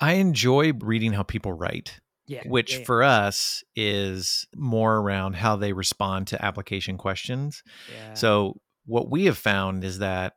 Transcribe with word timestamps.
I 0.00 0.14
enjoy 0.14 0.72
reading 0.72 1.12
how 1.12 1.22
people 1.22 1.52
write. 1.52 2.00
Yeah. 2.26 2.42
which 2.46 2.74
yeah, 2.74 2.78
yeah. 2.78 2.84
for 2.84 3.02
us 3.02 3.64
is 3.74 4.46
more 4.54 4.98
around 4.98 5.34
how 5.34 5.56
they 5.56 5.72
respond 5.72 6.28
to 6.28 6.44
application 6.44 6.96
questions. 6.96 7.64
So, 8.14 8.60
what 8.86 9.10
we 9.10 9.24
have 9.24 9.36
found 9.36 9.82
is 9.82 9.98
that 9.98 10.34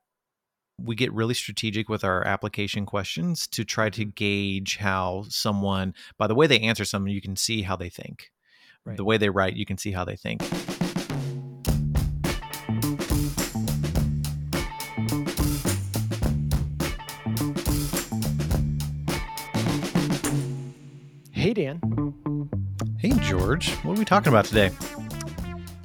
we 0.80 0.96
get 0.96 1.14
really 1.14 1.36
strategic 1.36 1.90
with 1.90 2.04
our 2.04 2.26
application 2.26 2.88
questions 2.88 3.46
to 3.48 3.64
try 3.64 3.92
to 3.92 4.06
gauge 4.06 4.78
how 4.78 5.26
someone, 5.30 5.94
by 6.18 6.26
the 6.26 6.36
way 6.36 6.48
they 6.48 6.62
answer 6.62 6.84
something, 6.84 7.14
you 7.14 7.22
can 7.22 7.36
see 7.36 7.62
how 7.62 7.76
they 7.76 7.90
think. 7.90 8.32
Right. 8.86 8.98
The 8.98 9.06
way 9.06 9.18
they 9.18 9.30
write, 9.30 9.56
you 9.56 9.66
can 9.66 9.78
see 9.78 9.92
how 9.92 10.04
they 10.04 10.16
think. 10.16 10.42
Hey, 21.44 21.54
Dan. 21.54 21.82
Hey, 23.00 23.12
George, 23.20 23.70
what 23.84 23.98
are 23.98 24.00
we 24.00 24.06
talking 24.06 24.30
about 24.32 24.46
today? 24.46 24.72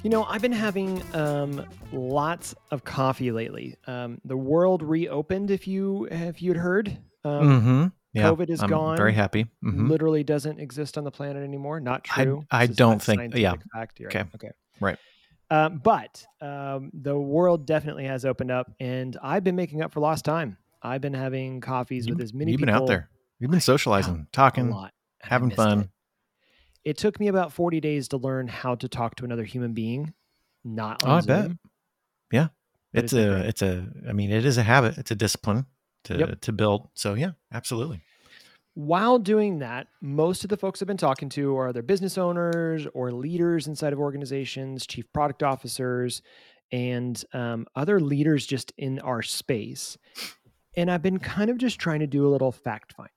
You 0.03 0.09
know, 0.09 0.23
I've 0.23 0.41
been 0.41 0.53
having 0.53 1.03
um, 1.13 1.65
lots 1.91 2.55
of 2.71 2.85
coffee 2.85 3.33
lately. 3.33 3.75
Um, 3.85 4.21
the 4.23 4.37
world 4.37 4.81
reopened. 4.81 5.51
If 5.51 5.67
you 5.67 6.07
if 6.09 6.41
you'd 6.41 6.55
heard, 6.55 6.97
um, 7.25 7.31
mm-hmm. 7.41 7.87
Yeah, 8.13 8.29
COVID 8.29 8.49
is 8.49 8.63
I'm 8.63 8.69
gone. 8.69 8.95
Very 8.95 9.11
happy. 9.11 9.47
Mhm. 9.61 9.89
literally 9.89 10.23
doesn't 10.23 10.61
exist 10.61 10.97
on 10.97 11.03
the 11.03 11.11
planet 11.11 11.43
anymore. 11.43 11.81
Not 11.81 12.05
true. 12.05 12.45
I 12.49 12.63
is 12.63 12.77
don't 12.77 13.01
think- 13.01 13.35
yeah. 13.35 13.49
scientific 13.49 13.71
Fact. 13.73 13.99
You're 13.99 14.09
Okay. 14.11 14.23
Okay. 14.35 14.51
Right. 14.79 14.97
Um, 15.51 15.81
but 15.83 16.25
um, 16.39 16.89
the 16.93 17.19
world 17.19 17.65
definitely 17.65 18.05
has 18.05 18.23
opened 18.23 18.51
up, 18.51 18.71
and 18.79 19.17
I've 19.21 19.43
been 19.43 19.57
making 19.57 19.81
up 19.81 19.91
for 19.91 19.99
lost 19.99 20.23
time. 20.23 20.55
I've 20.81 21.01
been 21.01 21.13
having 21.15 21.59
coffees 21.59 22.07
You- 22.07 22.13
with 22.13 22.23
as 22.23 22.33
many 22.33 22.51
You've 22.51 22.59
people. 22.59 22.75
been 22.75 22.81
out 22.81 22.87
there. 22.87 23.09
You've 23.41 23.51
been 23.51 23.59
socializing, 23.59 24.25
a 24.29 24.31
talking, 24.31 24.73
I 24.73 24.89
having 25.21 25.51
fun. 25.51 25.79
It. 25.81 25.89
It 26.91 26.97
took 26.97 27.19
me 27.19 27.27
about 27.27 27.51
40 27.53 27.79
days 27.81 28.07
to 28.09 28.17
learn 28.17 28.47
how 28.47 28.75
to 28.75 28.87
talk 28.87 29.15
to 29.15 29.25
another 29.25 29.43
human 29.43 29.73
being, 29.73 30.13
not 30.63 31.03
on 31.03 31.09
Oh, 31.11 31.15
I 31.15 31.21
bet. 31.21 31.43
Zoom. 31.45 31.59
Yeah. 32.31 32.47
But 32.93 33.03
It's 33.03 33.13
it's 33.13 33.21
a, 33.21 33.29
great. 33.29 33.45
it's 33.45 33.61
a, 33.61 33.87
I 34.07 34.13
mean, 34.13 34.31
it 34.31 34.45
is 34.45 34.57
a 34.57 34.63
habit. 34.63 34.97
It's 34.97 35.11
a 35.11 35.15
discipline 35.15 35.65
to, 36.05 36.17
Yep. 36.17 36.41
to 36.41 36.51
build. 36.53 36.89
So 36.95 37.13
yeah, 37.15 37.31
absolutely. 37.53 38.01
While 38.75 39.19
doing 39.19 39.59
that, 39.59 39.87
most 40.01 40.43
of 40.45 40.49
the 40.49 40.55
folks 40.57 40.81
I've 40.81 40.87
been 40.87 40.95
talking 40.95 41.27
to 41.29 41.57
are 41.57 41.67
either 41.69 41.81
business 41.81 42.17
owners 42.17 42.87
or 42.93 43.11
leaders 43.11 43.67
inside 43.67 43.91
of 43.93 43.99
organizations, 43.99 44.87
chief 44.87 45.11
product 45.11 45.43
officers, 45.43 46.21
and 46.71 47.21
um, 47.33 47.65
other 47.75 47.99
leaders 47.99 48.45
just 48.45 48.71
in 48.77 48.99
our 48.99 49.21
space. 49.21 49.97
And 50.77 50.89
I've 50.89 51.01
been 51.01 51.19
kind 51.19 51.49
of 51.49 51.57
just 51.57 51.77
trying 51.79 51.99
to 51.99 52.07
do 52.07 52.25
a 52.25 52.29
little 52.29 52.51
fact 52.53 52.93
finding. 52.93 53.11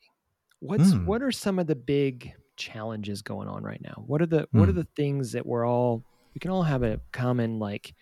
What's 0.62 0.92
Hmm. 0.92 1.06
what 1.06 1.22
are 1.22 1.32
some 1.32 1.58
of 1.58 1.66
the 1.66 1.74
big 1.74 2.32
challenges 2.56 3.20
going 3.22 3.48
on 3.48 3.64
right 3.64 3.80
now? 3.82 4.04
What 4.06 4.22
are 4.22 4.26
the 4.26 4.46
what 4.52 4.68
are 4.68 4.72
Hmm. 4.72 4.78
the 4.78 4.88
things 4.96 5.32
that 5.32 5.44
we're 5.44 5.66
all 5.66 6.04
we 6.34 6.38
can 6.38 6.50
all 6.52 6.62
have 6.62 6.82
a 6.84 7.00
common 7.12 7.58
like, 7.58 7.94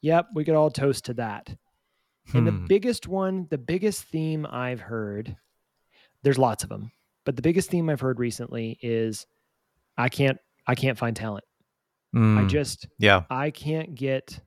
yep, 0.00 0.26
we 0.34 0.44
could 0.44 0.54
all 0.54 0.70
toast 0.70 1.04
to 1.06 1.14
that. 1.14 1.54
And 2.34 2.46
the 2.46 2.52
Hmm. 2.52 2.66
biggest 2.66 3.06
one, 3.06 3.46
the 3.50 3.58
biggest 3.58 4.04
theme 4.04 4.46
I've 4.46 4.80
heard, 4.80 5.36
there's 6.22 6.38
lots 6.38 6.62
of 6.62 6.68
them, 6.70 6.90
but 7.26 7.36
the 7.36 7.42
biggest 7.42 7.70
theme 7.70 7.90
I've 7.90 8.00
heard 8.00 8.18
recently 8.18 8.78
is 8.80 9.26
I 9.98 10.08
can't 10.08 10.38
I 10.66 10.74
can't 10.74 10.98
find 10.98 11.14
talent. 11.14 11.44
I 12.14 12.16
Mm, 12.18 12.48
just 12.48 12.88
yeah. 12.98 13.24
I 13.30 13.50
can't 13.50 13.94
get 13.94 14.40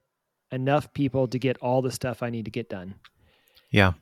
enough 0.51 0.91
people 0.93 1.27
to 1.27 1.39
get 1.39 1.57
all 1.59 1.81
the 1.81 1.91
stuff 1.91 2.23
I 2.23 2.29
need 2.31 2.45
to 2.45 2.51
get 2.51 2.67
done. 2.69 2.95
Yeah. 3.71 3.93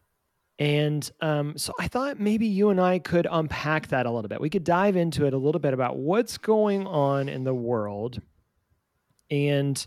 And 0.59 1.09
um, 1.21 1.57
so 1.57 1.73
I 1.79 1.87
thought 1.87 2.19
maybe 2.19 2.45
you 2.45 2.69
and 2.69 2.79
I 2.79 2.99
could 2.99 3.27
unpack 3.31 3.87
that 3.87 4.05
a 4.05 4.11
little 4.11 4.27
bit. 4.29 4.39
We 4.41 4.49
could 4.49 4.63
dive 4.63 4.95
into 4.95 5.25
it 5.25 5.33
a 5.33 5.37
little 5.37 5.59
bit 5.61 5.73
about 5.73 5.97
what's 5.97 6.37
going 6.37 6.85
on 6.85 7.29
in 7.29 7.43
the 7.43 7.53
world 7.55 8.21
and 9.29 9.85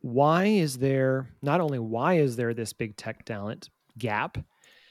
why 0.00 0.44
is 0.46 0.78
there 0.78 1.30
not 1.42 1.60
only 1.60 1.78
why 1.78 2.14
is 2.14 2.36
there 2.36 2.52
this 2.54 2.72
big 2.72 2.96
tech 2.96 3.24
talent 3.24 3.70
gap, 3.96 4.36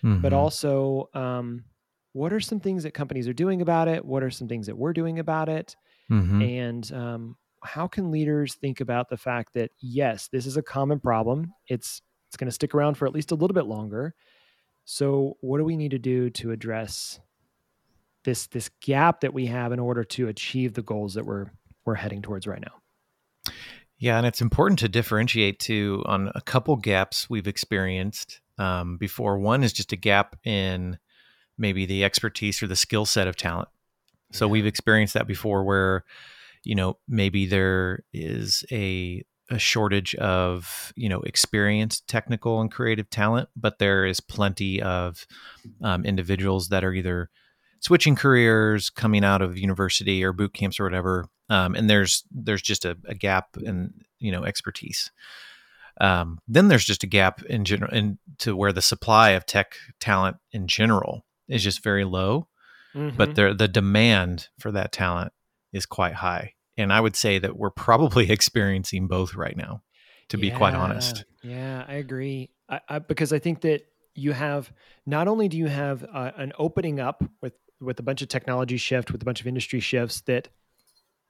but 0.02 0.34
Mhm. 0.34 0.36
also 0.36 1.10
um, 1.14 1.66
what 2.14 2.32
are 2.34 2.40
some 2.40 2.60
things 2.60 2.84
that 2.84 2.92
companies 2.94 3.28
are 3.28 3.34
doing 3.34 3.62
about 3.62 3.88
it? 3.88 4.04
What 4.06 4.24
are 4.24 4.32
some 4.32 4.48
things 4.48 4.68
that 4.68 4.78
we're 4.78 4.94
doing 4.94 5.20
about 5.20 5.50
it? 5.50 5.76
Mhm. 6.12 6.44
And 6.62 6.92
um, 6.94 7.38
how 7.64 7.88
can 7.88 8.12
leaders 8.12 8.56
think 8.56 8.82
about 8.82 9.10
the 9.10 9.18
fact 9.18 9.54
that 9.54 9.72
yes, 9.82 10.28
this 10.30 10.46
is 10.46 10.58
a 10.58 10.64
common 10.64 11.00
problem. 11.00 11.54
It's 11.68 12.02
it's 12.28 12.38
going 12.38 12.48
to 12.48 12.52
stick 12.52 12.74
around 12.74 12.96
for 12.96 13.08
at 13.08 13.14
least 13.14 13.32
a 13.32 13.36
little 13.36 13.54
bit 13.54 13.66
longer. 13.68 14.16
So, 14.86 15.38
what 15.42 15.58
do 15.60 15.64
we 15.64 15.78
need 15.78 15.92
to 15.92 16.00
do 16.00 16.30
to 16.32 16.52
address 16.52 17.20
this 18.24 18.48
this 18.48 18.70
gap 18.82 19.22
that 19.22 19.34
we 19.34 19.46
have 19.48 19.72
in 19.72 19.80
order 19.80 20.04
to 20.04 20.28
achieve 20.28 20.74
the 20.74 20.82
goals 20.82 21.14
that 21.14 21.26
we're 21.26 21.48
we're 21.86 21.96
heading 21.96 22.22
towards 22.22 22.48
right 22.48 22.62
now? 22.62 23.54
Yeah, 23.98 24.18
and 24.18 24.28
it's 24.28 24.42
important 24.42 24.80
to 24.80 24.90
differentiate 24.90 25.60
too 25.60 26.04
on 26.06 26.32
a 26.36 26.42
couple 26.42 26.76
gaps 26.76 27.30
we've 27.30 27.48
experienced 27.48 28.42
um, 28.58 28.98
before. 28.98 29.38
One 29.40 29.64
is 29.64 29.72
just 29.72 29.94
a 29.94 29.98
gap 29.98 30.36
in 30.44 30.98
maybe 31.58 31.86
the 31.86 32.04
expertise 32.04 32.62
or 32.62 32.68
the 32.68 32.76
skill 32.76 33.06
set 33.06 33.28
of 33.28 33.36
talent. 33.36 33.70
So 34.32 34.48
Yeah. 34.48 34.52
we've 34.52 34.66
experienced 34.66 35.14
that 35.14 35.28
before, 35.28 35.64
where 35.64 36.04
you 36.64 36.76
know 36.76 36.98
maybe 37.08 37.46
there 37.46 38.04
is 38.14 38.66
a 38.72 39.24
a 39.54 39.60
shortage 39.60 40.16
of 40.16 40.92
you 40.96 41.08
know 41.10 41.22
experienced 41.22 42.08
technical 42.08 42.62
and 42.62 42.72
creative 42.72 43.10
talent, 43.10 43.50
but 43.56 43.80
there 43.80 44.06
is 44.06 44.20
plenty 44.20 44.82
of 44.82 45.26
um, 45.82 46.06
individuals 46.06 46.70
that 46.70 46.84
are 46.84 46.94
either 46.94 47.30
switching 47.80 48.16
careers, 48.16 48.90
coming 48.90 49.24
out 49.24 49.42
of 49.42 49.58
university 49.58 50.24
or 50.24 50.34
boot 50.34 50.54
camps 50.54 50.80
or 50.80 50.84
whatever, 50.86 51.26
um, 51.50 51.76
and 51.76 51.90
there's 51.90 52.24
there's 52.32 52.62
just 52.62 52.86
a, 52.86 52.98
a 53.06 53.16
gap 53.16 53.48
in 53.62 53.94
you 54.20 54.32
know 54.32 54.44
expertise. 54.44 55.12
Um, 56.02 56.40
then 56.48 56.70
there's 56.70 56.86
just 56.86 57.04
a 57.04 57.08
gap 57.08 57.44
in 57.44 57.66
general, 57.66 57.94
in 57.94 58.18
to 58.40 58.56
where 58.56 58.74
the 58.74 58.82
supply 58.82 59.32
of 59.32 59.46
tech 59.46 59.76
talent 60.00 60.38
in 60.52 60.68
general 60.68 61.26
is 61.48 61.64
just 61.64 61.84
very 61.84 62.04
low, 62.04 62.48
Mm-hmm. 62.96 63.18
but 63.18 63.34
the 63.34 63.56
the 63.56 63.68
demand 63.68 64.50
for 64.60 64.72
that 64.72 64.92
talent 64.92 65.34
is 65.72 65.86
quite 65.88 66.14
high. 66.14 66.54
And 66.78 66.92
I 66.92 67.00
would 67.02 67.16
say 67.16 67.40
that 67.40 67.58
we're 67.58 67.70
probably 67.70 68.32
experiencing 68.32 69.08
both 69.08 69.36
right 69.36 69.56
now, 69.56 69.84
to 70.30 70.38
be 70.38 70.52
quite 70.52 70.74
honest. 70.74 71.26
Yeah, 71.44 71.86
I 71.88 71.96
agree. 71.96 72.50
I, 72.70 72.80
I, 72.90 73.00
because 73.00 73.34
I 73.34 73.40
think 73.40 73.62
that 73.62 73.82
you 74.16 74.32
have 74.32 74.72
not 75.06 75.28
only 75.28 75.48
do 75.48 75.58
you 75.58 75.68
have 75.68 76.04
uh, 76.04 76.32
an 76.38 76.54
opening 76.58 77.00
up 77.00 77.24
with 77.42 77.54
with 77.82 78.00
a 78.00 78.04
bunch 78.04 78.22
of 78.22 78.30
technology 78.30 78.78
shift, 78.78 79.12
with 79.12 79.22
a 79.22 79.26
bunch 79.26 79.42
of 79.42 79.48
industry 79.48 79.80
shifts, 79.82 80.22
that 80.22 80.48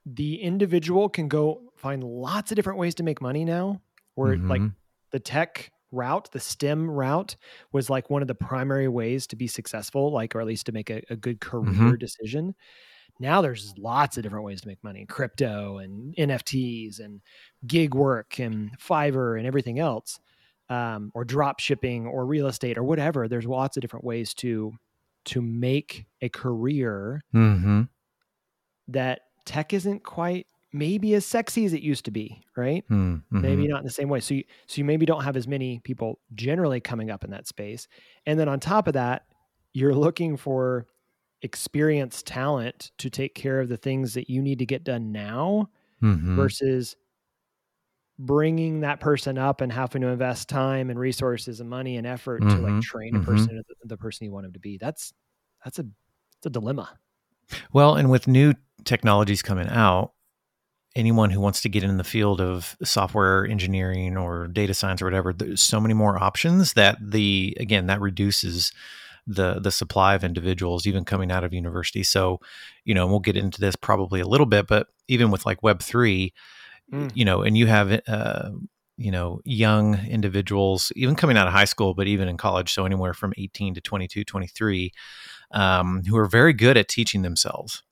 the 0.05 0.41
individual 0.41 1.09
can 1.09 1.27
go 1.27 1.71
find 1.75 2.03
lots 2.03 2.51
of 2.51 2.55
different 2.55 2.79
ways 2.79 2.95
to 2.95 3.03
make 3.03 3.21
money 3.21 3.45
now. 3.45 3.81
Where 4.15 4.37
like 4.49 4.61
Mhm. 4.61 4.75
the 5.11 5.19
tech 5.19 5.71
route, 5.91 6.29
the 6.31 6.39
STEM 6.39 6.89
route, 6.89 7.35
was 7.71 7.89
like 7.89 8.09
one 8.09 8.21
of 8.21 8.27
the 8.27 8.35
primary 8.35 8.87
ways 8.87 9.25
to 9.27 9.35
be 9.35 9.47
successful, 9.47 10.11
like 10.11 10.35
or 10.35 10.41
at 10.41 10.47
least 10.47 10.65
to 10.67 10.71
make 10.71 10.89
a, 10.89 11.01
a 11.09 11.15
good 11.15 11.39
career 11.39 11.95
Mhm. 11.95 11.99
decision. 11.99 12.55
Now 13.19 13.41
there's 13.41 13.73
lots 13.77 14.17
of 14.17 14.23
different 14.23 14.45
ways 14.45 14.61
to 14.61 14.67
make 14.67 14.83
money, 14.83 15.05
crypto 15.05 15.77
and 15.77 16.15
NFTs 16.15 16.99
and 16.99 17.21
gig 17.65 17.93
work 17.93 18.39
and 18.39 18.77
Fiverr 18.79 19.37
and 19.37 19.45
everything 19.47 19.79
else, 19.79 20.19
um, 20.69 21.11
or 21.13 21.23
drop 21.23 21.59
shipping 21.59 22.07
or 22.07 22.25
real 22.25 22.47
estate 22.47 22.77
or 22.77 22.83
whatever. 22.83 23.27
There's 23.27 23.45
lots 23.45 23.77
of 23.77 23.81
different 23.81 24.05
ways 24.05 24.33
to 24.35 24.73
to 25.25 25.41
make 25.41 26.05
a 26.21 26.27
career 26.29 27.21
Mhm. 27.33 27.87
that 28.89 29.21
tech 29.45 29.73
isn't 29.73 30.03
quite 30.03 30.47
maybe 30.73 31.13
as 31.13 31.23
sexy 31.25 31.65
as 31.65 31.73
it 31.73 31.81
used 31.83 32.03
to 32.05 32.11
be, 32.11 32.41
right? 32.57 32.83
Mhm. 32.89 33.21
maybe 33.31 33.67
not 33.67 33.79
in 33.79 33.85
the 33.85 33.91
same 33.91 34.09
way. 34.09 34.19
So 34.19 34.33
you, 34.33 34.43
so 34.67 34.79
you 34.79 34.85
maybe 34.85 35.05
don't 35.05 35.23
have 35.23 35.37
as 35.37 35.47
many 35.47 35.79
people 35.83 36.19
generally 36.33 36.79
coming 36.81 37.11
up 37.11 37.23
in 37.23 37.29
that 37.29 37.47
space. 37.47 37.87
And 38.25 38.39
then 38.39 38.49
on 38.49 38.59
top 38.59 38.87
of 38.87 38.93
that, 38.95 39.25
you're 39.73 39.93
looking 39.95 40.35
for 40.35 40.87
experienced 41.43 42.27
talent 42.27 42.91
to 42.99 43.09
take 43.09 43.35
care 43.35 43.59
of 43.61 43.69
the 43.69 43.77
things 43.77 44.15
that 44.15 44.29
you 44.29 44.41
need 44.41 44.59
to 44.59 44.65
get 44.65 44.83
done 44.83 45.11
now 45.11 45.69
Mhm. 46.01 46.35
versus 46.37 46.95
bringing 48.19 48.81
that 48.81 48.99
person 48.99 49.37
up 49.37 49.59
and 49.61 49.71
having 49.71 50.01
to 50.01 50.07
invest 50.07 50.47
time 50.47 50.89
and 50.89 50.99
resources 50.99 51.59
and 51.59 51.69
money 51.69 51.97
and 51.97 52.05
effort 52.05 52.47
to 52.49 52.61
like 52.61 52.75
Mhm, 52.75 52.79
train 52.79 53.15
a 53.15 53.19
mhm. 53.19 53.25
person 53.25 53.55
into 53.57 53.63
the, 53.81 53.87
the 53.87 53.97
person 53.97 54.25
you 54.25 54.31
want 54.31 54.45
them 54.45 54.53
to 54.53 54.59
be. 54.59 54.77
That's 54.77 55.13
that's 55.63 55.79
a 55.79 55.85
it's 56.37 56.45
a 56.45 56.49
dilemma. 56.49 56.97
Well, 57.71 57.95
and 57.95 58.09
with 58.09 58.27
new 58.27 58.53
technologies 58.85 59.41
coming 59.41 59.67
out, 59.67 60.13
anyone 60.95 61.31
who 61.31 61.41
wants 61.41 61.61
to 61.61 61.69
get 61.69 61.83
in 61.83 61.97
the 61.97 62.03
field 62.03 62.41
of 62.41 62.77
software 62.83 63.45
engineering 63.47 64.17
or 64.17 64.47
data 64.47 64.73
science 64.73 65.01
or 65.01 65.05
whatever, 65.05 65.33
there's 65.33 65.61
so 65.61 65.81
many 65.81 65.93
more 65.95 66.21
options 66.21 66.73
that 66.73 66.97
the 67.01 67.57
again 67.59 67.87
that 67.87 68.01
reduces 68.01 68.71
the 69.27 69.59
the 69.59 69.71
supply 69.71 70.15
of 70.15 70.23
individuals 70.23 70.85
even 70.85 71.05
coming 71.05 71.31
out 71.31 71.43
of 71.43 71.53
university. 71.53 72.03
So, 72.03 72.39
you 72.85 72.93
know, 72.93 73.03
and 73.03 73.11
we'll 73.11 73.19
get 73.19 73.37
into 73.37 73.59
this 73.61 73.75
probably 73.75 74.19
a 74.19 74.27
little 74.27 74.45
bit, 74.45 74.67
but 74.67 74.87
even 75.07 75.31
with 75.31 75.45
like 75.45 75.63
Web 75.63 75.81
three, 75.81 76.33
Mm. 76.91 77.11
you 77.15 77.23
know, 77.23 77.41
and 77.41 77.57
you 77.57 77.65
have 77.67 78.01
uh, 78.07 78.49
you 78.97 79.09
know 79.09 79.39
young 79.45 79.97
individuals 80.05 80.91
even 80.97 81.15
coming 81.15 81.37
out 81.37 81.47
of 81.47 81.53
high 81.53 81.63
school, 81.65 81.93
but 81.93 82.07
even 82.07 82.27
in 82.27 82.35
college, 82.35 82.73
so 82.73 82.85
anywhere 82.85 83.13
from 83.13 83.33
eighteen 83.37 83.73
to 83.73 83.81
22, 83.81 84.25
23 84.25 84.91
um, 85.51 86.03
who 86.05 86.17
are 86.17 86.25
very 86.27 86.51
good 86.51 86.75
at 86.77 86.89
teaching 86.89 87.21
themselves, 87.21 87.83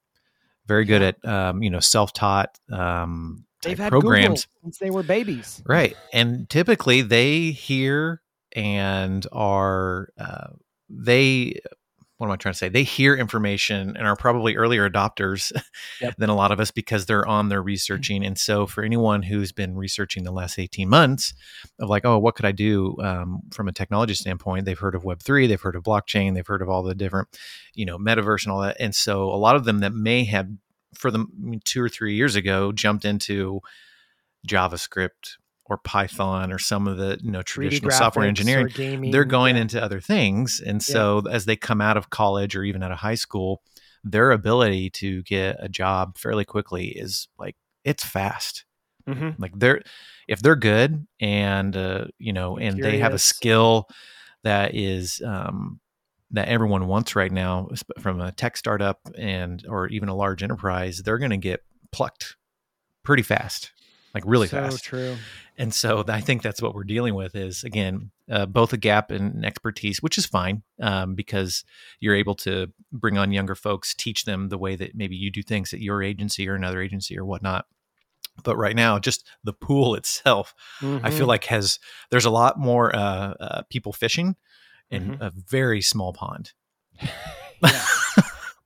very 0.66 0.84
good 0.84 1.00
at 1.02 1.24
um, 1.24 1.62
you 1.62 1.70
know 1.70 1.80
self-taught 1.80 2.58
um, 2.70 3.46
They've 3.62 3.78
had 3.78 3.90
programs 3.90 4.44
Google 4.44 4.60
since 4.64 4.78
they 4.78 4.90
were 4.90 5.02
babies. 5.02 5.62
right, 5.66 5.96
and 6.12 6.48
typically 6.50 7.00
they 7.00 7.50
hear 7.52 8.20
and 8.54 9.26
are 9.32 10.10
uh, 10.18 10.48
they 10.92 11.60
what 12.22 12.28
am 12.28 12.34
I 12.34 12.36
trying 12.36 12.52
to 12.52 12.58
say? 12.58 12.68
They 12.68 12.84
hear 12.84 13.16
information 13.16 13.96
and 13.96 14.06
are 14.06 14.14
probably 14.14 14.54
earlier 14.54 14.88
adopters 14.88 15.50
Yep. 16.00 16.14
than 16.18 16.30
a 16.30 16.36
lot 16.36 16.52
of 16.52 16.60
us 16.60 16.70
because 16.70 17.04
they're 17.04 17.26
on 17.26 17.48
there 17.48 17.60
researching. 17.60 18.24
And 18.24 18.38
so, 18.38 18.64
for 18.64 18.84
anyone 18.84 19.24
who's 19.24 19.50
been 19.50 19.74
researching 19.74 20.22
the 20.22 20.30
last 20.30 20.56
18 20.56 20.88
months 20.88 21.34
of 21.80 21.88
like, 21.88 22.04
oh, 22.04 22.20
what 22.20 22.36
could 22.36 22.44
I 22.44 22.52
do 22.52 22.96
um, 23.02 23.40
from 23.52 23.66
a 23.66 23.72
technology 23.72 24.14
standpoint? 24.14 24.66
They've 24.66 24.78
heard 24.78 24.94
of 24.94 25.02
Web3, 25.02 25.48
they've 25.48 25.60
heard 25.60 25.74
of 25.74 25.82
blockchain, 25.82 26.34
they've 26.34 26.46
heard 26.46 26.62
of 26.62 26.68
all 26.68 26.84
the 26.84 26.94
different, 26.94 27.26
you 27.74 27.84
know, 27.84 27.98
metaverse 27.98 28.44
and 28.44 28.52
all 28.52 28.60
that. 28.60 28.76
And 28.78 28.94
so, 28.94 29.24
a 29.24 29.34
lot 29.34 29.56
of 29.56 29.64
them 29.64 29.80
that 29.80 29.92
may 29.92 30.22
have, 30.26 30.48
for 30.94 31.10
them 31.10 31.60
two 31.64 31.82
or 31.82 31.88
three 31.88 32.14
years 32.14 32.36
ago, 32.36 32.70
jumped 32.70 33.04
into 33.04 33.62
JavaScript 34.46 35.38
or 35.66 35.78
Python 35.78 36.52
or 36.52 36.58
some 36.58 36.86
of 36.88 36.96
the 36.96 37.18
you 37.22 37.30
know 37.30 37.42
traditional 37.42 37.90
software 37.90 38.26
engineering 38.26 38.68
gaming. 38.74 39.10
they're 39.10 39.24
going 39.24 39.56
yeah. 39.56 39.62
into 39.62 39.82
other 39.82 40.00
things 40.00 40.60
and 40.60 40.76
Yeah. 40.86 40.92
so 40.92 41.22
as 41.30 41.44
they 41.44 41.56
come 41.56 41.80
out 41.80 41.96
of 41.96 42.10
college 42.10 42.56
or 42.56 42.64
even 42.64 42.82
out 42.82 42.90
of 42.92 42.98
high 42.98 43.14
school 43.14 43.62
their 44.04 44.32
ability 44.32 44.90
to 44.90 45.22
get 45.22 45.56
a 45.60 45.68
job 45.68 46.18
fairly 46.18 46.44
quickly 46.44 46.88
is 46.88 47.28
like 47.38 47.56
it's 47.84 48.04
fast 48.04 48.64
Mhm. 49.08 49.36
like 49.38 49.52
they're 49.58 49.82
if 50.28 50.40
they're 50.42 50.56
good 50.56 51.06
and 51.20 51.76
uh, 51.76 52.04
you 52.18 52.32
know 52.32 52.56
and 52.58 52.82
they 52.82 52.98
have 52.98 53.14
a 53.14 53.18
skill 53.18 53.88
that 54.44 54.74
is 54.74 55.20
um, 55.24 55.80
that 56.32 56.48
everyone 56.48 56.86
wants 56.88 57.14
right 57.16 57.30
now 57.32 57.68
from 58.00 58.20
a 58.20 58.32
tech 58.32 58.56
startup 58.56 59.00
and 59.16 59.64
or 59.68 59.86
even 59.88 60.08
a 60.08 60.14
large 60.14 60.42
enterprise 60.42 61.02
they're 61.04 61.18
going 61.18 61.30
to 61.30 61.36
get 61.36 61.60
plucked 61.92 62.36
pretty 63.04 63.22
fast 63.22 63.72
like 64.14 64.24
really 64.26 64.46
fast, 64.48 64.64
so 64.64 64.70
fast 64.70 64.84
true. 64.84 65.16
and 65.56 65.72
so 65.74 66.04
I 66.08 66.20
think 66.20 66.42
that's 66.42 66.60
what 66.62 66.74
we're 66.74 66.84
dealing 66.84 67.14
with 67.14 67.34
is 67.34 67.64
again 67.64 68.10
uh, 68.30 68.46
both 68.46 68.72
a 68.72 68.76
gap 68.76 69.10
in 69.12 69.44
expertise, 69.44 70.02
which 70.02 70.18
is 70.18 70.26
fine 70.26 70.62
um, 70.80 71.14
because 71.14 71.64
you're 72.00 72.14
able 72.14 72.34
to 72.36 72.68
bring 72.92 73.18
on 73.18 73.32
younger 73.32 73.54
folks, 73.54 73.94
teach 73.94 74.24
them 74.24 74.48
the 74.48 74.58
way 74.58 74.76
that 74.76 74.94
maybe 74.94 75.16
you 75.16 75.30
do 75.30 75.42
things 75.42 75.72
at 75.72 75.80
your 75.80 76.02
agency 76.02 76.48
or 76.48 76.54
another 76.54 76.80
agency 76.80 77.18
or 77.18 77.24
whatnot. 77.24 77.66
But 78.44 78.56
right 78.56 78.74
now, 78.76 78.98
just 78.98 79.28
the 79.44 79.52
pool 79.52 79.94
itself, 80.00 80.54
I 80.80 81.10
Mhm. 81.10 81.12
feel 81.16 81.26
like 81.26 81.44
has 81.44 81.78
there's 82.10 82.24
a 82.24 82.30
lot 82.30 82.58
more 82.58 82.94
uh, 82.94 83.34
uh, 83.40 83.62
people 83.70 83.92
fishing 83.92 84.36
in 84.90 85.12
Mhm. 85.12 85.20
a 85.20 85.30
very 85.30 85.80
small 85.82 86.12
pond, 86.12 86.52
Yeah. 87.62 87.84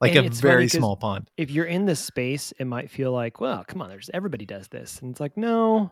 Like 0.01 0.15
And 0.15 0.27
a 0.27 0.29
funny 0.35 0.67
small 0.67 0.95
pond. 0.97 1.29
if 1.37 1.49
you're 1.51 1.65
in 1.65 1.85
this 1.85 1.99
space, 1.99 2.53
it 2.59 2.65
might 2.65 2.89
feel 2.89 3.11
like, 3.11 3.39
well, 3.39 3.63
come 3.67 3.81
on, 3.81 3.89
there's 3.89 4.09
everybody 4.13 4.45
does 4.45 4.67
this. 4.67 4.99
And 5.01 5.11
it's 5.11 5.19
like, 5.19 5.37
no, 5.37 5.91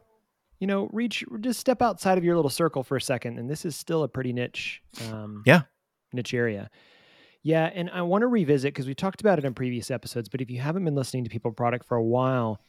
you 0.59 0.67
know, 0.67 0.89
reach 0.93 1.23
just 1.41 1.59
step 1.59 1.81
outside 1.81 2.17
of 2.17 2.23
your 2.23 2.35
little 2.35 2.49
circle 2.49 2.83
for 2.83 2.97
a 2.97 3.01
second. 3.01 3.39
And 3.39 3.49
this 3.49 3.65
is 3.65 3.75
still 3.75 4.03
a 4.03 4.07
pretty 4.07 4.33
niche 4.33 4.81
um 5.01 5.43
Yeah. 5.45 5.63
niche 6.13 6.33
area. 6.33 6.69
Yeah, 7.43 7.69
and 7.73 7.91
I 7.91 8.01
want 8.01 8.23
to 8.23 8.27
revisit 8.27 8.73
because 8.73 8.87
we 8.87 8.95
talked 8.95 9.21
about 9.21 9.37
it 9.37 9.45
in 9.45 9.53
previous 9.53 9.91
episodes, 9.91 10.29
but 10.29 10.41
if 10.41 10.49
you 10.49 10.59
haven't 10.59 10.83
been 10.83 10.95
listening 10.95 11.23
to 11.25 11.29
People 11.29 11.51
Product 11.51 11.85
for 11.85 11.95
a 11.95 12.03
while, 12.03 12.59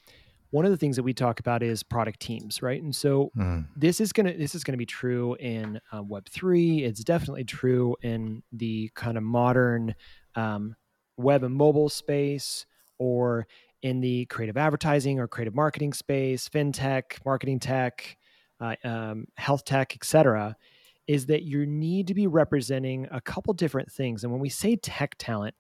one 0.50 0.67
of 0.67 0.71
the 0.71 0.77
things 0.77 0.97
that 0.97 1.03
we 1.03 1.15
talk 1.15 1.41
about 1.41 1.62
is 1.62 1.83
product 1.83 2.21
teams, 2.21 2.61
right? 2.62 2.83
And 2.83 2.94
so 2.94 3.33
Mm, 3.37 3.67
this 3.75 4.00
is 4.00 4.12
gonna 4.12 4.37
this 4.37 4.55
is 4.55 4.65
gonna 4.65 4.77
be 4.77 4.87
true 4.87 5.35
in 5.37 5.81
uh, 5.93 6.03
Web 6.03 6.29
three. 6.29 6.85
It's 6.85 7.03
definitely 7.05 7.44
true 7.44 7.97
in 8.03 8.43
the 8.53 8.91
kind 8.94 9.17
of 9.17 9.23
modern 9.23 9.94
um, 10.35 10.77
web 11.17 11.43
and 11.45 11.55
mobile 11.55 11.89
space, 11.89 12.67
or 12.99 13.47
in 13.83 14.01
the 14.01 14.25
creative 14.27 14.57
advertising 14.57 15.19
or 15.21 15.29
creative 15.29 15.55
marketing 15.55 15.93
space, 15.93 16.49
fintech, 16.49 17.25
marketing 17.25 17.61
tech, 17.61 18.17
uh, 18.61 18.75
um, 18.85 19.27
health 19.37 19.65
tech, 19.65 19.95
etc. 19.95 20.57
Is 21.07 21.27
that 21.27 21.43
you 21.43 21.67
need 21.67 22.07
to 22.09 22.15
be 22.15 22.27
representing 22.27 23.07
a 23.11 23.21
couple 23.21 23.53
different 23.55 23.91
things, 23.93 24.25
and 24.25 24.33
when 24.33 24.41
we 24.41 24.49
say 24.49 24.77
tech 24.77 25.15
talent, 25.19 25.55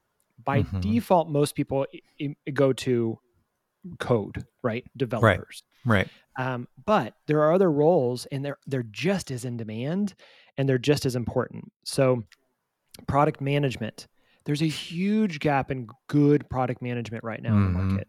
by 0.44 0.62
Mhm. 0.62 0.80
default, 0.82 1.28
most 1.30 1.54
people 1.54 1.86
i- 1.94 2.00
i- 2.46 2.50
go 2.50 2.72
to 2.72 3.18
code, 3.98 4.44
right? 4.62 4.84
Developers. 4.96 5.62
right. 5.84 6.08
Um, 6.38 6.66
but 6.84 7.14
there 7.26 7.40
are 7.42 7.52
other 7.52 7.70
roles, 7.70 8.26
and 8.26 8.44
they're 8.44 8.58
they're 8.66 8.82
just 8.82 9.30
as 9.30 9.44
in 9.44 9.56
demand, 9.56 10.14
and 10.58 10.68
they're 10.68 10.76
just 10.78 11.06
as 11.06 11.14
important. 11.16 11.72
So, 11.84 12.24
product 13.06 13.40
management. 13.40 14.06
There's 14.46 14.62
a 14.62 14.66
huge 14.68 15.40
gap 15.40 15.70
in 15.70 15.88
good 16.08 16.48
product 16.48 16.80
management 16.80 17.22
right 17.24 17.42
now 17.42 17.56
in 17.58 17.64
the 17.64 17.70
Mhm. 17.70 17.72
market. 17.72 18.08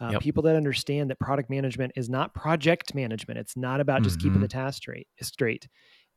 Uh, 0.00 0.10
Yep. 0.12 0.22
People 0.22 0.42
that 0.44 0.54
understand 0.54 1.10
that 1.10 1.18
product 1.18 1.50
management 1.50 1.92
is 1.96 2.08
not 2.08 2.34
project 2.34 2.94
management. 2.94 3.38
It's 3.40 3.56
not 3.56 3.80
about 3.80 4.02
just 4.04 4.20
keeping 4.20 4.38
Mhm. 4.38 4.42
the 4.42 4.48
task 4.48 4.76
straight. 4.76 5.08
Straight. 5.20 5.66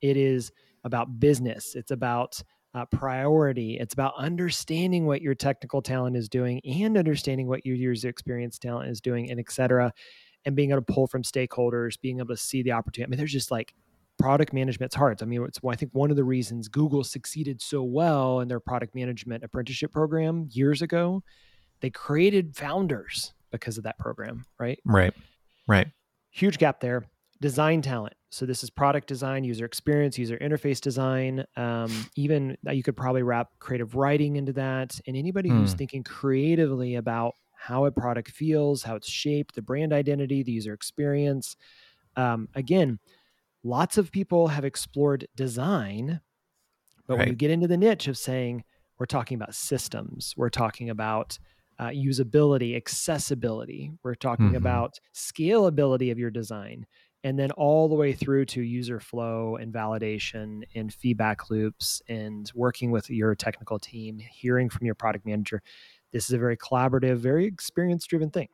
It 0.01 0.17
is 0.17 0.51
about 0.83 1.19
business. 1.19 1.75
It's 1.75 1.91
about 1.91 2.41
uh, 2.73 2.85
priority. 2.85 3.77
It's 3.77 3.93
about 3.93 4.13
understanding 4.17 5.05
what 5.05 5.21
your 5.21 5.35
technical 5.35 5.81
talent 5.81 6.15
is 6.15 6.29
doing 6.29 6.61
and 6.63 6.97
understanding 6.97 7.47
what 7.47 7.65
your 7.65 7.75
user 7.75 8.07
experience 8.07 8.57
talent 8.57 8.89
is 8.89 9.01
doing, 9.01 9.29
and 9.29 9.41
et 9.41 9.51
cetera 9.51 9.91
and 10.45 10.55
being 10.55 10.71
able 10.71 10.81
to 10.81 10.93
pull 10.93 11.05
from 11.05 11.21
stakeholders, 11.21 11.99
being 11.99 12.19
able 12.19 12.29
to 12.29 12.37
see 12.37 12.63
the 12.63 12.71
opportunity. 12.71 13.07
I 13.07 13.11
mean, 13.11 13.17
there's 13.17 13.33
just 13.33 13.51
like 13.51 13.73
product 14.21 14.53
management's 14.53 14.95
hard. 14.95 15.21
I 15.21 15.25
mean, 15.25 15.43
it's 15.43 15.59
I 15.67 15.75
think 15.75 15.91
one 15.93 16.09
of 16.11 16.15
the 16.17 16.23
reasons 16.23 16.67
Google 16.67 17.03
succeeded 17.03 17.61
so 17.61 17.83
well 17.83 18.39
in 18.39 18.47
their 18.47 18.59
product 18.59 18.95
management 18.95 19.43
apprenticeship 19.43 19.91
program 19.91 20.47
years 20.51 20.81
ago. 20.81 21.23
They 21.81 21.89
created 21.89 22.55
founders 22.55 23.33
because 23.51 23.77
of 23.77 23.83
that 23.85 23.97
program, 23.97 24.45
right? 24.59 24.79
Right. 24.85 25.13
Right. 25.67 25.87
Huge 26.29 26.57
gap 26.57 26.79
there. 26.79 27.05
Design 27.41 27.81
talent. 27.81 28.13
So 28.29 28.45
this 28.45 28.63
is 28.63 28.69
product 28.69 29.07
design, 29.07 29.43
user 29.43 29.65
experience, 29.65 30.17
user 30.17 30.37
interface 30.37 30.79
design. 30.79 31.43
Um, 31.57 31.91
even 32.15 32.55
uh, 32.67 32.71
you 32.71 32.83
could 32.83 32.95
probably 32.95 33.23
wrap 33.23 33.49
creative 33.59 33.95
writing 33.95 34.35
into 34.35 34.53
that. 34.53 34.99
And 35.07 35.17
anybody 35.17 35.49
who's 35.49 35.71
Hmm. 35.71 35.77
thinking 35.77 36.03
creatively 36.03 36.95
about 36.95 37.33
how 37.55 37.85
a 37.85 37.91
product 37.91 38.31
feels, 38.31 38.83
how 38.83 38.95
it's 38.95 39.09
shaped, 39.09 39.55
the 39.55 39.61
brand 39.61 39.91
identity, 39.91 40.43
the 40.43 40.51
user 40.51 40.73
experience. 40.73 41.57
Um, 42.15 42.47
again, 42.55 42.99
lots 43.63 43.97
of 43.97 44.11
people 44.11 44.47
have 44.49 44.65
explored 44.65 45.27
design, 45.35 46.21
but 47.07 47.17
when 47.17 47.27
you 47.27 47.35
get 47.35 47.51
into 47.51 47.67
the 47.67 47.77
niche 47.77 48.07
of 48.07 48.17
saying 48.17 48.63
we're 48.99 49.05
talking 49.05 49.35
about 49.35 49.55
systems, 49.55 50.33
we're 50.37 50.49
talking 50.49 50.89
about 50.89 51.37
uh, 51.79 51.87
usability, 51.87 52.75
accessibility, 52.75 53.91
we're 54.03 54.13
talking 54.15 54.51
Mhm. 54.51 54.57
about 54.57 54.99
scalability 55.15 56.11
of 56.11 56.19
your 56.19 56.29
design, 56.29 56.85
and 57.23 57.39
then 57.39 57.49
all 57.51 57.89
the 57.89 57.95
way 57.95 58.13
through 58.13 58.45
to 58.45 58.61
user 58.61 58.99
flow 58.99 59.55
and 59.55 59.73
validation 59.73 60.63
and 60.75 60.93
feedback 60.93 61.49
loops 61.49 62.01
and 62.07 62.51
working 62.53 62.91
with 62.91 63.09
your 63.09 63.33
technical 63.35 63.79
team, 63.79 64.19
hearing 64.19 64.69
from 64.69 64.85
your 64.85 64.95
product 64.95 65.25
manager. 65.25 65.61
This 66.11 66.25
is 66.25 66.33
a 66.33 66.37
very 66.37 66.57
collaborative, 66.57 67.17
very 67.17 67.45
experience 67.45 68.05
driven 68.05 68.29
thing. 68.29 68.49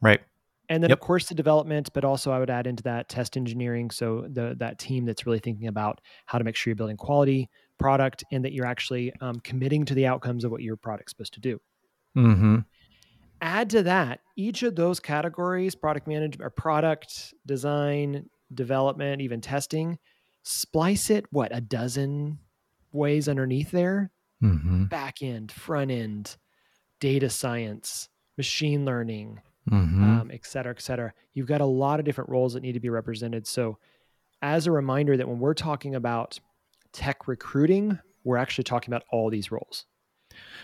Right. 0.00 0.22
And 0.68 0.82
then 0.82 0.90
Yep. 0.90 0.98
of 0.98 1.00
course 1.00 1.28
the 1.28 1.34
development, 1.34 1.90
but 1.92 2.04
also 2.04 2.30
I 2.30 2.38
would 2.38 2.50
add 2.50 2.66
into 2.66 2.82
that 2.84 3.08
test 3.08 3.36
engineering. 3.36 3.90
So 3.90 4.26
the 4.28 4.54
that 4.58 4.78
team 4.78 5.04
that's 5.04 5.26
really 5.26 5.38
thinking 5.38 5.66
about 5.66 6.00
how 6.26 6.38
to 6.38 6.44
make 6.44 6.56
sure 6.56 6.70
you're 6.70 6.76
building 6.76 6.96
quality 6.96 7.50
product 7.78 8.24
and 8.30 8.44
that 8.44 8.52
you're 8.52 8.66
actually 8.66 9.12
um, 9.20 9.40
committing 9.40 9.84
to 9.86 9.94
the 9.94 10.06
outcomes 10.06 10.44
of 10.44 10.50
what 10.50 10.62
your 10.62 10.76
product's 10.76 11.12
supposed 11.12 11.34
to 11.34 11.40
do. 11.40 11.60
Mm-hmm. 12.16 12.58
Add 13.40 13.70
to 13.70 13.82
that 13.82 14.20
each 14.36 14.62
of 14.62 14.76
those 14.76 15.00
categories, 15.00 15.74
product 15.74 16.06
management 16.06 16.46
or 16.46 16.50
product 16.50 17.34
design, 17.44 18.30
development, 18.54 19.20
even 19.20 19.40
testing, 19.40 19.98
splice 20.44 21.10
it 21.10 21.26
what 21.30 21.54
a 21.54 21.60
dozen 21.60 22.38
ways 22.92 23.28
underneath 23.28 23.70
there 23.70 24.10
Mm-hmm. 24.42 24.84
back 24.86 25.22
end, 25.22 25.52
front 25.52 25.92
end, 25.92 26.36
data 26.98 27.30
science, 27.30 28.08
machine 28.36 28.84
learning, 28.84 29.40
Mm-hmm. 29.70 30.02
um, 30.02 30.30
et 30.32 30.44
cetera, 30.44 30.72
et 30.72 30.80
cetera. 30.80 31.12
You've 31.34 31.46
got 31.46 31.60
a 31.60 31.66
lot 31.66 32.00
of 32.00 32.04
different 32.04 32.30
roles 32.30 32.54
that 32.54 32.62
need 32.62 32.72
to 32.72 32.80
be 32.80 32.90
represented. 32.90 33.46
So, 33.46 33.78
as 34.40 34.66
a 34.66 34.72
reminder 34.72 35.16
that 35.16 35.28
when 35.28 35.38
we're 35.38 35.54
talking 35.54 35.94
about 35.94 36.40
tech 36.92 37.28
recruiting, 37.28 37.98
we're 38.24 38.38
actually 38.38 38.64
talking 38.64 38.92
about 38.92 39.04
all 39.10 39.30
these 39.30 39.52
roles. 39.52 39.84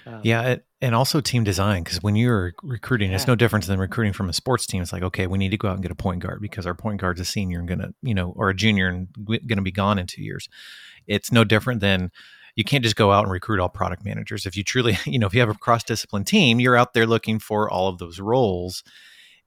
Um, 0.07 0.21
Yeah, 0.25 0.43
it, 0.43 0.67
and 0.81 0.95
also 0.95 1.21
team 1.21 1.45
design 1.45 1.85
because 1.85 2.03
when 2.03 2.17
you're 2.17 2.55
recruiting, 2.63 3.13
it's 3.13 3.27
no 3.27 3.35
different 3.35 3.67
than 3.67 3.79
recruiting 3.79 4.13
from 4.13 4.29
a 4.29 4.33
sports 4.33 4.67
team. 4.67 4.83
It's 4.83 4.93
like, 4.93 5.03
okay, 5.03 5.27
we 5.27 5.39
need 5.39 5.51
to 5.51 5.57
go 5.57 5.69
out 5.69 5.75
and 5.75 5.83
get 5.83 5.91
a 5.91 5.97
point 5.97 6.23
guard 6.23 6.41
because 6.41 6.67
our 6.67 6.75
point 6.75 7.01
guard's 7.01 7.21
a 7.21 7.25
senior 7.25 7.59
and 7.59 7.69
gonna, 7.69 7.93
you 8.03 8.15
know, 8.15 8.33
or 8.37 8.49
a 8.49 8.55
junior 8.55 8.89
and 8.89 9.09
going 9.27 9.47
to 9.47 9.63
be 9.63 9.73
gone 9.73 9.99
in 9.99 10.07
two 10.07 10.23
years. 10.23 10.49
It's 11.07 11.33
no 11.33 11.45
different 11.45 11.81
than 11.81 12.11
you 12.59 12.65
can't 12.65 12.83
just 12.83 12.97
go 12.97 13.13
out 13.13 13.23
and 13.23 13.31
recruit 13.31 13.61
all 13.61 13.69
product 13.69 14.05
managers. 14.05 14.45
If 14.45 14.57
you 14.57 14.65
truly, 14.65 14.99
you 15.07 15.21
know, 15.21 15.29
if 15.29 15.33
you 15.33 15.39
have 15.39 15.49
a 15.49 15.55
cross 15.55 15.85
discipline 15.85 16.25
team, 16.25 16.59
you're 16.59 16.77
out 16.77 16.93
there 16.93 17.07
looking 17.07 17.39
for 17.39 17.71
all 17.71 17.87
of 17.87 17.99
those 17.99 18.19
roles. 18.19 18.83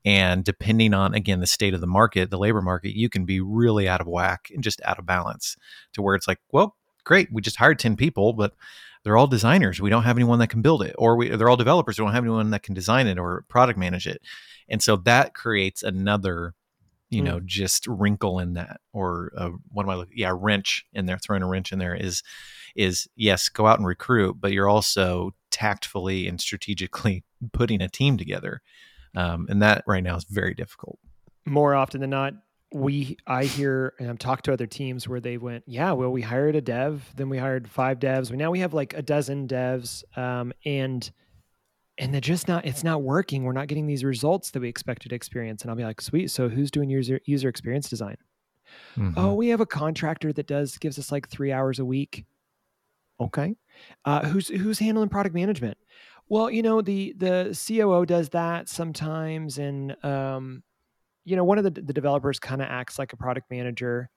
And 0.06 0.46
depending 0.46 0.94
on 0.94 1.14
again 1.14 1.42
the 1.42 1.46
state 1.46 1.74
of 1.74 1.82
the 1.82 1.88
market, 1.88 2.30
the 2.30 2.40
labor 2.40 2.62
market, 2.62 2.96
you 2.96 3.10
can 3.10 3.26
be 3.26 3.42
really 3.42 3.88
out 3.88 4.00
of 4.00 4.08
whack 4.08 4.50
and 4.54 4.64
just 4.64 4.82
out 4.86 4.98
of 4.98 5.06
balance 5.06 5.58
to 5.94 6.02
where 6.02 6.16
it's 6.16 6.28
like, 6.28 6.40
well, 6.54 6.78
great, 7.04 7.28
we 7.34 7.42
just 7.42 7.58
hired 7.58 7.80
ten 7.80 7.98
people, 7.98 8.32
but 8.32 8.56
they're 9.04 9.18
all 9.18 9.28
designers. 9.28 9.82
We 9.82 9.90
don't 9.90 10.04
have 10.04 10.18
anyone 10.18 10.40
that 10.40 10.48
can 10.48 10.62
build 10.62 10.82
it, 10.82 10.96
or 10.98 11.18
we, 11.18 11.30
they're 11.36 11.50
all 11.50 11.58
developers. 11.58 12.00
We 12.00 12.06
don't 12.06 12.14
have 12.14 12.24
anyone 12.24 12.52
that 12.52 12.64
can 12.64 12.74
design 12.74 13.08
it 13.08 13.20
or 13.20 13.44
product 13.50 13.78
manage 13.78 14.08
it. 14.08 14.22
And 14.70 14.82
so 14.82 14.96
that 14.96 15.34
creates 15.34 15.84
another, 15.84 16.54
you 17.10 17.22
mm. 17.22 17.26
know, 17.26 17.40
just 17.44 17.88
wrinkle 17.88 18.40
in 18.40 18.54
that, 18.54 18.80
or 18.94 19.34
uh, 19.36 19.50
what 19.70 19.84
am 19.84 19.90
I 19.90 19.96
looking? 19.96 20.18
Yeah, 20.18 20.34
wrench 20.34 20.86
in 20.94 21.08
there, 21.08 21.18
throwing 21.18 21.44
a 21.44 21.48
wrench 21.48 21.74
in 21.74 21.80
there 21.80 21.94
is, 21.94 22.24
is 22.76 23.08
yes, 23.16 23.50
go 23.50 23.68
out 23.68 23.80
and 23.80 23.88
recruit, 23.88 24.38
but 24.40 24.52
you're 24.52 24.70
also 24.70 25.32
tactfully 25.50 26.28
and 26.28 26.40
strategically 26.40 27.24
putting 27.54 27.82
a 27.82 27.90
team 27.90 28.18
together. 28.18 28.62
Um, 29.16 29.48
and 29.50 29.62
that 29.62 29.84
right 29.88 30.04
now 30.04 30.16
is 30.16 30.24
very 30.24 30.54
difficult. 30.54 31.00
More 31.46 31.76
often 31.76 32.02
than 32.02 32.12
not, 32.12 32.34
we 32.74 33.18
I 33.28 33.44
hear 33.44 33.94
and 34.00 34.10
I've 34.10 34.20
talked 34.20 34.46
to 34.46 34.54
other 34.54 34.68
teams 34.68 35.08
where 35.08 35.20
they 35.20 35.38
went, 35.38 35.64
yeah, 35.68 35.92
well, 35.92 36.12
we 36.12 36.22
hired 36.22 36.56
a 36.56 36.62
dev, 36.62 37.12
then 37.16 37.28
we 37.28 37.38
hired 37.38 37.68
five 37.70 38.00
devs. 38.00 38.32
We 38.32 38.38
now 38.38 38.52
we 38.52 38.60
have 38.60 38.74
like 38.74 38.94
a 38.94 39.02
dozen 39.02 39.48
devs, 39.48 40.04
um, 40.18 40.54
and 40.66 41.10
and 41.98 42.14
they're 42.14 42.22
just 42.22 42.48
not. 42.48 42.66
It's 42.66 42.84
not 42.84 43.04
working. 43.04 43.44
We're 43.44 43.52
not 43.52 43.68
getting 43.68 43.88
these 43.88 44.04
results 44.04 44.52
that 44.52 44.62
we 44.62 44.70
expected 44.70 45.10
to 45.10 45.16
experience. 45.16 45.62
And 45.62 45.70
I'll 45.70 45.78
be 45.78 45.84
like, 45.84 46.02
sweet. 46.02 46.32
So 46.32 46.48
who's 46.50 46.72
doing 46.72 46.90
user 46.90 47.20
user 47.26 47.50
experience 47.50 47.90
design? 47.90 48.18
Mm-hmm. 48.98 49.20
Oh, 49.20 49.34
we 49.34 49.50
have 49.50 49.60
a 49.60 49.66
contractor 49.66 50.32
that 50.34 50.48
does 50.48 50.78
gives 50.78 50.98
us 50.98 51.12
like 51.12 51.28
three 51.28 51.52
hours 51.52 51.80
a 51.80 51.86
week. 51.86 52.26
Okay, 53.22 53.56
uh, 54.06 54.28
who's 54.28 54.48
who's 54.48 54.80
handling 54.80 55.10
product 55.10 55.36
management? 55.36 55.78
Well, 56.30 56.50
you 56.50 56.62
know 56.62 56.82
the 56.82 57.14
the 57.18 57.58
COO 57.68 58.06
does 58.06 58.30
that 58.30 58.70
sometimes, 58.70 59.58
and 59.58 59.96
um, 60.04 60.64
you 61.24 61.36
know, 61.36 61.44
one 61.44 61.58
of 61.58 61.64
the, 61.64 61.70
the 61.82 61.94
developers 61.94 62.40
kind 62.40 62.62
of 62.62 62.68
acts 62.70 62.98
like 62.98 63.14
a 63.14 63.18
product 63.18 63.50
manager. 63.52 64.10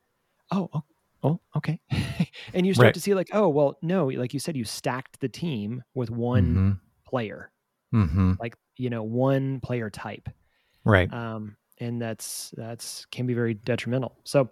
Oh, 0.51 0.69
oh, 0.73 0.83
oh 1.23 1.41
okay. 1.57 1.81
and 2.55 2.67
you 2.67 2.75
start 2.75 2.87
right. 2.87 2.95
to 2.95 3.01
see 3.01 3.15
like, 3.15 3.31
oh, 3.33 3.49
well, 3.49 3.77
no, 3.83 4.07
like 4.07 4.33
you 4.33 4.41
said, 4.41 4.57
you 4.57 4.65
stacked 4.65 5.21
the 5.21 5.29
team 5.29 5.83
with 5.95 6.11
one 6.11 6.47
mm-hmm. 6.47 6.73
player, 7.07 7.51
mm-hmm. 7.95 8.35
like, 8.41 8.57
you 8.77 8.91
know, 8.91 9.03
one 9.03 9.61
player 9.61 9.91
type. 9.91 10.29
Right. 10.85 11.13
Um, 11.13 11.57
and 11.79 12.01
that's, 12.01 12.53
that's 12.57 13.07
can 13.07 13.27
be 13.27 13.35
very 13.35 13.55
detrimental. 13.55 14.17
So 14.25 14.51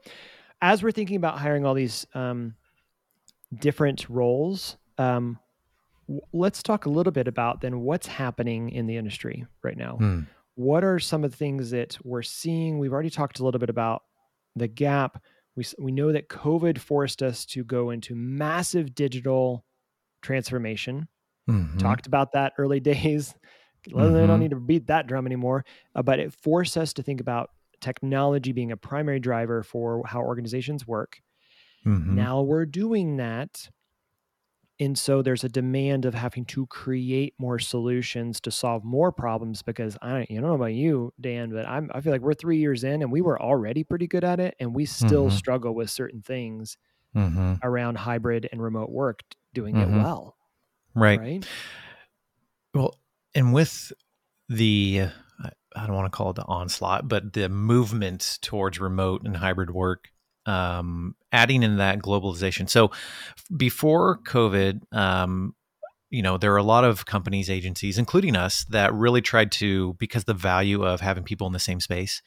as 0.60 0.82
we're 0.82 0.92
thinking 0.92 1.16
about 1.16 1.38
hiring 1.38 1.64
all 1.64 1.74
these, 1.74 2.06
um, 2.14 2.54
different 3.58 4.08
roles, 4.08 4.76
um, 4.98 5.38
let's 6.32 6.62
talk 6.62 6.86
a 6.86 6.90
little 6.90 7.12
bit 7.12 7.28
about 7.28 7.60
then 7.60 7.80
what's 7.80 8.06
happening 8.06 8.70
in 8.70 8.86
the 8.86 8.96
industry 8.96 9.46
right 9.62 9.76
now. 9.76 9.96
Hmm 9.96 10.20
what 10.54 10.84
are 10.84 10.98
some 10.98 11.24
of 11.24 11.30
the 11.30 11.36
things 11.36 11.70
that 11.70 11.98
we're 12.04 12.22
seeing? 12.22 12.78
We've 12.78 12.92
already 12.92 13.10
talked 13.10 13.38
a 13.38 13.44
little 13.44 13.58
bit 13.58 13.70
about 13.70 14.02
the 14.54 14.68
gap. 14.68 15.22
We, 15.56 15.64
we 15.78 15.92
know 15.92 16.12
that 16.12 16.28
COVID 16.28 16.78
forced 16.78 17.22
us 17.22 17.44
to 17.46 17.64
go 17.64 17.90
into 17.90 18.14
massive 18.14 18.94
digital 18.94 19.64
transformation. 20.20 21.08
Mm-hmm. 21.48 21.78
Talked 21.78 22.06
about 22.06 22.32
that 22.32 22.52
early 22.58 22.80
days. 22.80 23.34
Mm-hmm. 23.88 24.16
I 24.16 24.26
don't 24.26 24.40
need 24.40 24.50
to 24.50 24.60
beat 24.60 24.86
that 24.86 25.06
drum 25.06 25.26
anymore, 25.26 25.64
uh, 25.94 26.02
but 26.02 26.20
it 26.20 26.32
forced 26.32 26.76
us 26.76 26.92
to 26.94 27.02
think 27.02 27.20
about 27.20 27.50
technology 27.80 28.52
being 28.52 28.70
a 28.70 28.76
primary 28.76 29.18
driver 29.18 29.62
for 29.62 30.02
how 30.06 30.20
organizations 30.20 30.86
work. 30.86 31.20
Mm-hmm. 31.86 32.14
Now 32.14 32.42
we're 32.42 32.66
doing 32.66 33.16
that 33.16 33.68
and 34.82 34.98
so 34.98 35.22
there's 35.22 35.44
a 35.44 35.48
demand 35.48 36.06
of 36.06 36.14
having 36.14 36.44
to 36.46 36.66
create 36.66 37.34
more 37.38 37.60
solutions 37.60 38.40
to 38.40 38.50
solve 38.50 38.82
more 38.82 39.12
problems 39.12 39.62
because 39.62 39.96
I, 40.02 40.26
you 40.28 40.40
don't 40.40 40.48
know 40.48 40.54
about 40.54 40.74
you, 40.74 41.12
Dan, 41.20 41.50
but 41.50 41.68
I'm, 41.68 41.88
I 41.94 42.00
feel 42.00 42.10
like 42.10 42.22
we're 42.22 42.34
three 42.34 42.58
years 42.58 42.82
in 42.82 43.00
and 43.00 43.12
we 43.12 43.20
were 43.20 43.40
already 43.40 43.84
pretty 43.84 44.08
good 44.08 44.24
at 44.24 44.40
it. 44.40 44.56
And 44.58 44.74
we 44.74 44.86
still 44.86 45.26
mm-hmm. 45.26 45.36
struggle 45.36 45.72
with 45.72 45.88
certain 45.88 46.20
things 46.20 46.78
mm-hmm. 47.14 47.54
around 47.62 47.98
hybrid 47.98 48.48
and 48.50 48.60
remote 48.60 48.90
work, 48.90 49.22
doing 49.54 49.76
mm-hmm. 49.76 49.94
it 49.94 50.02
well. 50.02 50.36
Right. 50.96 51.20
Right. 51.20 51.46
Well, 52.74 52.98
and 53.36 53.52
with 53.52 53.92
the, 54.48 55.04
I 55.76 55.86
don't 55.86 55.94
want 55.94 56.10
to 56.10 56.16
call 56.16 56.30
it 56.30 56.36
the 56.36 56.44
onslaught, 56.44 57.06
but 57.06 57.34
the 57.34 57.48
movement 57.48 58.38
towards 58.42 58.80
remote 58.80 59.22
and 59.24 59.36
hybrid 59.36 59.70
work, 59.70 60.11
um, 60.46 61.14
adding 61.30 61.62
in 61.62 61.76
that 61.78 61.98
globalization. 61.98 62.68
So 62.68 62.90
before 63.56 64.18
COVID, 64.26 64.80
um, 64.92 65.54
you 66.10 66.22
know, 66.22 66.36
there 66.36 66.52
are 66.52 66.58
a 66.58 66.62
lot 66.62 66.84
of 66.84 67.06
companies, 67.06 67.48
agencies, 67.48 67.96
including 67.96 68.36
us, 68.36 68.66
that 68.70 68.92
really 68.92 69.22
tried 69.22 69.50
to, 69.52 69.94
because 69.94 70.24
the 70.24 70.34
value 70.34 70.84
of 70.84 71.00
having 71.00 71.24
people 71.24 71.46
in 71.46 71.54
the 71.54 71.58
same 71.58 71.80
space, 71.80 72.20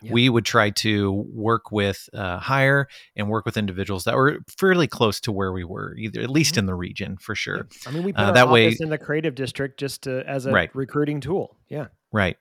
yeah. 0.00 0.10
we 0.10 0.30
would 0.30 0.46
try 0.46 0.70
to 0.70 1.12
work 1.34 1.70
with 1.70 2.08
uh, 2.14 2.38
hire 2.38 2.88
and 3.14 3.28
work 3.28 3.44
with 3.44 3.58
individuals 3.58 4.04
that 4.04 4.14
were 4.14 4.38
fairly 4.58 4.86
close 4.86 5.20
to 5.20 5.32
where 5.32 5.52
we 5.52 5.64
were, 5.64 5.94
either 5.98 6.22
at 6.22 6.30
least 6.30 6.52
mm-hmm. 6.52 6.60
in 6.60 6.66
the 6.66 6.74
region 6.74 7.18
for 7.18 7.34
sure. 7.34 7.68
I 7.86 7.90
mean, 7.90 8.04
we 8.04 8.12
put 8.14 8.22
uh, 8.22 8.32
that 8.32 8.48
way 8.48 8.74
in 8.80 8.88
the 8.88 8.98
creative 8.98 9.34
district 9.34 9.78
just 9.78 10.02
to, 10.04 10.26
as 10.26 10.46
a 10.46 10.50
right. 10.50 10.74
recruiting 10.74 11.20
tool. 11.20 11.58
Yeah, 11.68 11.88
right. 12.12 12.38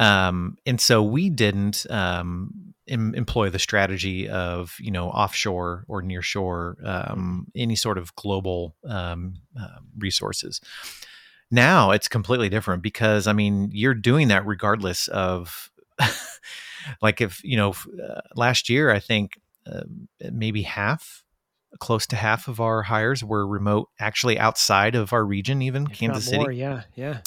Um, 0.00 0.56
and 0.66 0.80
so 0.80 1.00
we 1.02 1.30
didn't 1.30 1.86
um, 1.88 2.73
em- 2.88 3.14
employ 3.14 3.50
the 3.50 3.58
strategy 3.58 4.28
of 4.28 4.76
you 4.78 4.90
know 4.90 5.08
offshore 5.08 5.84
or 5.88 6.02
nearshore, 6.02 6.84
um, 6.86 7.46
any 7.54 7.76
sort 7.76 7.98
of 7.98 8.14
global 8.14 8.74
um, 8.86 9.34
uh, 9.58 9.78
resources. 9.98 10.60
Now 11.50 11.90
it's 11.90 12.08
completely 12.08 12.48
different 12.48 12.82
because 12.82 13.26
I 13.26 13.32
mean 13.32 13.70
you're 13.72 13.94
doing 13.94 14.28
that 14.28 14.46
regardless 14.46 15.08
of, 15.08 15.70
like 17.02 17.20
if 17.20 17.42
you 17.44 17.56
know 17.56 17.70
uh, 17.70 18.20
last 18.34 18.68
year 18.68 18.90
I 18.90 18.98
think 18.98 19.40
uh, 19.70 19.82
maybe 20.32 20.62
half 20.62 21.22
close 21.80 22.06
to 22.06 22.16
half 22.16 22.48
of 22.48 22.60
our 22.60 22.82
hires 22.82 23.24
were 23.24 23.46
remote 23.46 23.88
actually 23.98 24.38
outside 24.38 24.94
of 24.94 25.12
our 25.12 25.24
region 25.24 25.60
even 25.60 25.86
if 25.90 25.98
kansas 25.98 26.26
city. 26.26 26.36
more, 26.36 26.52
yeah 26.52 26.82
yeah 26.94 27.18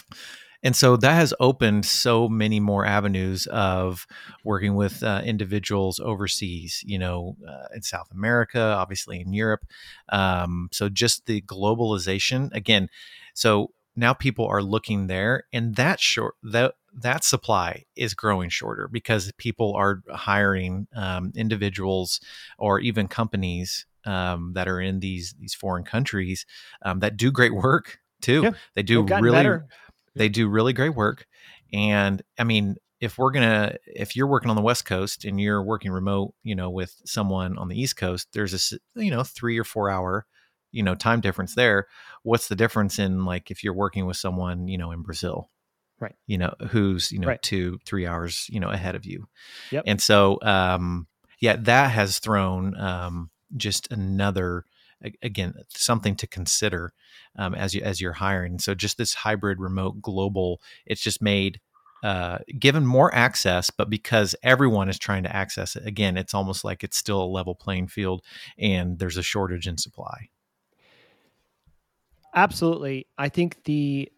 and 0.67 0.75
so 0.75 0.97
that 0.97 1.13
has 1.13 1.33
opened 1.39 1.85
so 1.85 2.27
many 2.27 2.59
more 2.59 2.85
avenues 2.85 3.47
of 3.47 4.05
working 4.43 4.75
with 4.75 5.01
uh, 5.01 5.21
individuals 5.23 5.97
overseas, 5.97 6.83
you 6.85 6.99
know, 6.99 7.37
uh, 7.47 7.67
in 7.73 7.83
South 7.83 8.11
America, 8.11 8.59
obviously 8.59 9.21
in 9.21 9.31
Europe. 9.31 9.65
Um, 10.09 10.67
so 10.73 10.89
just 10.89 11.25
the 11.25 11.41
globalization 11.43 12.53
again. 12.53 12.89
So 13.33 13.71
now 13.95 14.11
people 14.13 14.45
are 14.45 14.61
looking 14.61 15.07
there, 15.07 15.45
and 15.53 15.73
that 15.77 16.01
short 16.01 16.35
that 16.43 16.75
that 16.93 17.23
supply 17.23 17.85
is 17.95 18.13
growing 18.13 18.49
shorter 18.49 18.89
because 18.91 19.31
people 19.37 19.73
are 19.73 20.03
hiring 20.09 20.89
um, 20.93 21.31
individuals 21.33 22.19
or 22.59 22.81
even 22.81 23.07
companies 23.07 23.85
um, 24.03 24.51
that 24.55 24.67
are 24.67 24.81
in 24.81 24.99
these 24.99 25.33
these 25.39 25.53
foreign 25.53 25.85
countries 25.85 26.45
um, 26.81 26.99
that 26.99 27.15
do 27.15 27.31
great 27.31 27.55
work 27.55 27.99
too. 28.19 28.41
Yeah, 28.41 28.51
they 28.75 28.83
do 28.83 29.03
really. 29.03 29.31
Better 29.31 29.67
they 30.17 30.29
do 30.29 30.47
really 30.47 30.73
great 30.73 30.95
work. 30.95 31.25
And 31.73 32.21
I 32.37 32.43
mean, 32.43 32.77
if 32.99 33.17
we're 33.17 33.31
gonna 33.31 33.75
if 33.85 34.15
you're 34.15 34.27
working 34.27 34.49
on 34.49 34.55
the 34.55 34.61
west 34.61 34.85
coast 34.85 35.25
and 35.25 35.39
you're 35.39 35.63
working 35.63 35.91
remote 35.91 36.33
you 36.43 36.55
know 36.55 36.69
with 36.69 36.95
someone 37.05 37.57
on 37.57 37.67
the 37.67 37.79
east 37.79 37.95
coast 37.95 38.27
there's 38.33 38.73
a 38.73 38.99
you 38.99 39.11
know 39.11 39.23
three 39.23 39.57
or 39.57 39.63
four 39.63 39.89
hour 39.89 40.25
you 40.71 40.83
know 40.83 40.95
time 40.95 41.21
difference 41.21 41.55
there 41.55 41.87
what's 42.23 42.47
the 42.47 42.55
difference 42.55 42.99
in 42.99 43.25
like 43.25 43.51
if 43.51 43.63
you're 43.63 43.73
working 43.73 44.05
with 44.05 44.17
someone 44.17 44.67
you 44.67 44.77
know 44.77 44.91
in 44.91 45.01
brazil 45.01 45.49
right 45.99 46.15
you 46.25 46.37
know 46.37 46.53
who's 46.69 47.11
you 47.11 47.19
know 47.19 47.27
right. 47.27 47.41
two 47.41 47.77
three 47.85 48.05
hours 48.05 48.47
you 48.49 48.59
know 48.59 48.69
ahead 48.69 48.95
of 48.95 49.05
you 49.05 49.27
yep. 49.71 49.83
and 49.85 50.01
so 50.01 50.39
um 50.41 51.07
yeah 51.39 51.55
that 51.55 51.91
has 51.91 52.19
thrown 52.19 52.75
um 52.79 53.29
just 53.55 53.91
another 53.91 54.65
again 55.21 55.53
something 55.69 56.15
to 56.15 56.27
consider 56.27 56.93
um, 57.37 57.53
as 57.55 57.73
you 57.73 57.81
as 57.81 58.01
you're 58.01 58.13
hiring. 58.13 58.59
So 58.59 58.73
just 58.73 58.97
this 58.97 59.13
hybrid 59.13 59.59
remote 59.59 60.01
global, 60.01 60.61
it's 60.85 61.01
just 61.01 61.21
made 61.21 61.59
uh, 62.03 62.39
given 62.59 62.85
more 62.85 63.13
access, 63.13 63.69
but 63.69 63.89
because 63.89 64.35
everyone 64.43 64.89
is 64.89 64.99
trying 64.99 65.23
to 65.23 65.35
access 65.35 65.75
it, 65.75 65.85
again, 65.85 66.15
it's 66.17 66.33
almost 66.33 66.63
like 66.63 66.83
it's 66.83 66.97
still 66.97 67.23
a 67.23 67.25
level 67.25 67.55
playing 67.55 67.87
field, 67.87 68.21
and 68.57 68.99
there's 68.99 69.17
a 69.17 69.23
shortage 69.23 69.67
in 69.67 69.77
supply. 69.77 70.29
Absolutely, 72.35 73.07
I 73.17 73.29
think 73.29 73.63
the, 73.63 74.11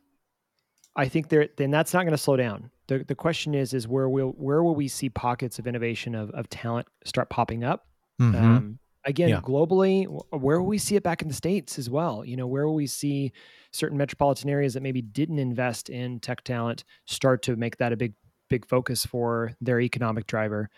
I 0.95 1.07
think 1.07 1.29
there 1.29 1.47
then 1.55 1.71
that's 1.71 1.93
not 1.93 2.01
going 2.03 2.11
to 2.11 2.17
slow 2.17 2.35
down. 2.35 2.69
The 2.87 3.05
the 3.07 3.15
question 3.15 3.55
is 3.55 3.73
is 3.73 3.87
where 3.87 4.09
will 4.09 4.33
where 4.37 4.61
will 4.61 4.75
we 4.75 4.87
see 4.87 5.09
pockets 5.09 5.57
of 5.57 5.67
innovation 5.67 6.15
of 6.15 6.31
of 6.31 6.49
talent 6.49 6.87
start 7.05 7.29
popping 7.29 7.63
up? 7.63 7.85
Mm-hmm. 8.19 8.35
Um, 8.35 8.79
again 9.05 9.29
yeah. 9.29 9.41
globally 9.41 10.05
where 10.31 10.59
will 10.59 10.67
we 10.67 10.77
see 10.77 10.95
it 10.95 11.03
back 11.03 11.21
in 11.21 11.27
the 11.27 11.33
states 11.33 11.79
as 11.79 11.89
well 11.89 12.23
you 12.25 12.35
know 12.35 12.47
where 12.47 12.67
will 12.67 12.75
we 12.75 12.87
see 12.87 13.31
certain 13.71 13.97
metropolitan 13.97 14.49
areas 14.49 14.73
that 14.73 14.83
maybe 14.83 15.01
didn't 15.01 15.39
invest 15.39 15.89
in 15.89 16.19
tech 16.19 16.43
talent 16.43 16.83
start 17.05 17.41
to 17.41 17.55
make 17.55 17.77
that 17.77 17.93
a 17.93 17.97
big 17.97 18.13
big 18.49 18.65
focus 18.65 19.05
for 19.05 19.51
their 19.61 19.79
economic 19.79 20.27
driver 20.27 20.69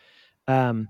um, 0.48 0.88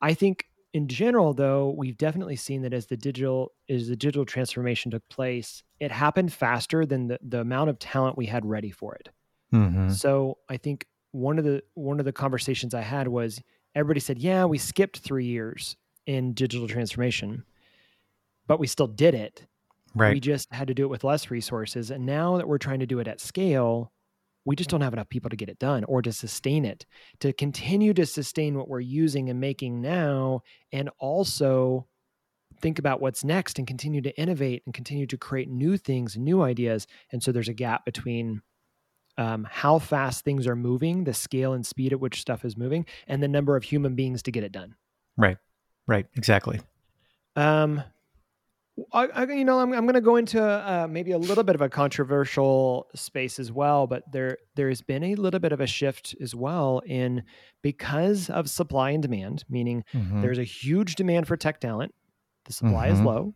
i 0.00 0.14
think 0.14 0.46
in 0.72 0.88
general 0.88 1.34
though 1.34 1.74
we've 1.76 1.98
definitely 1.98 2.36
seen 2.36 2.62
that 2.62 2.72
as 2.72 2.86
the 2.86 2.96
digital 2.96 3.52
as 3.68 3.88
the 3.88 3.96
digital 3.96 4.24
transformation 4.24 4.90
took 4.90 5.06
place 5.10 5.62
it 5.80 5.90
happened 5.90 6.32
faster 6.32 6.86
than 6.86 7.08
the, 7.08 7.18
the 7.22 7.40
amount 7.40 7.68
of 7.68 7.78
talent 7.78 8.16
we 8.16 8.26
had 8.26 8.46
ready 8.46 8.70
for 8.70 8.94
it 8.94 9.08
mm-hmm. 9.52 9.90
so 9.90 10.38
i 10.48 10.56
think 10.56 10.86
one 11.12 11.38
of 11.38 11.44
the 11.44 11.62
one 11.74 11.98
of 11.98 12.06
the 12.06 12.12
conversations 12.12 12.72
i 12.72 12.80
had 12.80 13.08
was 13.08 13.42
everybody 13.74 14.00
said 14.00 14.18
yeah 14.18 14.44
we 14.44 14.56
skipped 14.56 14.98
three 14.98 15.26
years 15.26 15.76
in 16.10 16.32
digital 16.32 16.66
transformation, 16.66 17.44
but 18.48 18.58
we 18.58 18.66
still 18.66 18.88
did 18.88 19.14
it. 19.14 19.46
Right. 19.94 20.12
We 20.14 20.20
just 20.20 20.52
had 20.52 20.66
to 20.66 20.74
do 20.74 20.82
it 20.82 20.88
with 20.88 21.04
less 21.04 21.30
resources. 21.30 21.92
And 21.92 22.04
now 22.04 22.36
that 22.36 22.48
we're 22.48 22.58
trying 22.58 22.80
to 22.80 22.86
do 22.86 22.98
it 22.98 23.06
at 23.06 23.20
scale, 23.20 23.92
we 24.44 24.56
just 24.56 24.70
don't 24.70 24.80
have 24.80 24.92
enough 24.92 25.08
people 25.08 25.30
to 25.30 25.36
get 25.36 25.48
it 25.48 25.60
done 25.60 25.84
or 25.84 26.02
to 26.02 26.12
sustain 26.12 26.64
it, 26.64 26.84
to 27.20 27.32
continue 27.32 27.94
to 27.94 28.06
sustain 28.06 28.58
what 28.58 28.68
we're 28.68 28.80
using 28.80 29.30
and 29.30 29.40
making 29.40 29.80
now, 29.80 30.42
and 30.72 30.90
also 30.98 31.86
think 32.60 32.80
about 32.80 33.00
what's 33.00 33.22
next 33.22 33.58
and 33.58 33.68
continue 33.68 34.00
to 34.00 34.20
innovate 34.20 34.62
and 34.66 34.74
continue 34.74 35.06
to 35.06 35.16
create 35.16 35.48
new 35.48 35.76
things, 35.76 36.16
new 36.16 36.42
ideas. 36.42 36.88
And 37.12 37.22
so 37.22 37.30
there's 37.30 37.48
a 37.48 37.54
gap 37.54 37.84
between 37.84 38.42
um, 39.16 39.46
how 39.48 39.78
fast 39.78 40.24
things 40.24 40.46
are 40.48 40.56
moving, 40.56 41.04
the 41.04 41.14
scale 41.14 41.52
and 41.52 41.64
speed 41.64 41.92
at 41.92 42.00
which 42.00 42.20
stuff 42.20 42.44
is 42.44 42.56
moving, 42.56 42.84
and 43.06 43.22
the 43.22 43.28
number 43.28 43.56
of 43.56 43.62
human 43.62 43.94
beings 43.94 44.22
to 44.24 44.32
get 44.32 44.42
it 44.42 44.52
done. 44.52 44.74
Right. 45.16 45.36
Right. 45.90 46.06
Exactly. 46.14 46.60
Um, 47.34 47.82
I, 48.92 49.08
I, 49.08 49.24
you 49.24 49.44
know, 49.44 49.58
I'm, 49.58 49.72
I'm 49.72 49.82
going 49.86 49.94
to 49.94 50.00
go 50.00 50.14
into 50.14 50.40
uh, 50.40 50.86
maybe 50.88 51.10
a 51.10 51.18
little 51.18 51.42
bit 51.42 51.56
of 51.56 51.62
a 51.62 51.68
controversial 51.68 52.86
space 52.94 53.40
as 53.40 53.50
well, 53.50 53.88
but 53.88 54.04
there 54.12 54.38
there's 54.54 54.82
been 54.82 55.02
a 55.02 55.16
little 55.16 55.40
bit 55.40 55.50
of 55.50 55.60
a 55.60 55.66
shift 55.66 56.14
as 56.20 56.32
well 56.32 56.80
in 56.86 57.24
because 57.60 58.30
of 58.30 58.48
supply 58.48 58.90
and 58.90 59.02
demand, 59.02 59.44
meaning 59.50 59.82
mm-hmm. 59.92 60.22
there's 60.22 60.38
a 60.38 60.44
huge 60.44 60.94
demand 60.94 61.26
for 61.26 61.36
tech 61.36 61.58
talent, 61.58 61.92
the 62.44 62.52
supply 62.52 62.86
mm-hmm. 62.86 62.94
is 62.94 63.00
low. 63.00 63.34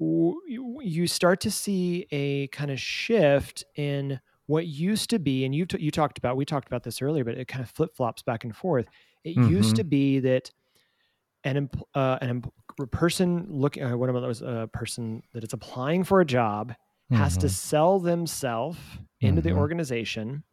You 0.00 1.06
start 1.06 1.40
to 1.42 1.50
see 1.50 2.06
a 2.10 2.46
kind 2.48 2.70
of 2.70 2.80
shift 2.80 3.64
in 3.76 4.18
what 4.46 4.66
used 4.66 5.10
to 5.10 5.18
be, 5.18 5.44
and 5.44 5.54
you 5.54 5.66
t- 5.66 5.78
you 5.78 5.90
talked 5.90 6.16
about 6.16 6.38
we 6.38 6.46
talked 6.46 6.68
about 6.68 6.84
this 6.84 7.02
earlier, 7.02 7.22
but 7.22 7.36
it 7.36 7.48
kind 7.48 7.62
of 7.62 7.70
flip 7.70 7.94
flops 7.94 8.22
back 8.22 8.44
and 8.44 8.56
forth. 8.56 8.86
It 9.24 9.36
mm-hmm. 9.36 9.54
used 9.54 9.76
to 9.76 9.84
be 9.84 10.20
that 10.20 10.50
an 11.44 11.70
uh, 11.94 12.18
an 12.20 12.42
a 12.80 12.86
person 12.86 13.46
looking 13.48 13.82
uh, 13.82 13.96
what 13.96 14.12
was 14.12 14.42
a 14.42 14.68
person 14.72 15.22
that 15.34 15.42
is 15.42 15.52
applying 15.52 16.04
for 16.04 16.20
a 16.20 16.24
job 16.26 16.70
mm-hmm. 16.70 17.16
has 17.16 17.36
to 17.36 17.46
mm-hmm. 17.46 17.54
sell 17.54 17.98
themselves 17.98 18.78
into 19.20 19.40
mm-hmm. 19.40 19.48
the 19.50 19.54
organization 19.54 20.44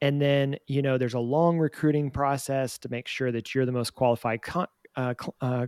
and 0.00 0.20
then 0.20 0.56
you 0.66 0.82
know 0.82 0.98
there's 0.98 1.14
a 1.14 1.20
long 1.20 1.58
recruiting 1.58 2.10
process 2.10 2.78
to 2.78 2.88
make 2.88 3.08
sure 3.08 3.32
that 3.32 3.54
you're 3.54 3.66
the 3.66 3.72
most 3.72 3.94
qualified 3.94 4.42
con- 4.42 4.66
uh, 4.96 5.14
uh, 5.40 5.66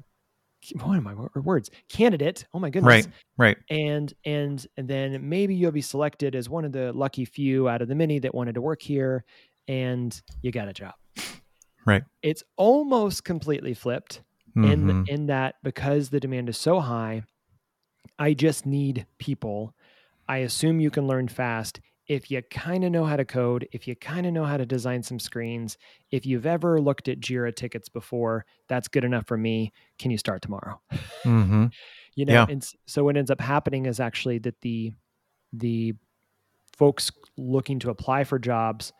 what 0.82 0.96
am 0.96 1.06
I 1.06 1.14
words 1.38 1.70
candidate 1.88 2.46
oh 2.52 2.58
my 2.58 2.70
goodness 2.70 3.06
right 3.06 3.08
right 3.38 3.58
and 3.70 4.12
and 4.24 4.66
and 4.76 4.88
then 4.88 5.28
maybe 5.28 5.54
you'll 5.54 5.72
be 5.72 5.80
selected 5.80 6.34
as 6.34 6.48
one 6.48 6.64
of 6.64 6.72
the 6.72 6.92
lucky 6.92 7.24
few 7.24 7.68
out 7.68 7.80
of 7.82 7.88
the 7.88 7.94
many 7.94 8.18
that 8.18 8.34
wanted 8.34 8.54
to 8.56 8.60
work 8.60 8.82
here 8.82 9.24
and 9.68 10.20
you 10.42 10.52
got 10.52 10.68
a 10.68 10.72
job 10.72 10.94
Right. 11.86 12.02
It's 12.22 12.42
almost 12.56 13.24
completely 13.24 13.74
flipped 13.74 14.22
mm-hmm. 14.56 14.90
in 14.90 15.04
in 15.08 15.26
that 15.26 15.56
because 15.62 16.10
the 16.10 16.20
demand 16.20 16.48
is 16.48 16.58
so 16.58 16.80
high, 16.80 17.22
I 18.18 18.34
just 18.34 18.66
need 18.66 19.06
people. 19.18 19.74
I 20.28 20.38
assume 20.38 20.80
you 20.80 20.90
can 20.90 21.06
learn 21.06 21.28
fast 21.28 21.80
if 22.10 22.28
you 22.28 22.42
kind 22.42 22.82
of 22.82 22.90
know 22.90 23.04
how 23.04 23.14
to 23.14 23.24
code, 23.24 23.68
if 23.70 23.86
you 23.86 23.94
kind 23.94 24.26
of 24.26 24.32
know 24.32 24.44
how 24.44 24.56
to 24.56 24.66
design 24.66 25.00
some 25.00 25.20
screens, 25.20 25.78
if 26.10 26.26
you've 26.26 26.44
ever 26.44 26.80
looked 26.80 27.06
at 27.06 27.20
Jira 27.20 27.54
tickets 27.54 27.88
before, 27.88 28.44
that's 28.66 28.88
good 28.88 29.04
enough 29.04 29.28
for 29.28 29.36
me. 29.36 29.72
Can 29.96 30.10
you 30.10 30.18
start 30.18 30.42
tomorrow? 30.42 30.80
Mm-hmm. 31.24 31.66
you 32.16 32.24
know, 32.24 32.32
yeah. 32.32 32.46
and 32.48 32.68
so 32.88 33.04
what 33.04 33.16
ends 33.16 33.30
up 33.30 33.40
happening 33.40 33.86
is 33.86 34.00
actually 34.00 34.38
that 34.38 34.60
the 34.60 34.92
the 35.52 35.94
folks 36.76 37.12
looking 37.38 37.78
to 37.78 37.90
apply 37.90 38.24
for 38.24 38.40
jobs 38.40 38.92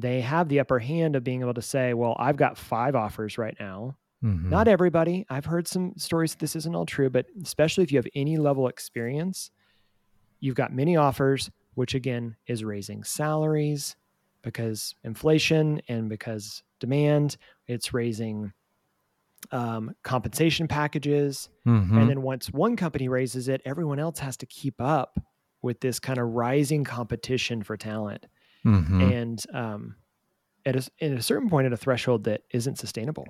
they 0.00 0.20
have 0.20 0.48
the 0.48 0.60
upper 0.60 0.78
hand 0.78 1.16
of 1.16 1.24
being 1.24 1.40
able 1.40 1.54
to 1.54 1.62
say, 1.62 1.94
well, 1.94 2.16
I've 2.18 2.36
got 2.36 2.58
five 2.58 2.94
offers 2.94 3.38
right 3.38 3.56
now. 3.58 3.96
Mm-hmm. 4.22 4.50
Not 4.50 4.68
everybody. 4.68 5.26
I've 5.30 5.46
heard 5.46 5.66
some 5.66 5.94
stories 5.96 6.32
that 6.32 6.38
this 6.38 6.54
isn't 6.56 6.74
all 6.74 6.86
true, 6.86 7.08
but 7.08 7.26
especially 7.42 7.84
if 7.84 7.92
you 7.92 7.98
have 7.98 8.06
any 8.14 8.36
level 8.36 8.68
experience, 8.68 9.50
you've 10.40 10.54
got 10.54 10.72
many 10.72 10.96
offers, 10.96 11.50
which 11.74 11.94
again 11.94 12.36
is 12.46 12.62
raising 12.62 13.02
salaries 13.02 13.96
because 14.42 14.94
inflation 15.04 15.80
and 15.88 16.08
because 16.08 16.62
demand, 16.80 17.36
it's 17.66 17.94
raising 17.94 18.52
um, 19.52 19.94
compensation 20.02 20.68
packages. 20.68 21.48
Mm-hmm. 21.66 21.96
And 21.96 22.10
then 22.10 22.22
once 22.22 22.50
one 22.50 22.76
company 22.76 23.08
raises 23.08 23.48
it, 23.48 23.62
everyone 23.64 23.98
else 23.98 24.18
has 24.18 24.36
to 24.38 24.46
keep 24.46 24.80
up 24.80 25.18
with 25.62 25.80
this 25.80 25.98
kind 25.98 26.18
of 26.18 26.28
rising 26.28 26.84
competition 26.84 27.62
for 27.62 27.76
talent 27.76 28.26
mm-hmm. 28.64 29.00
and 29.00 29.42
um, 29.52 29.96
at 30.64 30.76
a, 30.76 30.90
at 31.00 31.12
a 31.12 31.22
certain 31.22 31.48
point 31.48 31.66
at 31.66 31.72
a 31.72 31.76
threshold 31.76 32.24
that 32.24 32.42
isn't 32.50 32.78
sustainable. 32.78 33.26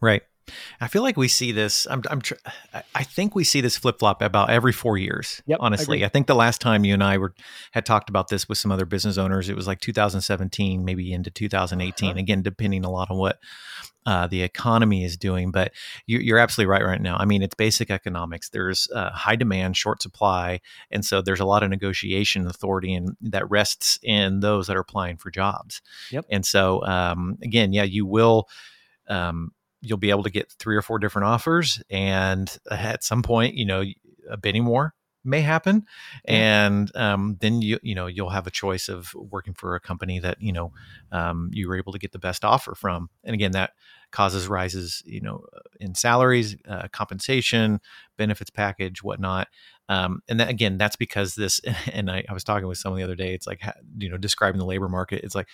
Right. 0.00 0.22
I 0.80 0.88
feel 0.88 1.02
like 1.02 1.16
we 1.16 1.28
see 1.28 1.52
this. 1.52 1.86
I'm, 1.88 2.02
I'm 2.10 2.20
tr- 2.20 2.34
I 2.94 3.04
think 3.04 3.34
we 3.34 3.44
see 3.44 3.60
this 3.60 3.76
flip 3.76 3.98
flop 3.98 4.22
about 4.22 4.50
every 4.50 4.72
four 4.72 4.98
years. 4.98 5.42
Yep, 5.46 5.58
honestly, 5.60 6.02
I, 6.02 6.06
I, 6.06 6.08
think 6.08 6.26
the 6.26 6.34
last 6.34 6.60
time 6.60 6.84
you 6.84 6.94
and 6.94 7.02
I 7.02 7.18
were 7.18 7.34
had 7.72 7.86
talked 7.86 8.10
about 8.10 8.28
this 8.28 8.48
with 8.48 8.58
some 8.58 8.72
other 8.72 8.86
business 8.86 9.18
owners, 9.18 9.48
it 9.48 9.56
was 9.56 9.66
like 9.66 9.80
2017, 9.80 10.84
maybe 10.84 11.12
into 11.12 11.30
2018. 11.30 12.10
Uh-huh. 12.10 12.18
Again, 12.18 12.42
depending 12.42 12.84
a 12.84 12.90
lot 12.90 13.10
on 13.10 13.18
what 13.18 13.38
uh, 14.04 14.26
the 14.26 14.42
economy 14.42 15.04
is 15.04 15.16
doing. 15.16 15.50
But 15.50 15.72
you, 16.06 16.34
are 16.34 16.38
absolutely 16.38 16.70
right 16.70 16.84
right 16.84 17.00
now. 17.00 17.16
I 17.16 17.24
mean, 17.24 17.42
it's 17.42 17.54
basic 17.54 17.90
economics. 17.90 18.48
There's 18.48 18.88
uh, 18.94 19.10
high 19.10 19.36
demand, 19.36 19.76
short 19.76 20.02
supply, 20.02 20.60
and 20.90 21.04
so 21.04 21.22
there's 21.22 21.40
a 21.40 21.44
lot 21.44 21.62
of 21.62 21.70
negotiation 21.70 22.46
authority 22.46 22.94
and 22.94 23.16
that 23.20 23.48
rests 23.50 23.98
in 24.02 24.40
those 24.40 24.66
that 24.66 24.76
are 24.76 24.80
applying 24.80 25.16
for 25.16 25.30
jobs. 25.30 25.82
Yep. 26.10 26.26
And 26.30 26.44
so 26.44 26.84
um, 26.84 27.38
again, 27.42 27.72
yeah, 27.72 27.84
you 27.84 28.06
will. 28.06 28.48
Um, 29.08 29.52
you'll 29.82 29.98
be 29.98 30.10
able 30.10 30.22
to 30.22 30.30
get 30.30 30.50
three 30.58 30.76
or 30.76 30.82
four 30.82 30.98
different 30.98 31.26
offers, 31.26 31.82
and 31.90 32.56
at 32.70 33.04
some 33.04 33.22
point, 33.22 33.54
you 33.54 33.66
know, 33.66 33.84
a 34.30 34.36
bidding 34.36 34.64
war 34.64 34.94
may 35.24 35.40
happen 35.40 35.86
and 36.24 36.94
um, 36.96 37.36
then 37.40 37.62
you 37.62 37.78
you 37.82 37.94
know 37.94 38.06
you'll 38.06 38.30
have 38.30 38.46
a 38.46 38.50
choice 38.50 38.88
of 38.88 39.14
working 39.14 39.54
for 39.54 39.74
a 39.74 39.80
company 39.80 40.18
that 40.18 40.40
you 40.40 40.52
know 40.52 40.72
um, 41.12 41.50
you 41.52 41.68
were 41.68 41.76
able 41.76 41.92
to 41.92 41.98
get 41.98 42.12
the 42.12 42.18
best 42.18 42.44
offer 42.44 42.74
from. 42.74 43.08
And 43.24 43.34
again 43.34 43.52
that 43.52 43.72
causes 44.10 44.48
rises 44.48 45.02
you 45.06 45.20
know 45.20 45.44
in 45.80 45.94
salaries 45.94 46.56
uh, 46.68 46.88
compensation 46.88 47.80
benefits 48.16 48.50
package 48.50 49.02
whatnot. 49.02 49.48
Um, 49.88 50.22
and 50.28 50.40
that, 50.40 50.48
again 50.48 50.76
that's 50.78 50.96
because 50.96 51.34
this 51.34 51.60
and 51.92 52.10
I, 52.10 52.24
I 52.28 52.32
was 52.32 52.44
talking 52.44 52.68
with 52.68 52.78
someone 52.78 52.98
the 52.98 53.04
other 53.04 53.14
day 53.14 53.34
it's 53.34 53.46
like 53.46 53.62
you 53.98 54.08
know 54.08 54.16
describing 54.16 54.58
the 54.58 54.66
labor 54.66 54.88
market 54.88 55.22
it's 55.22 55.34
like 55.34 55.48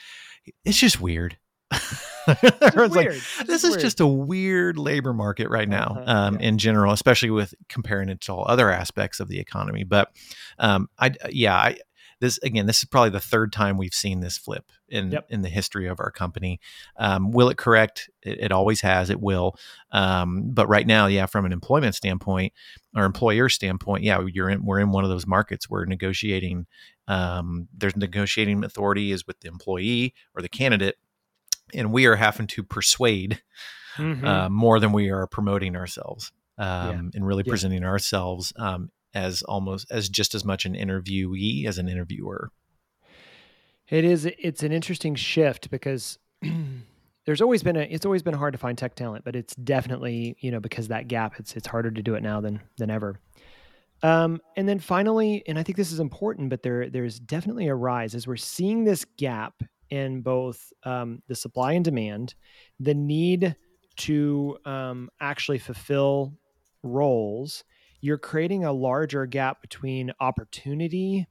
it's 0.64 0.79
just 0.79 1.01
weird 1.01 1.37
it's 1.73 2.95
like 2.95 3.11
this 3.47 3.65
is 3.65 3.71
weird. 3.71 3.81
just 3.81 4.01
a 4.01 4.07
weird 4.07 4.79
labor 4.79 5.13
market 5.13 5.49
right 5.49 5.69
now 5.69 5.97
uh-huh, 6.01 6.05
um, 6.07 6.35
yeah. 6.35 6.49
in 6.49 6.59
general 6.59 6.93
especially 6.93 7.31
with 7.31 7.55
comparing 7.69 8.09
it 8.09 8.21
to 8.21 8.33
all 8.33 8.45
other 8.49 8.71
aspects 8.71 9.21
of 9.21 9.29
the 9.29 9.39
economy. 9.39 9.85
But 9.85 10.11
um, 10.59 10.89
i 10.99 11.13
yeah 11.31 11.57
i 11.57 11.79
this 12.21 12.39
again 12.39 12.67
this 12.67 12.79
is 12.79 12.85
probably 12.85 13.11
the 13.11 13.21
third 13.21 13.53
time 13.53 13.77
we've 13.77 13.95
seen 13.95 14.21
this 14.21 14.37
flip 14.37 14.65
in 14.89 15.13
yep. 15.13 15.27
in 15.31 15.43
the 15.43 15.49
history 15.49 15.87
of 15.87 16.01
our 16.01 16.11
company. 16.11 16.61
Um, 16.97 17.31
will 17.31 17.49
it 17.49 17.57
correct? 17.59 18.11
It, 18.23 18.41
it, 18.41 18.53
always 18.53 18.81
has. 18.81 19.11
It 19.11 19.21
will. 19.21 19.57
Um, 19.93 20.51
but 20.51 20.69
right 20.69 20.87
now 20.87 21.07
yeah 21.07 21.27
from 21.27 21.45
an 21.45 21.53
employment 21.53 21.95
standpoint 21.95 22.53
or 22.97 23.05
employer 23.05 23.49
standpoint 23.49 24.03
yeah 24.03 24.25
you're 24.33 24.51
in 24.51 24.65
we're 24.65 24.81
in 24.81 24.91
one 24.91 25.05
of 25.05 25.11
those 25.11 25.27
markets 25.27 25.71
where 25.71 25.87
negotiating 25.87 26.67
um, 27.07 27.69
there's 27.77 27.97
negotiating 27.97 28.65
authority 28.65 29.13
is 29.13 29.27
with 29.27 29.41
the 29.41 29.49
employee 29.49 30.15
or 30.35 30.43
the 30.43 30.49
candidate 30.49 30.97
and 31.75 31.93
we 31.93 32.07
are 32.07 32.17
having 32.17 32.47
to 32.49 32.63
persuade 32.63 33.43
mm-hmm. 33.97 34.25
uh, 34.25 34.49
more 34.49 34.81
than 34.81 34.93
we 34.93 35.11
are 35.11 35.27
promoting 35.27 35.77
ourselves 35.77 36.33
um, 36.59 36.67
yeah. 36.67 37.11
and 37.15 37.27
really 37.27 37.45
yeah. 37.47 37.51
presenting 37.51 37.85
ourselves 37.85 38.53
um, 38.57 38.91
as 39.15 39.43
almost 39.43 39.91
as 39.91 40.09
just 40.09 40.35
as 40.35 40.45
much 40.45 40.65
an 40.65 40.75
interviewee 40.75 41.67
as 41.67 41.79
an 41.79 41.89
interviewer. 41.89 42.51
It 43.89 44.05
is. 44.05 44.27
It's 44.27 44.63
an 44.63 44.73
interesting 44.73 45.15
shift 45.15 45.71
because 45.71 46.19
there's 47.25 47.41
always 47.41 47.63
been 47.63 47.77
a. 47.77 47.83
It's 47.83 48.05
always 48.05 48.23
been 48.23 48.35
hard 48.35 48.53
to 48.53 48.59
find 48.59 48.77
tech 48.77 48.95
talent, 48.95 49.25
but 49.25 49.35
it's 49.35 49.55
definitely 49.57 50.37
you 50.41 50.51
know 50.51 50.61
because 50.61 50.89
that 50.89 51.09
gap. 51.09 51.35
It's 51.39 51.57
it's 51.57 51.67
harder 51.67 51.91
to 51.91 52.03
do 52.03 52.15
it 52.15 52.23
now 52.23 52.41
than 52.41 52.61
than 52.77 52.91
ever. 52.91 53.19
Um, 54.03 54.41
and 54.57 54.69
then 54.69 54.79
finally, 54.79 55.43
and 55.49 55.59
I 55.59 55.63
think 55.63 55.77
this 55.77 55.91
is 55.91 56.01
important, 56.01 56.51
but 56.51 56.63
there 56.63 56.91
there's 56.91 57.19
definitely 57.19 57.69
a 57.69 57.75
rise 57.75 58.15
as 58.15 58.27
we're 58.27 58.37
seeing 58.37 58.85
this 58.85 59.05
gap 59.17 59.63
in 59.90 60.22
both 60.22 60.72
um, 60.85 61.22
the 61.29 61.35
supply 61.35 61.72
and 61.72 61.85
demand, 61.85 62.35
the 62.81 62.94
need 62.94 63.57
to 63.96 64.57
um, 64.64 65.11
actually 65.20 65.59
fulfill 65.59 66.33
roles, 66.83 67.64
you're 68.01 68.18
creating 68.18 68.64
a 68.64 68.72
larger 68.72 69.27
gap 69.27 69.61
between 69.61 70.12
opportunity 70.20 71.27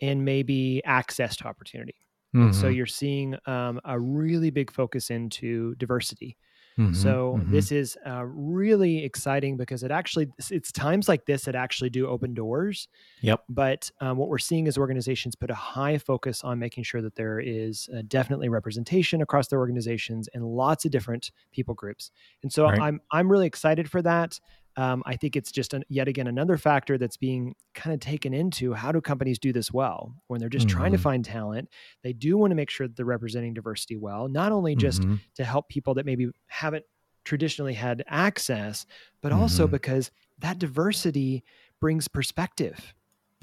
and 0.00 0.24
maybe 0.24 0.82
access 0.84 1.36
to 1.36 1.46
opportunity. 1.46 1.94
Mm-hmm. 2.34 2.52
So 2.52 2.68
you're 2.68 2.86
seeing 2.86 3.36
um, 3.46 3.80
a 3.84 3.98
really 3.98 4.50
big 4.50 4.72
focus 4.72 5.10
into 5.10 5.74
diversity. 5.76 6.38
Mm-hmm, 6.78 6.94
so 6.94 7.38
mm-hmm. 7.38 7.52
this 7.52 7.70
is 7.70 7.96
uh, 8.06 8.24
really 8.24 9.04
exciting 9.04 9.56
because 9.56 9.82
it 9.82 9.90
actually 9.90 10.28
it's 10.50 10.72
times 10.72 11.08
like 11.08 11.26
this 11.26 11.44
that 11.44 11.54
actually 11.54 11.90
do 11.90 12.06
open 12.06 12.34
doors. 12.34 12.88
Yep. 13.20 13.44
But 13.48 13.90
um, 14.00 14.16
what 14.16 14.28
we're 14.28 14.38
seeing 14.38 14.66
is 14.66 14.78
organizations 14.78 15.34
put 15.34 15.50
a 15.50 15.54
high 15.54 15.98
focus 15.98 16.42
on 16.42 16.58
making 16.58 16.84
sure 16.84 17.02
that 17.02 17.14
there 17.14 17.40
is 17.40 17.88
uh, 17.94 18.02
definitely 18.08 18.48
representation 18.48 19.20
across 19.20 19.48
their 19.48 19.58
organizations 19.58 20.28
and 20.34 20.44
lots 20.44 20.84
of 20.84 20.90
different 20.90 21.30
people 21.52 21.74
groups. 21.74 22.10
And 22.42 22.52
so 22.52 22.64
right. 22.64 22.80
I'm 22.80 23.00
I'm 23.10 23.30
really 23.30 23.46
excited 23.46 23.90
for 23.90 24.02
that. 24.02 24.40
Um, 24.76 25.02
I 25.04 25.16
think 25.16 25.36
it's 25.36 25.52
just 25.52 25.74
an, 25.74 25.84
yet 25.88 26.08
again 26.08 26.26
another 26.26 26.56
factor 26.56 26.96
that's 26.96 27.16
being 27.16 27.54
kind 27.74 27.92
of 27.92 28.00
taken 28.00 28.32
into 28.32 28.72
how 28.72 28.92
do 28.92 29.00
companies 29.00 29.38
do 29.38 29.52
this 29.52 29.72
well 29.72 30.14
when 30.28 30.40
they're 30.40 30.48
just 30.48 30.66
mm-hmm. 30.66 30.78
trying 30.78 30.92
to 30.92 30.98
mm-hmm. 30.98 31.02
find 31.02 31.24
talent. 31.24 31.68
They 32.02 32.12
do 32.12 32.38
want 32.38 32.50
to 32.52 32.54
make 32.54 32.70
sure 32.70 32.86
that 32.86 32.96
they're 32.96 33.04
representing 33.04 33.54
diversity 33.54 33.96
well, 33.96 34.28
not 34.28 34.52
only 34.52 34.74
just 34.74 35.02
mm-hmm. 35.02 35.16
to 35.34 35.44
help 35.44 35.68
people 35.68 35.94
that 35.94 36.06
maybe 36.06 36.28
haven't 36.46 36.84
traditionally 37.24 37.74
had 37.74 38.02
access, 38.06 38.86
but 39.20 39.32
mm-hmm. 39.32 39.42
also 39.42 39.66
because 39.66 40.10
that 40.38 40.58
diversity 40.58 41.44
brings 41.80 42.08
perspective. 42.08 42.94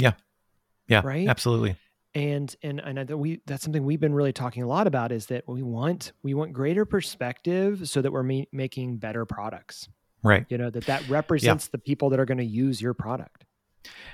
Yeah. 0.02 0.14
Yeah. 0.88 1.02
Right. 1.04 1.28
Absolutely. 1.28 1.76
And 2.16 2.54
and 2.64 2.80
and 2.80 3.08
that 3.08 3.18
we 3.18 3.42
that's 3.46 3.64
something 3.64 3.86
we've 3.86 4.00
been 4.00 4.16
really 4.16 4.34
talking 4.34 4.64
a 4.64 4.68
lot 4.68 4.88
about 4.88 5.12
is 5.12 5.28
that 5.28 5.48
we 5.48 5.62
want 5.62 6.12
we 6.24 6.34
want 6.34 6.54
greater 6.54 6.84
perspective 6.84 7.88
so 7.88 8.02
that 8.02 8.12
we're 8.12 8.24
ma- 8.24 8.46
making 8.52 8.98
better 8.98 9.26
products. 9.26 9.88
Right. 10.24 10.46
You 10.50 10.58
know 10.58 10.70
that 10.70 10.86
that 10.86 11.08
represents 11.10 11.66
yeah. 11.66 11.70
the 11.72 11.78
people 11.78 12.10
that 12.10 12.20
are 12.20 12.26
going 12.26 12.40
to 12.40 12.46
use 12.46 12.82
your 12.82 12.94
product. 12.94 13.46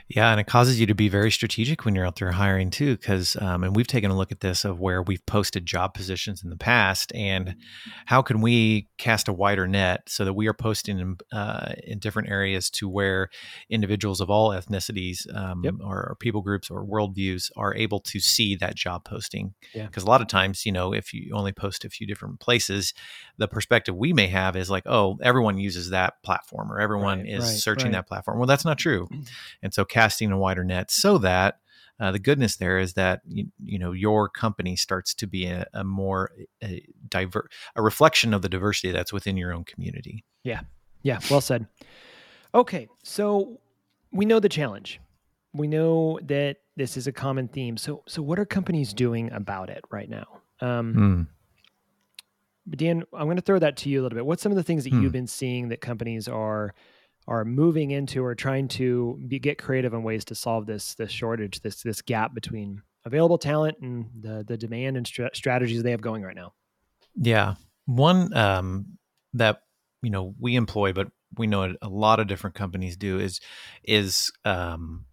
Yeah, 0.08 0.30
and 0.30 0.40
it 0.40 0.46
causes 0.46 0.80
you 0.80 0.86
to 0.86 0.94
be 0.94 1.10
very 1.10 1.32
strategic 1.32 1.84
when 1.84 1.96
you're 1.96 2.06
out 2.06 2.18
there 2.18 2.32
hiring 2.32 2.70
too, 2.70 2.96
because 2.96 3.36
um, 3.42 3.64
and 3.64 3.76
we've 3.76 3.88
taken 3.88 4.12
a 4.12 4.18
look 4.18 4.32
at 4.32 4.40
this 4.40 4.64
of 4.64 4.80
where 4.80 5.02
we've 5.02 5.26
posted 5.26 5.66
job 5.66 5.96
positions 5.96 6.44
in 6.44 6.52
the 6.52 6.58
past, 6.58 7.12
and 7.16 7.56
how 8.06 8.22
can 8.22 8.40
we 8.40 8.88
cast 9.00 9.28
a 9.28 9.34
wider 9.34 9.68
net 9.68 10.04
so 10.08 10.24
that 10.24 10.34
we 10.34 10.48
are 10.48 10.54
posting 10.54 11.00
in, 11.00 11.18
uh, 11.32 11.74
in 11.84 11.98
different 11.98 12.30
areas 12.30 12.70
to 12.70 12.88
where 12.88 13.30
individuals 13.70 14.22
of 14.22 14.30
all 14.30 14.52
ethnicities 14.52 15.26
um, 15.36 15.64
yep. 15.64 15.74
or, 15.84 15.98
or, 15.98 16.16
people 16.20 16.42
groups 16.42 16.70
or 16.70 16.86
worldviews 16.86 17.52
are 17.58 17.76
able 17.76 18.00
to 18.00 18.20
see 18.20 18.56
that 18.56 18.76
job 18.76 19.04
posting. 19.04 19.54
Because 19.74 20.04
yeah. 20.04 20.08
a 20.08 20.12
lot 20.12 20.22
of 20.22 20.28
times, 20.28 20.66
you 20.66 20.72
know, 20.72 20.94
if 20.94 21.14
you 21.14 21.32
only 21.34 21.52
post 21.52 21.84
a 21.84 21.90
few 21.90 22.08
different 22.08 22.40
places, 22.40 22.94
the 23.38 23.48
perspective 23.48 23.96
we 23.96 24.14
may 24.14 24.28
have 24.28 24.56
is 24.56 24.70
like, 24.70 24.84
oh, 24.86 25.18
everyone 25.22 25.58
uses 25.58 25.90
that 25.90 26.22
platform 26.24 26.72
or 26.72 26.80
everyone 26.80 27.20
right, 27.20 27.30
is 27.30 27.44
right, 27.44 27.58
searching 27.58 27.88
right. 27.88 27.94
that 27.94 28.08
platform. 28.08 28.38
Well, 28.38 28.48
that's 28.48 28.66
not 28.66 28.78
true, 28.78 29.08
and 29.66 29.74
so 29.74 29.84
casting 29.84 30.32
a 30.32 30.38
wider 30.38 30.64
net 30.64 30.92
so 30.92 31.18
that 31.18 31.60
uh, 32.00 32.12
the 32.12 32.20
goodness 32.20 32.58
there 32.58 32.78
is 32.78 32.94
that 32.94 33.22
you, 33.28 33.48
you 33.64 33.80
know 33.80 33.92
your 33.92 34.30
company 34.30 34.76
starts 34.76 35.14
to 35.16 35.28
be 35.28 35.48
a, 35.48 35.66
a 35.74 35.84
more 35.84 36.32
a 36.64 36.86
diver 37.10 37.50
a 37.76 37.82
reflection 37.82 38.34
of 38.34 38.42
the 38.42 38.50
diversity 38.50 38.92
that's 38.92 39.12
within 39.12 39.36
your 39.36 39.52
own 39.52 39.64
community. 39.64 40.24
Yeah, 40.44 40.62
yeah, 41.02 41.20
well 41.32 41.42
said. 41.42 41.68
Okay, 42.54 42.88
so 43.04 43.60
we 44.12 44.26
know 44.26 44.40
the 44.40 44.50
challenge. 44.50 45.02
We 45.54 45.68
know 45.68 46.20
that 46.24 46.58
this 46.76 46.96
is 46.96 47.08
a 47.08 47.12
common 47.12 47.48
theme. 47.48 47.78
So, 47.78 48.04
so 48.08 48.22
what 48.22 48.40
are 48.40 48.46
companies 48.46 48.94
doing 48.94 49.32
about 49.32 49.70
it 49.70 49.84
right 49.90 50.10
now? 50.10 50.28
Um, 50.60 51.28
mm. 52.70 52.78
Dan, 52.78 53.04
I'm 53.14 53.26
going 53.26 53.38
to 53.38 53.42
throw 53.42 53.60
that 53.60 53.78
to 53.78 53.90
you 53.90 54.02
a 54.02 54.04
little 54.04 54.16
bit. 54.16 54.26
What's 54.26 54.44
some 54.44 54.52
of 54.52 54.58
the 54.58 54.64
things 54.64 54.84
that 54.84 54.94
mm. 54.94 55.02
you've 55.02 55.12
been 55.12 55.28
seeing 55.28 55.70
that 55.70 55.82
companies 55.82 56.28
are 56.28 56.74
are 57.28 57.44
moving 57.44 57.92
into 57.92 58.24
or 58.24 58.36
trying 58.36 58.68
to 58.68 59.20
be, 59.28 59.40
get 59.40 59.58
creative 59.58 59.94
in 59.94 60.04
ways 60.04 60.26
to 60.26 60.36
solve 60.36 60.66
this 60.66 60.96
this 60.96 61.12
shortage, 61.12 61.62
this 61.62 61.82
this 61.82 62.02
gap 62.02 62.34
between 62.34 62.82
available 63.06 63.38
talent 63.38 63.78
and 63.82 64.10
the 64.20 64.44
the 64.48 64.58
demand 64.58 64.98
and 64.98 65.08
strategies 65.34 65.84
they 65.84 65.92
have 65.92 66.02
going 66.02 66.24
right 66.24 66.36
now. 66.36 66.54
Yeah, 67.16 67.56
one 67.86 68.34
um, 68.36 68.98
that 69.34 69.62
you 70.02 70.10
know 70.10 70.36
we 70.40 70.56
employ, 70.56 70.94
but 70.94 71.08
we 71.38 71.48
know 71.48 71.74
a 71.82 71.90
lot 71.90 72.20
of 72.20 72.28
different 72.28 72.56
companies 72.56 72.98
do 72.98 73.20
is 73.20 73.40
is 73.84 74.32
um, 74.44 75.06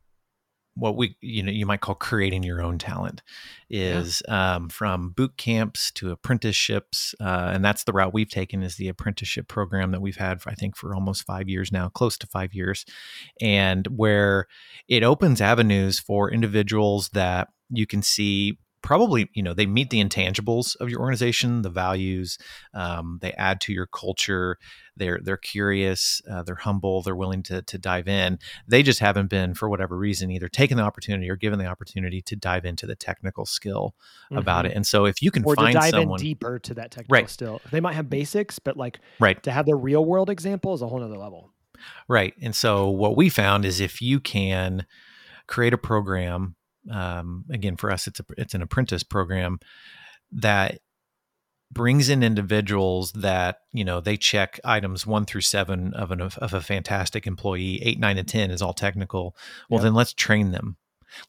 what 0.74 0.96
we 0.96 1.16
you 1.20 1.42
know 1.42 1.52
you 1.52 1.66
might 1.66 1.80
call 1.80 1.94
creating 1.94 2.42
your 2.42 2.62
own 2.62 2.78
talent 2.78 3.22
is 3.68 4.22
yeah. 4.26 4.54
um, 4.54 4.68
from 4.68 5.10
boot 5.10 5.36
camps 5.36 5.90
to 5.90 6.10
apprenticeships 6.10 7.14
uh, 7.20 7.50
and 7.52 7.64
that's 7.64 7.84
the 7.84 7.92
route 7.92 8.14
we've 8.14 8.30
taken 8.30 8.62
is 8.62 8.76
the 8.76 8.88
apprenticeship 8.88 9.48
program 9.48 9.90
that 9.90 10.00
we've 10.00 10.16
had 10.16 10.40
for, 10.40 10.50
i 10.50 10.54
think 10.54 10.76
for 10.76 10.94
almost 10.94 11.24
five 11.24 11.48
years 11.48 11.70
now 11.70 11.88
close 11.88 12.16
to 12.16 12.26
five 12.26 12.54
years 12.54 12.86
and 13.40 13.86
where 13.88 14.46
it 14.88 15.02
opens 15.02 15.40
avenues 15.40 15.98
for 15.98 16.30
individuals 16.30 17.10
that 17.10 17.48
you 17.70 17.86
can 17.86 18.02
see 18.02 18.58
probably 18.82 19.30
you 19.34 19.42
know 19.42 19.54
they 19.54 19.66
meet 19.66 19.90
the 19.90 20.02
intangibles 20.02 20.76
of 20.76 20.90
your 20.90 21.00
organization 21.00 21.62
the 21.62 21.70
values 21.70 22.38
um, 22.74 23.18
they 23.22 23.32
add 23.32 23.60
to 23.60 23.72
your 23.72 23.86
culture 23.86 24.58
they're 24.96 25.20
they're 25.22 25.36
curious 25.36 26.20
uh, 26.30 26.42
they're 26.42 26.54
humble 26.54 27.02
they're 27.02 27.16
willing 27.16 27.42
to, 27.44 27.62
to 27.62 27.78
dive 27.78 28.08
in. 28.08 28.38
They 28.66 28.82
just 28.82 29.00
haven't 29.00 29.28
been 29.28 29.54
for 29.54 29.68
whatever 29.68 29.96
reason 29.96 30.30
either 30.30 30.48
taken 30.48 30.76
the 30.76 30.82
opportunity 30.82 31.30
or 31.30 31.36
given 31.36 31.58
the 31.58 31.66
opportunity 31.66 32.20
to 32.22 32.36
dive 32.36 32.64
into 32.64 32.86
the 32.86 32.96
technical 32.96 33.46
skill 33.46 33.94
mm-hmm. 34.26 34.38
about 34.38 34.66
it. 34.66 34.72
And 34.74 34.86
so 34.86 35.04
if 35.04 35.22
you 35.22 35.30
can 35.30 35.44
or 35.44 35.54
find 35.54 35.74
to 35.74 35.80
dive 35.80 35.90
someone 35.90 36.20
in 36.20 36.24
deeper 36.24 36.58
to 36.60 36.74
that 36.74 36.90
technical 36.90 37.14
right. 37.14 37.30
skill. 37.30 37.60
They 37.70 37.80
might 37.80 37.94
have 37.94 38.10
basics 38.10 38.58
but 38.58 38.76
like 38.76 39.00
right. 39.20 39.42
to 39.42 39.50
have 39.50 39.66
the 39.66 39.74
real 39.74 40.04
world 40.04 40.30
example 40.30 40.74
is 40.74 40.82
a 40.82 40.88
whole 40.88 41.02
other 41.02 41.18
level. 41.18 41.50
Right. 42.08 42.34
And 42.40 42.54
so 42.54 42.88
what 42.88 43.16
we 43.16 43.28
found 43.28 43.64
is 43.64 43.80
if 43.80 44.00
you 44.00 44.20
can 44.20 44.86
create 45.46 45.72
a 45.72 45.78
program 45.78 46.54
um, 46.90 47.44
again 47.50 47.76
for 47.76 47.90
us 47.90 48.06
it's 48.06 48.20
a 48.20 48.24
it's 48.36 48.54
an 48.54 48.62
apprentice 48.62 49.02
program 49.02 49.58
that 50.32 50.80
brings 51.72 52.08
in 52.08 52.22
individuals 52.22 53.12
that 53.12 53.60
you 53.72 53.84
know 53.84 54.00
they 54.00 54.16
check 54.16 54.60
items 54.64 55.06
one 55.06 55.24
through 55.24 55.40
seven 55.40 55.94
of 55.94 56.10
an 56.10 56.20
of 56.20 56.54
a 56.54 56.60
fantastic 56.60 57.26
employee. 57.26 57.80
Eight 57.82 57.98
nine 57.98 58.18
and 58.18 58.28
ten 58.28 58.50
is 58.50 58.62
all 58.62 58.74
technical. 58.74 59.36
Well 59.70 59.78
yep. 59.78 59.84
then 59.84 59.94
let's 59.94 60.12
train 60.12 60.52
them. 60.52 60.76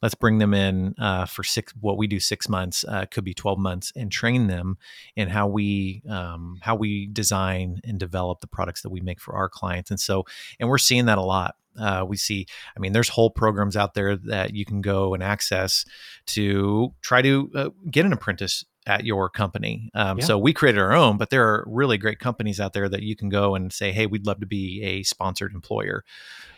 Let's 0.02 0.16
bring 0.16 0.38
them 0.38 0.54
in 0.54 0.96
uh, 0.98 1.26
for 1.26 1.44
six 1.44 1.74
what 1.80 1.98
we 1.98 2.08
do 2.08 2.20
six 2.20 2.48
months 2.48 2.86
uh, 2.88 3.06
could 3.06 3.26
be 3.26 3.34
12 3.34 3.60
months 3.60 3.92
and 3.96 4.10
train 4.10 4.48
them 4.48 4.78
in 5.16 5.28
how 5.28 5.48
we 5.48 6.04
um, 6.10 6.60
how 6.62 6.76
we 6.76 7.08
design 7.08 7.82
and 7.84 8.00
develop 8.00 8.40
the 8.40 8.48
products 8.48 8.82
that 8.82 8.92
we 8.92 9.02
make 9.02 9.20
for 9.20 9.36
our 9.36 9.50
clients. 9.50 9.92
And 9.92 10.00
so 10.00 10.26
and 10.60 10.70
we're 10.70 10.78
seeing 10.78 11.06
that 11.06 11.18
a 11.18 11.22
lot 11.22 11.56
uh, 11.80 12.06
we 12.08 12.18
see, 12.18 12.46
I 12.76 12.80
mean, 12.80 12.94
there's 12.94 13.10
whole 13.10 13.30
programs 13.30 13.76
out 13.76 13.94
there 13.94 14.16
that 14.16 14.54
you 14.54 14.66
can 14.66 14.82
go 14.82 15.14
and 15.14 15.24
access 15.24 15.86
to 16.28 16.94
try 17.02 17.22
to 17.22 17.52
uh, 17.56 17.70
get 17.90 18.06
an 18.06 18.14
apprentice 18.14 18.66
at 18.86 19.06
your 19.06 19.30
company. 19.30 19.90
Um, 19.94 20.20
yeah. 20.20 20.26
So 20.26 20.38
we 20.38 20.54
created 20.54 20.80
our 20.80 20.94
own, 20.94 21.18
but 21.18 21.30
there 21.30 21.48
are 21.48 21.66
really 21.68 21.98
great 21.98 22.20
companies 22.20 22.60
out 22.60 22.74
there 22.74 22.90
that 22.90 23.02
you 23.02 23.16
can 23.16 23.30
go 23.30 23.56
and 23.56 23.72
say, 23.72 23.92
"Hey, 23.92 24.06
we'd 24.06 24.26
love 24.26 24.40
to 24.42 24.46
be 24.46 24.84
a 24.84 25.04
sponsored 25.04 25.54
employer," 25.54 26.04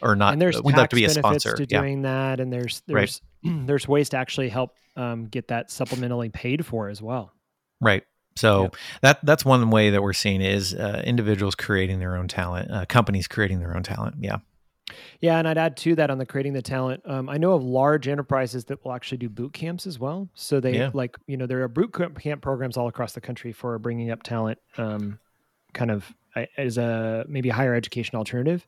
or 0.01 0.15
not. 0.15 0.33
And 0.33 0.41
there's 0.41 0.61
we'd 0.61 0.75
love 0.75 0.89
to 0.89 0.95
be 0.95 1.05
a 1.05 1.09
sponsor 1.09 1.55
to 1.55 1.65
doing 1.65 2.03
yeah. 2.03 2.09
that, 2.09 2.39
and 2.39 2.51
there's 2.51 2.81
there's 2.87 3.21
right. 3.43 3.53
there's 3.67 3.87
ways 3.87 4.09
to 4.09 4.17
actually 4.17 4.49
help 4.49 4.75
um, 4.95 5.27
get 5.27 5.49
that 5.49 5.69
supplementally 5.69 6.31
paid 6.31 6.65
for 6.65 6.89
as 6.89 7.01
well. 7.01 7.31
Right. 7.81 8.03
So 8.37 8.71
that 9.01 9.19
that's 9.23 9.45
one 9.45 9.69
way 9.69 9.91
that 9.91 10.01
we're 10.01 10.13
seeing 10.13 10.41
is 10.41 10.73
uh, 10.73 11.01
individuals 11.05 11.55
creating 11.55 11.99
their 11.99 12.17
own 12.17 12.27
talent, 12.27 12.69
uh, 12.69 12.85
companies 12.85 13.27
creating 13.27 13.59
their 13.59 13.75
own 13.75 13.83
talent. 13.83 14.15
Yeah. 14.19 14.39
Yeah, 15.19 15.37
and 15.37 15.47
I'd 15.47 15.57
add 15.57 15.77
to 15.77 15.95
that 15.95 16.09
on 16.09 16.17
the 16.17 16.25
creating 16.25 16.53
the 16.53 16.61
talent. 16.61 17.01
Um, 17.05 17.27
I 17.27 17.37
know 17.37 17.53
of 17.53 17.63
large 17.63 18.07
enterprises 18.07 18.65
that 18.65 18.83
will 18.85 18.93
actually 18.93 19.17
do 19.17 19.29
boot 19.29 19.53
camps 19.53 19.87
as 19.87 19.99
well. 19.99 20.29
So 20.35 20.59
they 20.59 20.77
yeah. 20.77 20.91
like 20.93 21.17
you 21.27 21.37
know 21.37 21.47
there 21.47 21.63
are 21.63 21.67
boot 21.67 21.95
camp 22.19 22.41
programs 22.41 22.77
all 22.77 22.87
across 22.87 23.13
the 23.13 23.21
country 23.21 23.51
for 23.51 23.77
bringing 23.79 24.11
up 24.11 24.23
talent, 24.23 24.59
um, 24.77 25.19
kind 25.73 25.91
of 25.91 26.13
as 26.57 26.77
a 26.77 27.25
maybe 27.27 27.49
a 27.49 27.53
higher 27.53 27.73
education 27.73 28.15
alternative. 28.15 28.67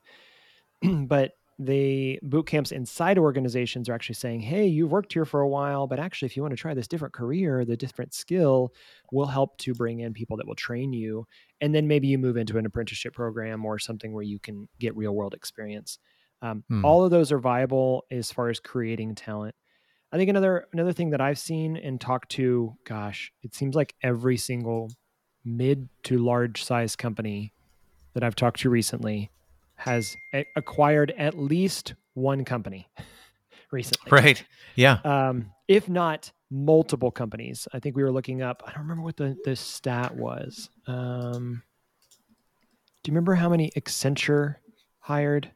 but 0.82 1.32
the 1.58 2.20
boot 2.22 2.46
camps 2.46 2.70
inside 2.70 3.18
organizations 3.18 3.88
are 3.88 3.94
actually 3.94 4.14
saying, 4.14 4.40
"Hey, 4.40 4.66
you've 4.66 4.92
worked 4.92 5.12
here 5.12 5.24
for 5.24 5.40
a 5.40 5.48
while, 5.48 5.86
but 5.86 5.98
actually, 5.98 6.26
if 6.26 6.36
you 6.36 6.42
want 6.42 6.52
to 6.52 6.56
try 6.56 6.72
this 6.72 6.86
different 6.86 7.14
career, 7.14 7.64
the 7.64 7.76
different 7.76 8.14
skill 8.14 8.72
will 9.10 9.26
help 9.26 9.58
to 9.58 9.74
bring 9.74 10.00
in 10.00 10.14
people 10.14 10.36
that 10.36 10.46
will 10.46 10.54
train 10.54 10.92
you, 10.92 11.26
and 11.60 11.74
then 11.74 11.88
maybe 11.88 12.06
you 12.06 12.18
move 12.18 12.36
into 12.36 12.58
an 12.58 12.66
apprenticeship 12.66 13.14
program 13.14 13.64
or 13.64 13.78
something 13.78 14.12
where 14.12 14.22
you 14.22 14.38
can 14.38 14.68
get 14.78 14.96
real 14.96 15.14
world 15.14 15.34
experience." 15.34 15.98
Um, 16.42 16.62
hmm. 16.68 16.84
All 16.84 17.04
of 17.04 17.10
those 17.10 17.32
are 17.32 17.38
viable 17.38 18.04
as 18.10 18.30
far 18.30 18.48
as 18.48 18.60
creating 18.60 19.16
talent. 19.16 19.56
I 20.12 20.16
think 20.16 20.30
another 20.30 20.68
another 20.72 20.92
thing 20.92 21.10
that 21.10 21.20
I've 21.20 21.38
seen 21.38 21.76
and 21.76 22.00
talked 22.00 22.30
to, 22.32 22.74
gosh, 22.84 23.32
it 23.42 23.54
seems 23.54 23.74
like 23.74 23.94
every 24.02 24.36
single 24.36 24.90
mid 25.44 25.88
to 26.04 26.18
large 26.18 26.62
size 26.62 26.94
company 26.94 27.52
that 28.14 28.22
I've 28.22 28.36
talked 28.36 28.60
to 28.60 28.70
recently 28.70 29.30
has 29.78 30.16
acquired 30.56 31.12
at 31.16 31.38
least 31.38 31.94
one 32.14 32.44
company 32.44 32.88
recently. 33.72 34.10
Right. 34.10 34.44
Yeah. 34.74 34.98
Um, 35.04 35.52
if 35.68 35.88
not 35.88 36.30
multiple 36.50 37.10
companies. 37.10 37.68
I 37.72 37.78
think 37.80 37.96
we 37.96 38.02
were 38.02 38.12
looking 38.12 38.42
up. 38.42 38.62
I 38.66 38.72
don't 38.72 38.82
remember 38.82 39.02
what 39.02 39.16
the 39.16 39.36
the 39.44 39.56
stat 39.56 40.14
was. 40.16 40.70
Um, 40.86 41.62
do 43.02 43.10
you 43.10 43.12
remember 43.12 43.34
how 43.34 43.48
many 43.48 43.70
Accenture 43.76 44.56
hired? 45.00 45.50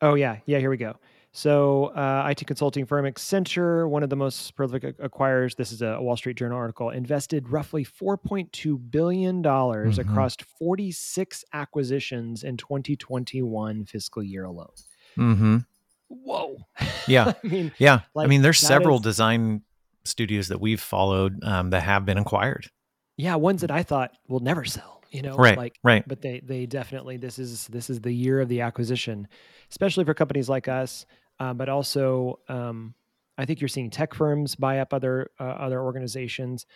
Oh 0.00 0.14
yeah, 0.14 0.38
yeah. 0.46 0.58
Here 0.58 0.70
we 0.70 0.76
go. 0.76 0.96
So, 1.36 1.88
uh, 1.88 2.26
IT 2.30 2.46
consulting 2.46 2.86
firm 2.86 3.04
Accenture, 3.04 3.86
one 3.86 4.02
of 4.02 4.08
the 4.08 4.16
most 4.16 4.56
prolific 4.56 4.96
acquirers, 4.96 5.54
this 5.54 5.70
is 5.70 5.82
a 5.82 6.00
Wall 6.00 6.16
Street 6.16 6.38
Journal 6.38 6.56
article, 6.56 6.88
invested 6.88 7.50
roughly 7.50 7.84
$4.2 7.84 8.90
billion 8.90 9.42
mm-hmm. 9.42 10.00
across 10.00 10.34
46 10.58 11.44
acquisitions 11.52 12.42
in 12.42 12.56
2021 12.56 13.84
fiscal 13.84 14.22
year 14.22 14.44
alone. 14.44 14.70
Mm-hmm. 15.18 15.58
Whoa. 16.08 16.56
Yeah. 17.06 17.34
I 17.44 17.46
mean, 17.46 17.72
yeah. 17.76 18.00
Like, 18.14 18.24
I 18.24 18.28
mean, 18.28 18.40
there's 18.40 18.58
several 18.58 18.96
is, 18.96 19.02
design 19.02 19.60
studios 20.04 20.48
that 20.48 20.62
we've 20.62 20.80
followed 20.80 21.44
um, 21.44 21.68
that 21.68 21.82
have 21.82 22.06
been 22.06 22.16
acquired. 22.16 22.70
Yeah. 23.18 23.34
Ones 23.34 23.60
that 23.60 23.70
I 23.70 23.82
thought 23.82 24.16
will 24.26 24.40
never 24.40 24.64
sell. 24.64 24.96
You 25.10 25.22
know, 25.22 25.36
right, 25.36 25.56
like 25.56 25.78
right. 25.82 26.06
But 26.06 26.20
they 26.20 26.40
they 26.44 26.66
definitely 26.66 27.16
this 27.16 27.38
is 27.38 27.68
this 27.68 27.88
is 27.88 28.00
the 28.00 28.12
year 28.12 28.40
of 28.40 28.48
the 28.48 28.60
acquisition, 28.60 29.28
especially 29.70 30.04
for 30.04 30.14
companies 30.14 30.48
like 30.48 30.68
us. 30.68 31.06
Uh, 31.38 31.52
but 31.54 31.68
also, 31.68 32.38
um, 32.48 32.94
I 33.38 33.44
think 33.44 33.60
you're 33.60 33.68
seeing 33.68 33.90
tech 33.90 34.14
firms 34.14 34.54
buy 34.54 34.78
up 34.78 34.94
other 34.94 35.30
uh, 35.38 35.44
other 35.44 35.80
organizations. 35.82 36.66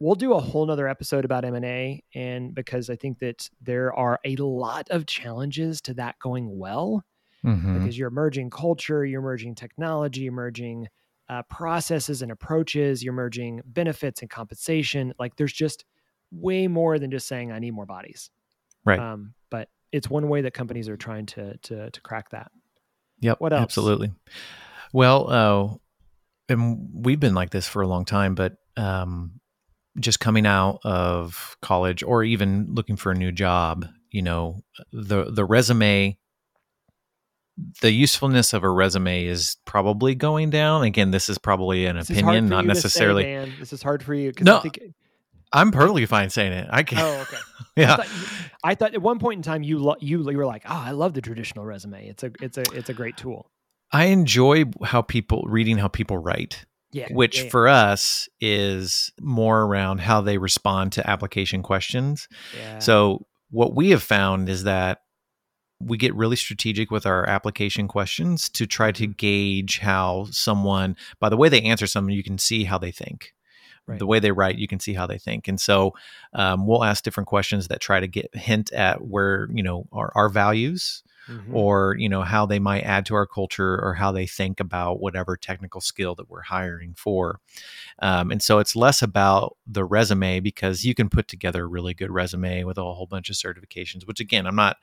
We'll 0.00 0.14
do 0.16 0.32
a 0.32 0.40
whole 0.40 0.66
nother 0.66 0.88
episode 0.88 1.24
about 1.24 1.44
M 1.44 1.54
and 1.54 1.64
A, 1.64 2.02
and 2.14 2.54
because 2.54 2.90
I 2.90 2.96
think 2.96 3.18
that 3.20 3.48
there 3.60 3.92
are 3.94 4.18
a 4.24 4.34
lot 4.36 4.88
of 4.90 5.06
challenges 5.06 5.80
to 5.82 5.94
that 5.94 6.18
going 6.18 6.58
well, 6.58 7.04
Mhm. 7.44 7.78
because 7.78 7.96
you're 7.98 8.10
merging 8.10 8.50
culture, 8.50 9.04
you're 9.06 9.22
merging 9.22 9.54
technology, 9.54 10.22
you're 10.22 10.32
merging 10.32 10.88
uh, 11.28 11.42
processes 11.44 12.22
and 12.22 12.32
approaches, 12.32 13.04
you're 13.04 13.12
merging 13.12 13.60
benefits 13.66 14.22
and 14.22 14.30
compensation. 14.30 15.12
Like 15.18 15.36
there's 15.36 15.52
just 15.52 15.84
way 16.32 16.66
more 16.68 16.98
than 16.98 17.10
just 17.10 17.28
saying 17.28 17.52
I 17.52 17.58
need 17.58 17.72
more 17.72 17.84
bodies. 17.86 18.30
Right. 18.84 18.98
Um, 18.98 19.34
but 19.50 19.68
it's 19.92 20.08
one 20.10 20.28
way 20.28 20.40
that 20.42 20.54
companies 20.54 20.88
are 20.88 20.96
trying 20.96 21.26
to 21.26 21.56
to 21.58 21.90
to 21.90 22.00
crack 22.00 22.30
that. 22.30 22.50
Yep. 23.20 23.40
What 23.40 23.52
else? 23.52 23.62
Absolutely. 23.62 24.12
Well, 24.92 25.30
uh, 25.30 25.76
and 26.48 26.88
we've 27.04 27.20
been 27.20 27.34
like 27.34 27.50
this 27.50 27.68
for 27.68 27.82
a 27.82 27.86
long 27.86 28.04
time, 28.04 28.34
but 28.34 28.56
um, 28.76 29.40
just 29.98 30.20
coming 30.20 30.46
out 30.46 30.80
of 30.84 31.56
college 31.60 32.02
or 32.02 32.24
even 32.24 32.68
looking 32.70 32.96
for 32.96 33.12
a 33.12 33.14
new 33.14 33.32
job, 33.32 33.86
you 34.10 34.22
know, 34.22 34.62
the 34.92 35.24
the 35.30 35.44
resume, 35.44 36.16
the 37.80 37.92
usefulness 37.92 38.52
of 38.52 38.62
a 38.62 38.70
resume 38.70 39.26
is 39.26 39.56
probably 39.64 40.14
going 40.14 40.50
down. 40.50 40.84
Again, 40.84 41.10
this 41.10 41.28
is 41.28 41.38
probably 41.38 41.86
an 41.86 41.96
This 41.96 42.08
opinion, 42.08 42.48
not 42.48 42.62
say, 42.62 42.68
necessarily. 42.68 43.24
Dan. 43.24 43.52
This 43.58 43.72
is 43.72 43.82
hard 43.82 44.02
for 44.02 44.14
you. 44.14 44.32
No, 44.40 44.58
I 44.58 44.60
think, 44.60 44.78
I'm 45.52 45.70
perfectly 45.70 46.04
fine 46.06 46.30
saying 46.30 46.52
it. 46.52 46.68
I 46.70 46.82
can. 46.82 46.98
oh, 46.98 47.20
okay. 47.22 47.36
I 47.36 47.80
yeah. 47.80 47.96
thought, 47.96 48.06
you- 48.08 48.26
I 48.64 48.74
thought 48.74 48.94
at 48.94 49.02
one 49.02 49.18
point 49.18 49.38
in 49.38 49.42
time 49.42 49.62
you 49.62 49.78
lo- 49.78 49.96
you 50.00 50.30
you 50.30 50.36
were 50.36 50.46
like, 50.46 50.62
oh, 50.66 50.82
I 50.86 50.90
love 50.90 51.14
the 51.14 51.20
traditional 51.20 51.64
resume. 51.64 52.08
It's 52.08 52.22
a 52.22 52.32
it's 52.40 52.58
a 52.58 52.64
it's 52.74 52.88
a 52.88 52.94
great 52.94 53.16
tool. 53.16 53.50
I 53.92 54.06
enjoy 54.06 54.64
how 54.84 55.00
people 55.02 55.44
reading 55.46 55.78
how 55.78 55.88
people 55.88 56.18
write. 56.18 56.64
Yeah. 56.90 57.08
which 57.10 57.36
yeah, 57.36 57.44
yeah. 57.44 57.50
for 57.50 57.68
us 57.68 58.30
is 58.40 59.12
more 59.20 59.60
around 59.64 60.00
how 60.00 60.22
they 60.22 60.38
respond 60.38 60.92
to 60.92 61.08
application 61.08 61.62
questions. 61.62 62.28
Yeah. 62.58 62.78
So, 62.78 63.26
what 63.50 63.74
we 63.76 63.90
have 63.90 64.02
found 64.02 64.48
is 64.48 64.64
that 64.64 65.02
we 65.80 65.98
get 65.98 66.14
really 66.14 66.34
strategic 66.36 66.90
with 66.90 67.04
our 67.04 67.28
application 67.28 67.88
questions 67.88 68.48
to 68.50 68.66
try 68.66 68.88
Mm-hmm. 68.90 69.02
to 69.02 69.06
gauge 69.16 69.78
how 69.80 70.28
someone, 70.30 70.96
by 71.20 71.28
the 71.28 71.36
way 71.36 71.50
they 71.50 71.60
answer 71.60 71.86
something, 71.86 72.14
you 72.14 72.22
can 72.24 72.38
see 72.38 72.64
how 72.64 72.78
they 72.78 72.90
think. 72.90 73.34
Right. 73.88 73.98
The 73.98 74.06
way 74.06 74.20
they 74.20 74.32
write, 74.32 74.58
you 74.58 74.68
can 74.68 74.80
see 74.80 74.94
how 74.94 75.06
they 75.06 75.18
think. 75.18 75.48
And 75.48 75.60
so 75.60 75.94
um, 76.34 76.66
we'll 76.66 76.84
ask 76.84 77.02
different 77.02 77.26
questions 77.26 77.68
that 77.68 77.80
try 77.80 77.98
to 78.00 78.06
get 78.06 78.34
hint 78.36 78.72
at 78.72 79.06
where, 79.06 79.48
you 79.52 79.62
know, 79.62 79.86
our, 79.92 80.12
our 80.14 80.28
values 80.28 81.02
Mhm. 81.28 81.52
or 81.52 81.94
you 81.98 82.08
know 82.08 82.22
how 82.22 82.46
they 82.46 82.58
might 82.58 82.84
add 82.84 83.04
to 83.04 83.14
our 83.14 83.26
culture 83.26 83.78
or 83.84 83.92
how 83.92 84.10
they 84.12 84.26
think 84.26 84.60
about 84.60 84.98
whatever 84.98 85.36
technical 85.36 85.78
skill 85.82 86.14
that 86.14 86.30
we're 86.30 86.40
hiring 86.40 86.94
for 86.96 87.38
um, 87.98 88.30
and 88.30 88.42
so 88.42 88.60
it's 88.60 88.74
less 88.74 89.02
about 89.02 89.58
the 89.66 89.84
resume 89.84 90.40
because 90.40 90.84
you 90.86 90.94
can 90.94 91.10
put 91.10 91.28
together 91.28 91.64
a 91.64 91.66
really 91.66 91.92
good 91.92 92.10
resume 92.10 92.64
with 92.64 92.78
a 92.78 92.82
whole 92.82 93.06
bunch 93.06 93.28
of 93.28 93.36
certifications 93.36 94.06
which 94.06 94.20
again 94.20 94.46
i'm 94.46 94.56
not 94.56 94.78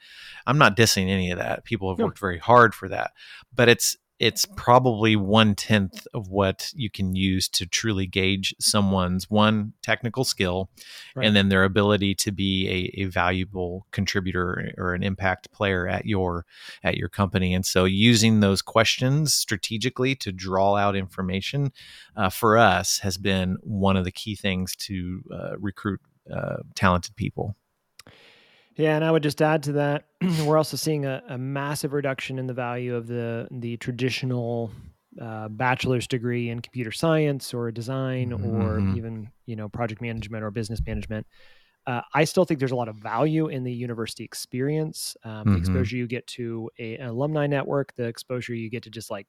i'm 0.45 0.59
not 0.59 0.77
dissing 0.77 1.09
any 1.09 1.31
of 1.31 1.39
that 1.39 1.63
people 1.63 1.89
have 1.89 1.97
No. 1.97 2.05
worked 2.05 2.19
very 2.19 2.37
hard 2.37 2.75
for 2.75 2.87
that 2.89 3.13
but 3.55 3.67
it's 3.67 3.97
it's 4.19 4.45
probably 4.55 5.15
one 5.15 5.55
tenth 5.55 6.07
of 6.13 6.29
what 6.29 6.71
you 6.73 6.89
can 6.89 7.15
use 7.15 7.49
to 7.49 7.65
truly 7.65 8.07
gauge 8.07 8.55
someone's 8.59 9.29
one 9.29 9.73
technical 9.81 10.23
skill 10.23 10.69
Right. 11.15 11.27
and 11.27 11.35
then 11.35 11.49
their 11.49 11.63
ability 11.63 12.15
to 12.15 12.31
be 12.31 12.91
a, 12.95 13.01
a 13.01 13.05
valuable 13.05 13.85
contributor 13.91 14.73
or 14.77 14.93
an 14.93 15.03
impact 15.03 15.51
player 15.51 15.87
at 15.87 16.05
your 16.05 16.45
at 16.83 16.95
your 16.97 17.09
company 17.09 17.53
and 17.53 17.65
so 17.65 17.85
using 17.85 18.39
those 18.39 18.61
questions 18.61 19.33
strategically 19.33 20.15
to 20.15 20.31
draw 20.31 20.75
out 20.75 20.95
information 20.95 21.71
uh, 22.15 22.29
for 22.29 22.57
us 22.57 22.99
has 22.99 23.17
been 23.17 23.57
one 23.61 23.97
of 23.97 24.03
the 24.05 24.11
key 24.11 24.35
things 24.35 24.75
to 24.75 25.23
uh, 25.33 25.57
recruit 25.57 25.99
uh, 26.33 26.57
talented 26.73 27.15
people 27.15 27.55
Yeah, 28.75 28.95
and 28.95 29.05
I 29.05 29.11
would 29.11 29.23
just 29.23 29.41
add 29.41 29.63
to 29.63 29.71
that, 29.73 30.07
we're 30.45 30.57
also 30.57 30.77
seeing 30.77 31.05
a, 31.05 31.21
a 31.29 31.37
massive 31.37 31.93
reduction 31.93 32.37
in 32.39 32.47
the 32.47 32.53
value 32.53 32.95
of 32.95 33.07
the 33.07 33.47
the 33.51 33.77
traditional 33.77 34.71
uh, 35.21 35.47
bachelor's 35.47 36.07
degree 36.07 36.49
in 36.49 36.59
computer 36.59 36.91
science 36.91 37.53
or 37.53 37.71
design 37.71 38.33
or 38.33 38.81
Mhm. 38.81 38.89
even 38.89 39.31
you 39.45 39.55
know 39.55 39.69
project 39.69 40.01
management 40.01 40.43
or 40.43 40.51
business 40.51 40.81
management. 40.85 41.25
Uh, 41.87 42.01
I 42.13 42.25
still 42.25 42.45
think 42.45 42.59
there's 42.59 42.71
a 42.71 42.75
lot 42.75 42.89
of 42.89 42.97
value 42.97 43.47
in 43.47 43.63
the 43.63 43.73
university 43.73 44.23
experience, 44.23 45.17
um, 45.23 45.51
the 45.51 45.57
Mhm. 45.57 45.59
exposure 45.59 45.97
you 45.97 46.07
get 46.07 46.27
to 46.27 46.69
a, 46.79 46.97
an 46.97 47.07
alumni 47.09 47.47
network, 47.47 47.95
the 47.95 48.05
exposure 48.05 48.55
you 48.55 48.69
get 48.69 48.83
to 48.83 48.91
just 48.91 49.11
like 49.11 49.27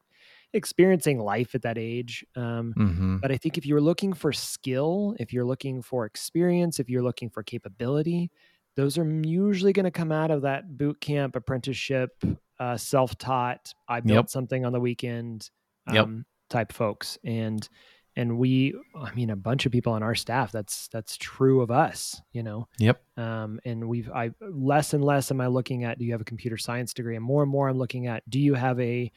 experiencing 0.53 1.19
life 1.19 1.55
at 1.55 1.63
that 1.63 1.79
age. 1.79 2.25
Um, 2.35 2.77
mm-hmm. 2.77 3.17
but 3.21 3.33
I 3.33 3.37
think 3.37 3.59
if 3.59 3.67
you're 3.67 3.81
looking 3.81 4.13
for 4.13 4.33
skill, 4.33 5.17
if 5.19 5.33
you're 5.33 5.45
looking 5.45 5.83
for 5.83 6.05
experience, 6.07 6.79
if 6.79 6.89
you're 6.91 7.03
looking 7.03 7.31
for 7.31 7.43
capability, 7.43 8.31
those 8.77 8.99
are 8.99 9.09
usually 9.25 9.73
going 9.73 9.85
to 9.85 9.91
come 9.91 10.12
out 10.12 10.31
of 10.31 10.43
that 10.43 10.77
boot 10.77 11.01
camp, 11.01 11.35
apprenticeship, 11.37 12.23
uh, 12.61 12.77
self 12.77 13.17
taught. 13.19 13.73
I 13.89 14.01
built 14.01 14.15
Yep. 14.27 14.31
something 14.31 14.65
on 14.65 14.73
the 14.73 14.81
weekend 14.81 15.51
Yep. 15.93 16.05
um, 16.05 16.27
type 16.51 16.73
folks. 16.73 17.19
And, 17.25 17.69
and 18.17 18.39
we, 18.39 18.75
I 18.95 19.12
mean, 19.15 19.31
a 19.31 19.37
bunch 19.37 19.67
of 19.67 19.73
people 19.73 19.93
on 19.93 20.03
our 20.03 20.15
staff, 20.15 20.53
that's, 20.53 20.89
that's 20.89 21.17
true 21.17 21.61
of 21.61 21.71
us, 21.71 22.21
you 22.33 22.43
know? 22.43 22.69
yep 22.79 23.03
Um, 23.17 23.61
and 23.65 23.89
we've, 23.89 24.11
I 24.11 24.31
less 24.41 24.93
and 24.95 25.05
less 25.05 25.31
am 25.31 25.41
I 25.41 25.47
looking 25.49 25.85
at, 25.85 25.99
do 25.99 26.05
you 26.05 26.12
have 26.12 26.21
a 26.21 26.25
computer 26.25 26.57
science 26.57 26.93
degree? 26.95 27.17
And 27.17 27.25
more 27.25 27.43
and 27.43 27.51
more 27.51 27.69
I'm 27.69 27.79
looking 27.79 28.07
at, 28.07 28.29
do 28.29 28.39
you 28.41 28.55
have 28.55 28.79
a, 28.81 29.11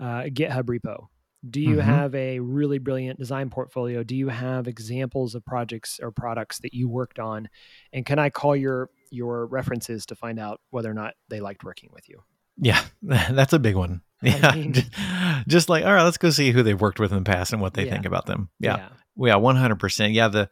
uh, 0.00 0.22
GitHub 0.24 0.64
repo? 0.64 1.06
Do 1.50 1.60
you 1.60 1.78
Mhm. 1.78 1.82
have 1.82 2.14
a 2.14 2.38
really 2.40 2.78
brilliant 2.78 3.18
design 3.18 3.50
portfolio? 3.50 4.02
Do 4.04 4.14
you 4.14 4.28
have 4.28 4.68
examples 4.68 5.34
of 5.34 5.44
projects 5.44 5.98
or 6.00 6.12
products 6.12 6.58
that 6.60 6.72
you 6.72 6.88
worked 6.88 7.18
on? 7.18 7.48
And 7.92 8.06
can 8.06 8.18
I 8.18 8.30
call 8.30 8.54
your 8.54 8.90
your 9.12 9.46
references 9.46 10.06
to 10.06 10.14
find 10.16 10.38
out 10.40 10.60
whether 10.70 10.90
or 10.90 10.94
not 10.94 11.14
they 11.28 11.40
liked 11.40 11.62
working 11.64 11.90
with 11.92 12.08
you? 12.08 12.20
yeah 12.58 12.82
that's 13.02 13.52
a 13.54 13.58
big 13.58 13.74
one 13.76 14.02
I 14.22 14.26
yeah 14.28 14.52
mean- 14.54 14.72
just, 14.74 14.90
just 15.48 15.68
like 15.70 15.84
all 15.84 15.92
right 15.94 16.02
let's 16.02 16.18
go 16.18 16.28
see 16.30 16.50
who 16.50 16.62
they've 16.62 16.80
worked 16.80 17.00
with 17.00 17.10
in 17.12 17.18
the 17.18 17.24
past 17.30 17.52
and 17.52 17.62
what 17.62 17.72
they 17.74 17.84
Yeah. 17.86 17.92
think 17.92 18.04
about 18.06 18.26
them 18.26 18.50
yeah 18.60 18.76
yeah. 18.76 18.88
Well, 19.14 19.40
one 19.42 19.56
hundred 19.56 19.78
percent. 19.78 20.14
Yeah, 20.14 20.28
the 20.28 20.48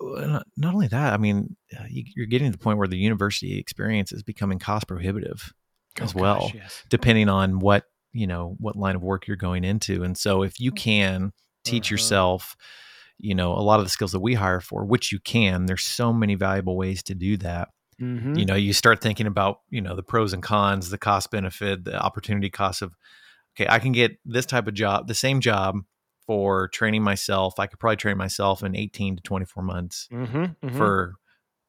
not 0.00 0.44
only 0.74 0.88
that. 0.88 1.12
I 1.12 1.16
mean, 1.16 1.56
uh, 1.78 1.84
you, 1.88 2.04
you're 2.14 2.26
getting 2.26 2.50
to 2.50 2.56
the 2.56 2.62
point 2.62 2.78
where 2.78 2.88
the 2.88 2.96
university 2.98 3.58
experience 3.58 4.12
is 4.12 4.22
becoming 4.22 4.58
cost 4.58 4.86
prohibitive 4.88 5.52
as 6.00 6.14
Oh, 6.14 6.20
well, 6.20 6.40
gosh, 6.40 6.54
yes. 6.54 6.82
depending 6.90 7.28
on 7.28 7.58
what 7.58 7.84
you 8.12 8.26
know 8.26 8.56
what 8.58 8.76
line 8.76 8.96
of 8.96 9.02
work 9.02 9.26
you're 9.26 9.36
going 9.36 9.64
into. 9.64 10.02
And 10.02 10.16
so, 10.16 10.42
if 10.42 10.60
you 10.60 10.72
can 10.72 11.32
teach 11.64 11.86
Uh-huh. 11.88 11.94
yourself, 11.94 12.56
you 13.18 13.34
know, 13.34 13.52
a 13.52 13.60
lot 13.62 13.78
of 13.80 13.86
the 13.86 13.90
skills 13.90 14.12
that 14.12 14.20
we 14.20 14.34
hire 14.34 14.60
for, 14.60 14.84
which 14.84 15.10
you 15.12 15.18
can, 15.20 15.66
there's 15.66 15.84
so 15.84 16.12
many 16.12 16.34
valuable 16.34 16.76
ways 16.76 17.02
to 17.04 17.14
do 17.14 17.36
that. 17.38 17.68
Mhm. 18.00 18.38
You 18.38 18.44
know, 18.44 18.54
you 18.54 18.72
start 18.72 19.00
thinking 19.00 19.26
about 19.26 19.60
you 19.70 19.80
know 19.80 19.96
the 19.96 20.02
pros 20.02 20.32
and 20.32 20.42
cons, 20.42 20.90
the 20.90 20.98
cost 20.98 21.30
benefit, 21.30 21.84
the 21.84 21.98
opportunity 21.98 22.50
cost 22.50 22.82
of. 22.82 22.94
Okay, 23.58 23.66
I 23.70 23.78
can 23.78 23.92
get 23.92 24.18
this 24.26 24.44
type 24.44 24.66
of 24.66 24.74
job, 24.74 25.08
the 25.08 25.14
same 25.14 25.40
job 25.40 25.76
for 26.26 26.68
training 26.68 27.02
myself. 27.02 27.58
I 27.58 27.66
could 27.66 27.78
probably 27.78 27.96
train 27.96 28.18
myself 28.18 28.62
in 28.62 28.76
18 28.76 29.16
to 29.16 29.22
24 29.22 29.62
months 29.62 30.08
Mhm, 30.12 30.56
mhm. 30.62 30.76
for 30.76 31.14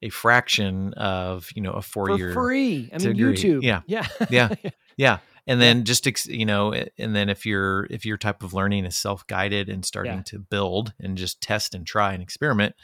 a 0.01 0.09
fraction 0.09 0.93
of, 0.95 1.47
you 1.55 1.61
know, 1.61 1.71
a 1.71 1.81
four 1.81 2.07
for 2.07 2.17
year. 2.17 2.33
free. 2.33 2.89
I 2.93 2.97
mean, 2.97 3.15
degree. 3.15 3.35
YouTube. 3.37 3.63
Yeah. 3.63 3.81
yeah, 3.87 4.05
Yeah. 4.29 4.49
Yeah. 4.97 5.19
And 5.47 5.61
then 5.61 5.85
just, 5.85 6.05
you 6.27 6.45
know, 6.45 6.73
and 6.73 7.15
then 7.15 7.29
if 7.29 7.45
your, 7.45 7.87
if 7.89 8.05
your 8.05 8.17
type 8.17 8.43
of 8.43 8.53
learning 8.53 8.85
is 8.85 8.97
self 8.97 9.25
guided 9.27 9.69
and 9.69 9.85
starting 9.85 10.17
Yeah. 10.17 10.23
to 10.27 10.39
build 10.39 10.93
and 10.99 11.17
just 11.17 11.39
test 11.41 11.73
and 11.73 11.87
try 11.87 12.13
and 12.13 12.21
experiment, 12.21 12.75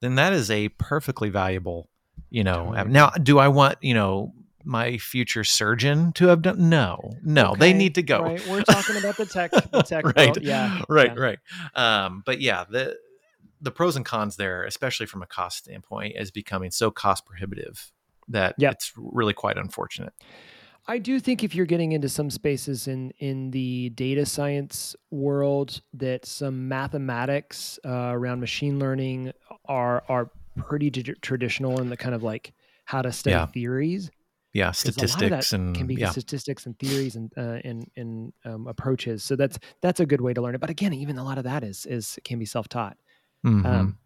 then 0.00 0.16
that 0.16 0.32
is 0.32 0.50
a 0.50 0.68
perfectly 0.70 1.30
valuable, 1.30 1.88
you 2.28 2.42
know, 2.44 2.72
Totally 2.74 2.90
now 2.90 3.10
do 3.10 3.38
I 3.38 3.48
want, 3.48 3.78
you 3.82 3.94
know, 3.94 4.34
my 4.64 4.98
future 4.98 5.44
surgeon 5.44 6.12
to 6.14 6.26
have 6.26 6.42
done? 6.42 6.68
No, 6.68 7.12
no, 7.24 7.54
they 7.58 7.72
need 7.72 7.94
to 7.96 8.02
go. 8.02 8.22
Right. 8.22 8.46
We're 8.48 8.62
talking 8.62 8.96
about 8.96 9.16
the 9.16 9.26
tech, 9.26 9.50
the 9.50 9.82
tech 9.86 10.04
right. 10.04 10.16
world. 10.16 10.38
Yeah. 10.42 10.82
Right. 10.88 11.12
yeah. 11.16 11.20
Right. 11.20 11.38
Um, 11.74 12.22
but 12.26 12.40
yeah, 12.40 12.64
the 12.68 12.96
the 13.60 13.70
pros 13.70 13.94
and 13.96 14.04
cons 14.04 14.36
there, 14.36 14.64
especially 14.64 15.06
from 15.06 15.22
a 15.22 15.26
cost 15.26 15.58
standpoint, 15.58 16.14
is 16.16 16.30
becoming 16.32 16.70
so 16.72 16.90
cost 16.90 17.24
prohibitive 17.26 17.92
that 18.28 18.54
Yep. 18.58 18.72
it's 18.72 18.92
really 18.96 19.34
quite 19.34 19.56
unfortunate. 19.56 20.12
I 20.88 20.98
do 20.98 21.20
think 21.20 21.44
if 21.44 21.54
you're 21.54 21.66
getting 21.66 21.92
into 21.92 22.08
some 22.08 22.28
spaces 22.30 22.88
in 22.88 23.10
in 23.18 23.52
the 23.52 23.90
data 23.90 24.26
science 24.26 24.96
world, 25.10 25.80
that 25.92 26.24
some 26.26 26.66
mathematics 26.68 27.78
uh, 27.84 28.10
around 28.12 28.40
machine 28.40 28.78
learning 28.78 29.32
are 29.66 30.02
are 30.08 30.32
pretty 30.56 30.90
d- 30.90 31.02
traditional 31.22 31.80
in 31.80 31.88
the 31.88 31.96
kind 31.96 32.14
of 32.14 32.22
like 32.22 32.52
how 32.84 33.00
to 33.02 33.12
study 33.12 33.44
Yeah. 33.44 33.46
theories. 33.46 34.10
Yeah, 34.54 34.72
'Cause 34.80 34.96
a 34.98 35.04
lot 35.04 35.24
of 35.24 35.30
statistics 35.30 35.32
that 35.32 35.54
and 35.54 35.74
can 35.74 35.86
be 35.88 35.98
yeah, 35.98 36.06
statistics 36.06 36.66
and 36.66 36.78
theories 36.78 37.16
and 37.16 37.32
uh, 37.36 37.60
and 37.64 37.90
and 37.96 38.32
um, 38.44 38.66
approaches. 38.68 39.24
So 39.24 39.36
that's 39.36 39.58
that's 39.82 40.00
a 40.00 40.06
good 40.06 40.20
way 40.22 40.34
to 40.34 40.42
learn 40.42 40.54
it. 40.56 40.60
But 40.62 40.70
again, 40.70 40.92
even 40.94 41.18
a 41.18 41.24
lot 41.24 41.38
of 41.38 41.44
that 41.44 41.64
is 41.64 41.86
is 41.86 42.18
can 42.24 42.38
be 42.40 42.46
self 42.46 42.68
taught. 42.68 42.98
Mhm. 43.44 43.64
Um, 43.64 43.98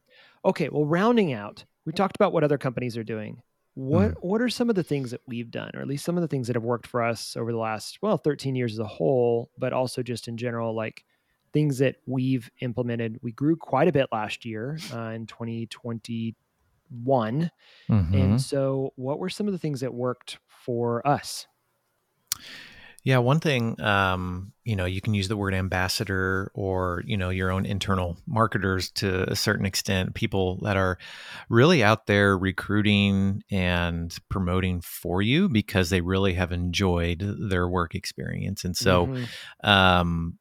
okay, 0.44 0.68
well, 0.70 0.86
rounding 0.86 1.32
out, 1.34 1.64
we 1.86 1.92
talked 1.94 2.16
about 2.16 2.32
what 2.32 2.44
other 2.44 2.58
companies 2.58 2.96
are 2.98 3.04
doing. 3.04 3.42
What 3.76 4.12
mm. 4.12 4.16
what 4.22 4.40
are 4.40 4.48
some 4.48 4.70
of 4.70 4.74
the 4.74 4.82
things 4.82 5.10
that 5.10 5.20
we've 5.26 5.50
done, 5.50 5.70
or 5.74 5.82
at 5.82 5.86
least 5.86 6.06
some 6.06 6.16
of 6.16 6.22
the 6.22 6.28
things 6.28 6.46
that 6.46 6.56
have 6.56 6.64
worked 6.64 6.86
for 6.86 7.02
us 7.02 7.36
over 7.36 7.52
the 7.52 7.58
last 7.58 7.98
well 8.00 8.16
13 8.16 8.56
years 8.56 8.72
as 8.72 8.78
a 8.78 8.86
whole, 8.86 9.50
but 9.58 9.74
also 9.74 10.02
just 10.02 10.28
in 10.28 10.38
general, 10.38 10.74
like 10.74 11.04
things 11.52 11.76
that 11.78 11.96
we've 12.06 12.50
implemented. 12.60 13.18
We 13.22 13.32
grew 13.32 13.54
quite 13.54 13.86
a 13.86 13.92
bit 13.92 14.08
last 14.10 14.46
year 14.46 14.78
uh, 14.94 15.10
in 15.10 15.26
2021, 15.26 17.50
mm-hmm. 17.90 18.14
and 18.14 18.40
so 18.40 18.94
what 18.96 19.18
were 19.18 19.28
some 19.28 19.46
of 19.46 19.52
the 19.52 19.58
things 19.58 19.80
that 19.80 19.92
worked 19.92 20.38
for 20.46 21.06
us? 21.06 21.46
Yeah, 23.06 23.18
one 23.18 23.38
thing, 23.38 23.80
um, 23.80 24.52
you 24.64 24.74
know, 24.74 24.84
you 24.84 25.00
can 25.00 25.14
use 25.14 25.28
the 25.28 25.36
word 25.36 25.54
ambassador 25.54 26.50
or, 26.54 27.04
you 27.06 27.16
know, 27.16 27.30
your 27.30 27.52
own 27.52 27.64
internal 27.64 28.16
marketers 28.26 28.90
to 28.94 29.30
a 29.30 29.36
certain 29.36 29.64
extent, 29.64 30.16
people 30.16 30.58
that 30.62 30.76
are 30.76 30.98
really 31.48 31.84
out 31.84 32.06
there 32.06 32.36
recruiting 32.36 33.44
and 33.48 34.12
promoting 34.28 34.80
for 34.80 35.22
you 35.22 35.48
because 35.48 35.88
they 35.88 36.00
really 36.00 36.34
have 36.34 36.50
enjoyed 36.50 37.22
their 37.48 37.68
work 37.68 37.94
experience. 37.94 38.64
And 38.64 38.76
so, 38.76 39.06
mm-hmm. 39.06 39.70
um, 39.70 40.36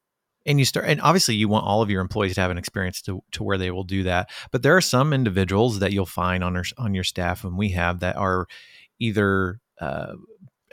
and 0.47 0.58
you 0.58 0.65
start 0.65 0.88
and 0.88 0.99
obviously 1.01 1.36
you 1.36 1.47
want 1.47 1.67
all 1.67 1.84
of 1.84 1.91
your 1.91 2.01
employees 2.01 2.34
to 2.34 2.41
have 2.41 2.49
an 2.49 2.58
experience 2.58 2.99
to, 3.04 3.21
to 3.34 3.43
where 3.43 3.60
they 3.60 3.69
will 3.69 3.84
do 3.84 4.04
that 4.04 4.30
but 4.51 4.62
there 4.62 4.78
are 4.78 4.82
some 4.82 5.12
individuals 5.12 5.80
that 5.80 5.91
you'll 5.91 6.06
find 6.06 6.43
on 6.43 6.56
our, 6.56 6.63
on 6.78 6.93
your 6.93 7.04
staff 7.04 7.43
and 7.43 7.58
we 7.58 7.69
have 7.69 8.01
that 8.01 8.15
are 8.15 8.45
either 8.99 9.60
uh, 9.82 10.13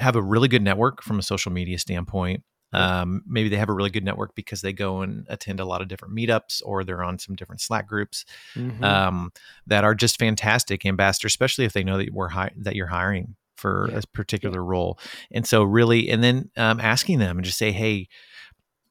have 0.02 0.16
a 0.16 0.22
really 0.22 0.48
good 0.48 0.62
network 0.62 1.02
from 1.02 1.18
a 1.18 1.22
social 1.22 1.52
media 1.52 1.78
standpoint. 1.78 2.42
Um, 2.74 3.22
maybe 3.26 3.50
they 3.50 3.56
have 3.56 3.68
a 3.68 3.74
really 3.74 3.90
good 3.90 4.04
network 4.04 4.34
because 4.34 4.62
they 4.62 4.72
go 4.72 5.02
and 5.02 5.26
attend 5.28 5.60
a 5.60 5.64
lot 5.64 5.82
of 5.82 5.88
different 5.88 6.16
meetups 6.16 6.62
or 6.64 6.84
they're 6.84 7.02
on 7.02 7.18
some 7.18 7.36
different 7.36 7.60
Slack 7.60 7.86
groups 7.86 8.24
mm-hmm. 8.54 8.82
um, 8.82 9.30
that 9.66 9.84
are 9.84 9.94
just 9.94 10.18
fantastic 10.18 10.86
ambassadors, 10.86 11.32
especially 11.32 11.66
if 11.66 11.74
they 11.74 11.84
know 11.84 11.98
that 11.98 12.12
we're 12.12 12.28
hi- 12.28 12.52
that 12.56 12.74
you're 12.74 12.86
hiring 12.86 13.36
for 13.56 13.88
yeah. 13.90 13.98
a 13.98 14.02
particular 14.14 14.60
yeah. 14.60 14.70
role. 14.70 14.98
And 15.30 15.46
so, 15.46 15.62
really, 15.62 16.08
and 16.08 16.24
then 16.24 16.50
um, 16.56 16.80
asking 16.80 17.18
them 17.18 17.36
and 17.36 17.44
just 17.44 17.58
say, 17.58 17.72
hey, 17.72 18.08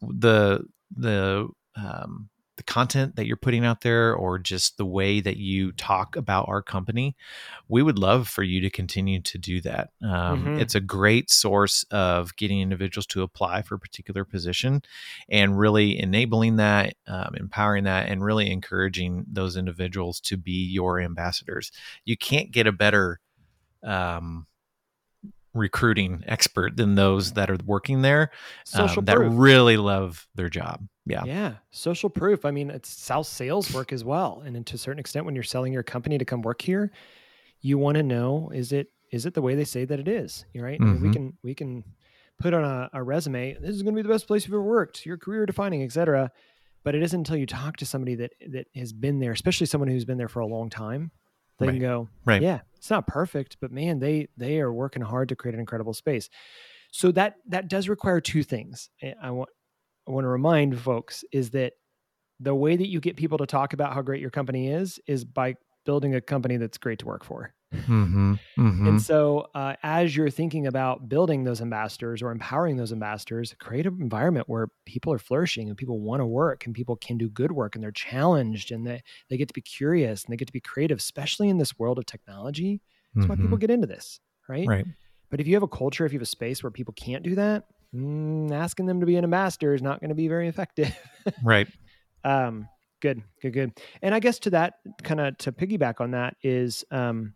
the 0.02 0.62
the 0.95 1.50
um, 1.76 2.30
the 2.62 2.71
content 2.71 3.15
that 3.15 3.26
you're 3.26 3.38
putting 3.38 3.65
out 3.65 3.82
there 3.82 4.13
or 4.13 4.38
just 4.38 4.78
the 4.78 4.86
way 4.86 5.19
that 5.19 5.38
you 5.38 5.71
talk 5.71 6.15
about 6.15 6.47
our 6.47 6.62
company, 6.62 7.15
we 7.67 7.82
would 7.82 7.97
love 7.97 8.28
for 8.28 8.43
you 8.43 8.62
to 8.62 8.69
continue 8.69 9.19
to 9.19 9.39
do 9.39 9.62
that. 9.62 9.89
Um, 10.04 10.10
mm-hmm. 10.45 10.60
It's 10.60 10.76
a 10.76 10.80
great 10.80 11.32
source 11.32 11.84
of 11.89 12.36
getting 12.36 12.62
individuals 12.62 13.08
to 13.08 13.24
apply 13.24 13.63
for 13.63 13.74
a 13.74 13.80
particular 13.80 14.24
position 14.26 14.84
and 15.28 15.58
really 15.58 16.00
enabling 16.00 16.58
that, 16.58 16.93
um, 17.08 17.34
empowering 17.36 17.86
that, 17.86 18.10
and 18.10 18.24
really 18.24 18.52
encouraging 18.52 19.26
those 19.28 19.58
individuals 19.58 20.19
to 20.21 20.38
be 20.38 20.63
your 20.63 21.00
ambassadors. 21.00 21.71
You 22.06 22.15
can't 22.15 22.52
get 22.52 22.67
a 22.67 22.71
better 22.71 23.19
um, 23.82 24.45
recruiting 25.56 26.24
expert 26.28 26.78
than 26.78 26.93
those 26.93 27.34
that 27.34 27.50
are 27.50 27.58
working 27.65 28.04
there 28.04 28.30
um, 28.76 29.06
that 29.06 29.17
really 29.17 29.78
love 29.78 30.28
their 30.36 30.50
job. 30.50 30.88
Yeah. 31.06 31.24
Yeah. 31.26 31.54
Social 31.72 32.10
proof. 32.10 32.46
I 32.46 32.52
mean, 32.52 32.70
it's 32.70 32.90
South 32.90 33.28
sales 33.28 33.74
work 33.74 33.92
as 33.92 34.04
well. 34.04 34.44
And 34.46 34.66
to 34.66 34.76
a 34.76 34.78
certain 34.78 35.00
extent, 35.00 35.26
when 35.26 35.36
you're 35.36 35.44
selling 35.44 35.74
your 35.74 35.84
company 35.84 36.18
to 36.18 36.26
come 36.26 36.42
work 36.42 36.62
here, 36.62 36.92
you 37.60 37.78
want 37.78 37.98
to 37.98 38.04
know 38.04 38.52
is 38.54 38.72
it 38.72 38.88
is 39.12 39.26
it 39.26 39.34
the 39.34 39.42
way 39.42 39.56
they 39.56 39.66
say 39.66 39.86
that 39.86 40.00
it 40.00 40.08
is? 40.08 40.46
Right. 40.56 40.80
Mm-hmm. 40.80 41.04
We 41.04 41.14
can 41.14 41.38
we 41.44 41.56
can 41.56 41.84
put 42.42 42.54
on 42.54 42.64
a, 42.64 42.90
a 42.94 43.04
resume, 43.04 43.54
this 43.62 43.76
is 43.76 43.84
going 43.84 43.96
to 43.96 44.00
be 44.00 44.08
the 44.08 44.14
best 44.14 44.28
place 44.28 44.46
you've 44.46 44.54
ever 44.54 44.62
worked, 44.62 45.06
your 45.06 45.18
career 45.18 45.46
defining, 45.46 45.84
etc. 45.84 46.32
But 46.84 46.96
it 46.96 47.04
isn't 47.04 47.20
until 47.20 47.38
you 47.38 47.46
talk 47.46 47.78
to 47.78 47.86
somebody 47.86 48.16
that 48.16 48.32
that 48.50 48.68
has 48.76 48.92
been 48.92 49.20
there, 49.20 49.32
especially 49.32 49.68
someone 49.68 49.88
who's 49.88 50.06
been 50.06 50.18
there 50.18 50.28
for 50.28 50.40
a 50.40 50.48
long 50.48 50.70
time, 50.70 51.12
they 51.60 51.68
right. 51.68 51.74
can 51.74 51.82
go, 51.82 52.10
right. 52.26 52.42
yeah, 52.42 52.62
it's 52.76 52.90
not 52.90 53.06
perfect, 53.06 53.58
but 53.62 53.72
man, 53.72 54.00
they 54.00 54.28
they 54.36 54.60
are 54.60 54.74
working 54.74 55.04
hard 55.04 55.30
to 55.30 55.36
create 55.36 55.54
an 55.54 55.60
incredible 55.60 55.94
space. 55.94 56.30
So 56.92 57.12
that 57.12 57.36
that 57.48 57.68
does 57.68 57.88
require 57.88 58.20
two 58.20 58.44
things. 58.44 58.90
I 59.22 59.32
want 59.32 59.50
I 60.08 60.12
want 60.12 60.26
to 60.26 60.30
remind 60.30 60.80
folks 60.80 61.24
is 61.32 61.52
that 61.52 61.74
the 62.40 62.56
way 62.56 62.76
that 62.76 62.88
you 62.88 63.00
get 63.00 63.16
people 63.16 63.38
to 63.38 63.46
talk 63.46 63.74
about 63.74 63.94
how 63.94 64.02
great 64.02 64.22
your 64.22 64.32
company 64.32 64.70
is 64.70 65.00
is 65.08 65.24
by 65.24 65.56
building 65.86 66.16
a 66.16 66.22
company 66.22 66.58
that's 66.58 66.78
great 66.78 67.00
to 67.00 67.06
work 67.06 67.24
for. 67.24 67.54
Mm-hmm, 67.74 68.34
mm-hmm. 68.60 68.88
And 68.88 69.02
so, 69.02 69.48
uh, 69.56 69.76
as 69.82 70.16
you're 70.16 70.30
thinking 70.30 70.68
about 70.68 71.08
building 71.08 71.46
those 71.46 71.62
ambassadors 71.62 72.22
or 72.22 72.32
empowering 72.32 72.76
those 72.76 72.92
ambassadors, 72.92 73.56
create 73.60 73.86
an 73.86 73.98
environment 74.02 74.50
where 74.50 74.68
people 74.86 75.14
are 75.14 75.18
flourishing 75.18 75.70
and 75.70 75.78
people 75.78 76.00
want 76.00 76.20
to 76.20 76.26
work 76.26 76.66
and 76.66 76.76
people 76.76 76.98
can 76.98 77.18
do 77.18 77.30
good 77.30 77.54
work 77.54 77.76
and 77.76 77.84
they're 77.84 77.92
challenged 77.92 78.72
and 78.72 78.86
they, 78.86 79.02
they 79.30 79.38
get 79.38 79.48
to 79.48 79.54
be 79.54 79.62
curious 79.62 80.26
and 80.26 80.34
they 80.34 80.38
get 80.38 80.48
to 80.48 80.54
be 80.54 80.60
creative, 80.60 81.00
especially 81.00 81.48
in 81.48 81.58
this 81.58 81.80
world 81.80 81.98
of 81.98 82.06
technology. 82.06 82.82
That's 83.16 83.24
mm-hmm. 83.24 83.30
why 83.30 83.36
people 83.38 83.50
mm-hmm. 83.52 83.60
get 83.60 83.72
into 83.72 83.88
this, 83.88 84.20
right? 84.50 84.68
Right. 84.68 84.86
But 85.30 85.40
if 85.40 85.48
you 85.48 85.54
have 85.54 85.64
a 85.64 85.68
culture, 85.68 86.06
if 86.06 86.12
you 86.12 86.20
have 86.20 86.24
a 86.24 86.26
space 86.26 86.62
where 86.62 86.72
people 86.72 86.94
can't 86.94 87.24
do 87.24 87.36
that, 87.36 87.64
mm, 87.96 88.52
asking 88.52 88.86
them 88.86 89.00
to 89.00 89.06
be 89.06 89.16
an 89.16 89.24
ambassador 89.24 89.74
is 89.74 89.82
not 89.82 90.00
going 90.00 90.10
to 90.10 90.16
be 90.16 90.28
very 90.28 90.48
effective. 90.48 90.96
right. 91.44 91.68
Um, 92.24 92.68
good, 93.02 93.22
good, 93.42 93.54
good. 93.54 93.72
And 94.02 94.14
I 94.16 94.20
guess 94.20 94.40
to 94.40 94.52
that, 94.52 94.76
kind 95.04 95.20
of 95.20 95.38
to 95.40 95.52
piggyback 95.52 96.00
on 96.00 96.12
that, 96.12 96.36
is 96.44 96.86
um, 96.92 97.34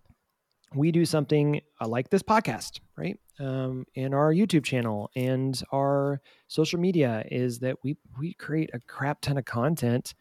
we 0.74 0.92
do 0.92 1.06
something 1.06 1.62
uh, 1.82 1.88
like 1.88 2.10
this 2.10 2.24
podcast, 2.24 2.80
right? 2.98 3.18
Um, 3.40 3.86
and 3.96 4.14
our 4.14 4.34
YouTube 4.34 4.64
channel 4.64 5.10
and 5.16 5.62
our 5.74 6.22
social 6.48 6.80
media 6.80 7.24
is 7.30 7.60
that 7.60 7.78
we 7.84 7.98
we 8.18 8.34
create 8.34 8.70
a 8.74 8.80
crap 8.80 9.22
ton 9.22 9.38
of 9.38 9.46
content, 9.46 10.14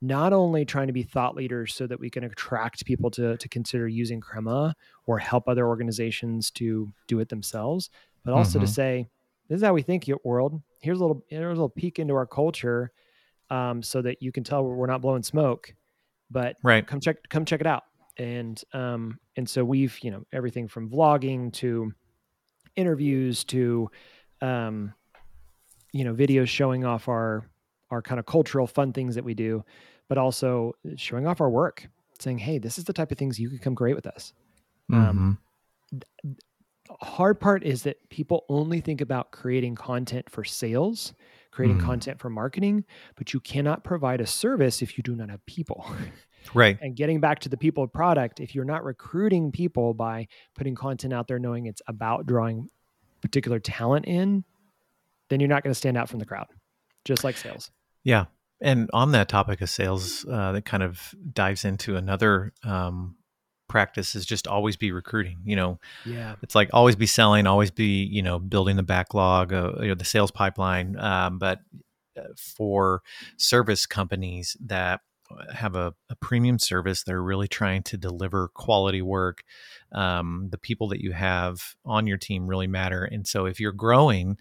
not 0.00 0.32
only 0.32 0.64
trying 0.64 0.88
to 0.88 0.92
be 0.92 1.04
thought 1.04 1.36
leaders 1.36 1.74
so 1.74 1.86
that 1.86 2.00
we 2.00 2.10
can 2.10 2.24
attract 2.24 2.84
people 2.84 3.10
to 3.12 3.36
to 3.36 3.48
consider 3.48 3.86
using 3.86 4.20
Crema 4.20 4.74
or 5.06 5.18
help 5.18 5.48
other 5.48 5.66
organizations 5.66 6.50
to 6.52 6.92
do 7.06 7.20
it 7.20 7.28
themselves, 7.28 7.90
but 8.24 8.34
also 8.34 8.58
mm-hmm. 8.58 8.66
to 8.66 8.72
say 8.72 9.08
this 9.48 9.56
is 9.56 9.62
how 9.62 9.72
we 9.72 9.82
think, 9.82 10.06
your 10.06 10.20
world. 10.24 10.60
Here's 10.80 10.98
a 10.98 11.02
little 11.02 11.24
here's 11.28 11.44
a 11.44 11.48
little 11.48 11.68
peek 11.68 11.98
into 11.98 12.14
our 12.14 12.26
culture, 12.26 12.92
um, 13.50 13.82
so 13.82 14.02
that 14.02 14.22
you 14.22 14.32
can 14.32 14.44
tell 14.44 14.64
we're 14.64 14.86
not 14.86 15.02
blowing 15.02 15.22
smoke. 15.22 15.74
But 16.30 16.56
right. 16.62 16.86
come 16.86 17.00
check 17.00 17.28
come 17.28 17.44
check 17.44 17.60
it 17.60 17.66
out 17.66 17.84
and 18.18 18.62
um, 18.72 19.18
and 19.36 19.48
so 19.48 19.64
we've 19.64 19.98
you 20.02 20.10
know 20.10 20.24
everything 20.32 20.68
from 20.68 20.90
vlogging 20.90 21.52
to 21.54 21.92
interviews 22.76 23.44
to 23.44 23.90
um, 24.40 24.92
you 25.92 26.04
know 26.04 26.14
videos 26.14 26.48
showing 26.48 26.84
off 26.84 27.08
our 27.08 27.48
our 27.90 28.02
kind 28.02 28.18
of 28.18 28.26
cultural 28.26 28.66
fun 28.66 28.92
things 28.92 29.14
that 29.14 29.24
we 29.24 29.34
do, 29.34 29.64
but 30.08 30.18
also 30.18 30.72
showing 30.96 31.26
off 31.26 31.40
our 31.40 31.50
work, 31.50 31.88
saying, 32.18 32.38
"Hey, 32.38 32.58
this 32.58 32.76
is 32.76 32.84
the 32.84 32.92
type 32.92 33.12
of 33.12 33.18
things 33.18 33.38
you 33.38 33.48
could 33.48 33.62
come 33.62 33.74
great 33.74 33.94
with 33.94 34.06
us." 34.06 34.32
Um, 34.92 35.38
mm-hmm. 35.92 35.98
Um, 36.28 36.36
hard 37.00 37.40
part 37.40 37.64
is 37.64 37.82
that 37.84 38.08
people 38.10 38.44
only 38.48 38.80
think 38.80 39.00
about 39.00 39.30
creating 39.30 39.74
content 39.74 40.30
for 40.30 40.44
sales, 40.44 41.14
creating 41.50 41.78
mm. 41.78 41.84
content 41.84 42.20
for 42.20 42.30
marketing, 42.30 42.84
but 43.16 43.32
you 43.32 43.40
cannot 43.40 43.84
provide 43.84 44.20
a 44.20 44.26
service 44.26 44.82
if 44.82 44.96
you 44.96 45.02
do 45.02 45.14
not 45.14 45.30
have 45.30 45.44
people. 45.46 45.86
Right. 46.54 46.78
And 46.80 46.96
getting 46.96 47.20
back 47.20 47.40
to 47.40 47.48
the 47.48 47.56
people 47.56 47.86
product, 47.86 48.40
if 48.40 48.54
you're 48.54 48.64
not 48.64 48.84
recruiting 48.84 49.52
people 49.52 49.92
by 49.92 50.28
putting 50.54 50.74
content 50.74 51.12
out 51.12 51.28
there, 51.28 51.38
knowing 51.38 51.66
it's 51.66 51.82
about 51.86 52.26
drawing 52.26 52.68
particular 53.20 53.58
talent 53.58 54.06
in, 54.06 54.44
then 55.28 55.40
you're 55.40 55.48
not 55.48 55.62
going 55.62 55.72
to 55.72 55.78
stand 55.78 55.96
out 55.96 56.08
from 56.08 56.18
the 56.18 56.24
crowd, 56.24 56.46
just 57.04 57.22
like 57.24 57.36
sales. 57.36 57.70
Yeah. 58.02 58.26
And 58.60 58.88
on 58.92 59.12
that 59.12 59.28
topic 59.28 59.60
of 59.60 59.70
sales, 59.70 60.24
uh, 60.24 60.52
that 60.52 60.64
kind 60.64 60.82
of 60.82 61.14
dives 61.32 61.64
into 61.64 61.96
another 61.96 62.52
um, 62.64 63.16
practice 63.68 64.14
is 64.14 64.26
just 64.26 64.46
always 64.46 64.76
be 64.76 64.92
recruiting. 64.92 65.38
You 65.44 65.56
know, 65.56 65.78
yeah, 66.04 66.36
it's 66.42 66.54
like 66.54 66.70
always 66.72 66.96
be 66.96 67.06
selling, 67.06 67.46
always 67.46 67.70
be 67.70 68.04
you 68.04 68.22
know 68.22 68.38
building 68.38 68.76
the 68.76 68.82
backlog, 68.82 69.52
uh, 69.52 69.72
you 69.80 69.88
know, 69.88 69.94
the 69.94 70.04
sales 70.04 70.30
pipeline. 70.30 70.98
Um, 70.98 71.38
but 71.38 71.60
uh, 72.16 72.22
for 72.36 73.02
service 73.36 73.86
companies 73.86 74.56
that 74.60 75.00
have 75.52 75.74
a, 75.74 75.94
a, 76.08 76.16
premium 76.16 76.58
service. 76.58 77.02
They're 77.02 77.22
really 77.22 77.48
trying 77.48 77.82
to 77.84 77.96
deliver 77.96 78.48
quality 78.48 79.02
work. 79.02 79.42
Um, 79.92 80.48
the 80.50 80.58
people 80.58 80.88
that 80.88 81.00
you 81.00 81.12
have 81.12 81.74
on 81.84 82.06
your 82.06 82.18
team 82.18 82.46
really 82.46 82.66
matter. 82.66 83.04
And 83.04 83.26
so 83.26 83.46
if 83.46 83.60
you're 83.60 83.72
growing, 83.72 84.38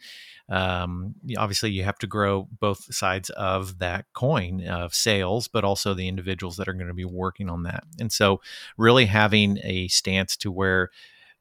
um, 0.49 1.15
obviously 1.37 1.71
you 1.71 1.83
have 1.83 1.97
to 1.99 2.07
grow 2.07 2.47
both 2.59 2.93
sides 2.93 3.29
of 3.31 3.79
that 3.79 4.05
coin 4.13 4.65
of 4.67 4.93
sales, 4.93 5.47
but 5.47 5.63
also 5.63 5.93
the 5.93 6.07
individuals 6.07 6.57
that 6.57 6.67
are 6.67 6.73
going 6.73 6.87
to 6.87 6.93
be 6.93 7.05
working 7.05 7.49
on 7.49 7.63
that. 7.63 7.83
And 7.99 8.11
so 8.11 8.41
really 8.77 9.05
having 9.05 9.59
a 9.63 9.87
stance 9.89 10.37
to 10.37 10.51
where 10.51 10.89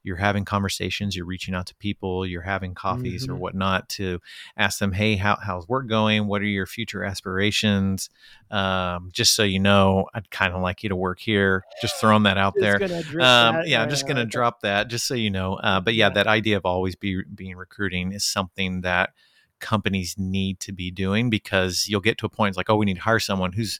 you're 0.07 0.15
having 0.15 0.45
conversations, 0.45 1.15
you're 1.15 1.25
reaching 1.25 1.53
out 1.53 1.67
to 1.67 1.75
people, 1.75 2.25
you're 2.25 2.41
having 2.41 2.73
coffees 2.73 3.23
mm-hmm. 3.23 3.33
or 3.33 3.35
whatnot 3.35 3.87
to 3.89 4.19
ask 4.57 4.79
them, 4.79 4.93
hey, 4.93 5.15
how, 5.15 5.37
how's 5.39 5.67
work 5.67 5.85
going? 5.85 6.25
What 6.25 6.41
are 6.41 6.45
your 6.45 6.65
future 6.65 7.03
aspirations? 7.03 8.09
Um, 8.49 9.09
just 9.13 9.35
so 9.35 9.43
you 9.43 9.59
know, 9.59 10.07
I'd 10.15 10.31
kind 10.31 10.53
of 10.53 10.61
like 10.63 10.81
you 10.81 10.89
to 10.89 10.95
work 10.95 11.19
here. 11.19 11.63
Just 11.81 11.97
throwing 11.97 12.23
that 12.23 12.39
out 12.39 12.55
there. 12.57 12.81
Um, 12.81 12.89
that, 13.19 13.67
yeah, 13.67 13.83
I'm 13.83 13.89
just 13.89 14.07
going 14.07 14.17
to 14.17 14.25
drop 14.25 14.61
that 14.61 14.87
just 14.87 15.05
so 15.05 15.13
you 15.13 15.29
know. 15.29 15.55
Uh, 15.55 15.79
but 15.79 15.93
yeah, 15.93 16.07
yeah, 16.07 16.13
that 16.13 16.27
idea 16.27 16.57
of 16.57 16.65
always 16.65 16.95
be 16.95 17.21
being 17.33 17.55
recruiting 17.55 18.11
is 18.11 18.23
something 18.23 18.81
that 18.81 19.11
companies 19.59 20.15
need 20.17 20.59
to 20.61 20.71
be 20.71 20.91
doing 20.91 21.29
because 21.29 21.87
you'll 21.87 22.01
get 22.01 22.17
to 22.19 22.25
a 22.25 22.29
point 22.29 22.55
like, 22.55 22.69
oh, 22.69 22.75
we 22.75 22.85
need 22.85 22.95
to 22.95 23.01
hire 23.01 23.19
someone 23.19 23.53
who's, 23.53 23.79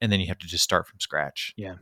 and 0.00 0.10
then 0.10 0.20
you 0.20 0.26
have 0.28 0.38
to 0.38 0.46
just 0.46 0.64
start 0.64 0.86
from 0.86 1.00
scratch. 1.00 1.54
Yeah. 1.56 1.74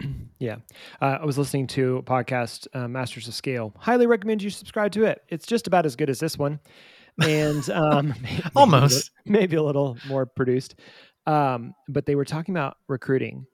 yeah. 0.38 0.56
Uh, 1.00 1.18
I 1.20 1.24
was 1.24 1.38
listening 1.38 1.66
to 1.68 1.98
a 1.98 2.02
podcast, 2.02 2.66
uh, 2.74 2.88
Masters 2.88 3.28
of 3.28 3.34
Scale. 3.34 3.74
Highly 3.78 4.06
recommend 4.06 4.42
you 4.42 4.50
subscribe 4.50 4.92
to 4.92 5.04
it. 5.04 5.22
It's 5.28 5.46
just 5.46 5.66
about 5.66 5.86
as 5.86 5.96
good 5.96 6.10
as 6.10 6.20
this 6.20 6.38
one. 6.38 6.60
And 7.22 7.68
um, 7.70 8.14
maybe 8.22 8.42
almost, 8.56 9.10
maybe 9.24 9.56
a 9.56 9.62
little 9.62 9.96
more 10.06 10.26
produced. 10.26 10.76
Um, 11.26 11.74
but 11.88 12.06
they 12.06 12.14
were 12.14 12.24
talking 12.24 12.54
about 12.54 12.76
recruiting 12.88 13.46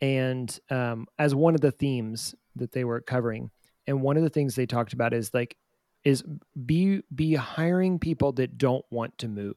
and 0.00 0.58
um, 0.70 1.06
as 1.18 1.34
one 1.34 1.54
of 1.54 1.60
the 1.60 1.72
themes 1.72 2.34
that 2.56 2.72
they 2.72 2.84
were 2.84 3.00
covering. 3.00 3.50
And 3.86 4.02
one 4.02 4.16
of 4.16 4.22
the 4.22 4.30
things 4.30 4.54
they 4.54 4.66
talked 4.66 4.92
about 4.92 5.14
is 5.14 5.32
like, 5.32 5.56
is 6.04 6.22
be 6.64 7.02
be 7.12 7.34
hiring 7.34 7.98
people 7.98 8.30
that 8.32 8.58
don't 8.58 8.84
want 8.90 9.18
to 9.18 9.28
move. 9.28 9.56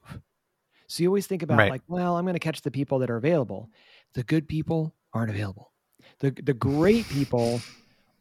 So 0.88 1.04
you 1.04 1.10
always 1.10 1.28
think 1.28 1.44
about 1.44 1.60
right. 1.60 1.70
like, 1.70 1.84
well, 1.88 2.18
I'm 2.18 2.26
going 2.26 2.34
to 2.34 2.40
catch 2.40 2.64
the 2.64 2.72
people 2.72 3.00
that 3.00 3.12
are 3.12 3.18
available. 3.18 3.70
The 4.16 4.24
good 4.24 4.48
people 4.48 4.96
aren't 5.14 5.30
available. 5.30 5.69
The 6.20 6.32
the 6.32 6.54
great 6.54 7.08
people 7.10 7.62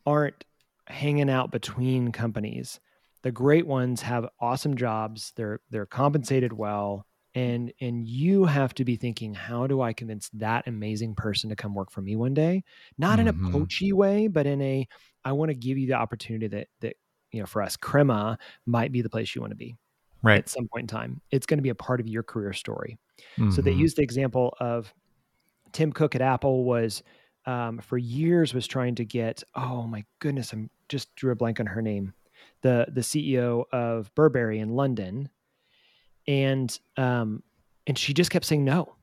aren't 0.06 0.44
hanging 0.86 1.30
out 1.30 1.50
between 1.50 2.12
companies. 2.12 2.80
The 3.22 3.32
great 3.32 3.66
ones 3.66 4.02
have 4.02 4.28
awesome 4.40 4.76
jobs. 4.76 5.32
They're 5.36 5.60
they're 5.70 5.86
compensated 5.86 6.52
well 6.52 7.06
and 7.34 7.72
and 7.80 8.08
you 8.08 8.44
have 8.44 8.74
to 8.74 8.84
be 8.84 8.96
thinking 8.96 9.34
how 9.34 9.66
do 9.66 9.80
i 9.80 9.92
convince 9.92 10.28
that 10.30 10.66
amazing 10.66 11.14
person 11.14 11.50
to 11.50 11.56
come 11.56 11.74
work 11.74 11.90
for 11.90 12.00
me 12.00 12.16
one 12.16 12.34
day 12.34 12.62
not 12.96 13.18
mm-hmm. 13.18 13.20
in 13.20 13.28
a 13.28 13.32
mm-hmm. 13.32 13.52
poachy 13.52 13.92
way 13.92 14.26
but 14.26 14.46
in 14.46 14.60
a 14.62 14.86
i 15.24 15.32
want 15.32 15.48
to 15.50 15.54
give 15.54 15.78
you 15.78 15.86
the 15.86 15.92
opportunity 15.92 16.48
that 16.48 16.68
that 16.80 16.96
you 17.30 17.40
know 17.40 17.46
for 17.46 17.62
us 17.62 17.76
crema 17.76 18.38
might 18.66 18.92
be 18.92 19.02
the 19.02 19.10
place 19.10 19.34
you 19.34 19.40
want 19.40 19.50
to 19.50 19.56
be 19.56 19.76
right 20.22 20.38
at 20.38 20.48
some 20.48 20.66
point 20.68 20.82
in 20.82 20.86
time 20.88 21.20
it's 21.30 21.46
going 21.46 21.58
to 21.58 21.62
be 21.62 21.68
a 21.68 21.74
part 21.74 22.00
of 22.00 22.08
your 22.08 22.22
career 22.22 22.52
story 22.52 22.98
mm-hmm. 23.38 23.50
so 23.50 23.60
they 23.60 23.70
mm-hmm. 23.70 23.80
used 23.80 23.96
the 23.96 24.02
example 24.02 24.54
of 24.58 24.92
tim 25.72 25.92
cook 25.92 26.14
at 26.14 26.22
apple 26.22 26.64
was 26.64 27.02
um, 27.48 27.78
for 27.78 27.96
years 27.96 28.52
was 28.52 28.66
trying 28.66 28.94
to 28.96 29.04
get 29.04 29.42
oh 29.54 29.82
my 29.84 30.04
goodness 30.18 30.52
i'm 30.52 30.68
just 30.88 31.14
drew 31.16 31.32
a 31.32 31.34
blank 31.34 31.58
on 31.58 31.66
her 31.66 31.80
name 31.80 32.12
the 32.62 32.86
the 32.92 33.00
ceo 33.00 33.64
of 33.72 34.14
burberry 34.14 34.58
in 34.58 34.70
london. 34.70 35.28
And 36.26 36.78
um 36.96 37.42
and 37.86 37.98
she 37.98 38.12
just 38.12 38.30
kept 38.30 38.44
saying 38.44 38.64
no. 38.64 38.94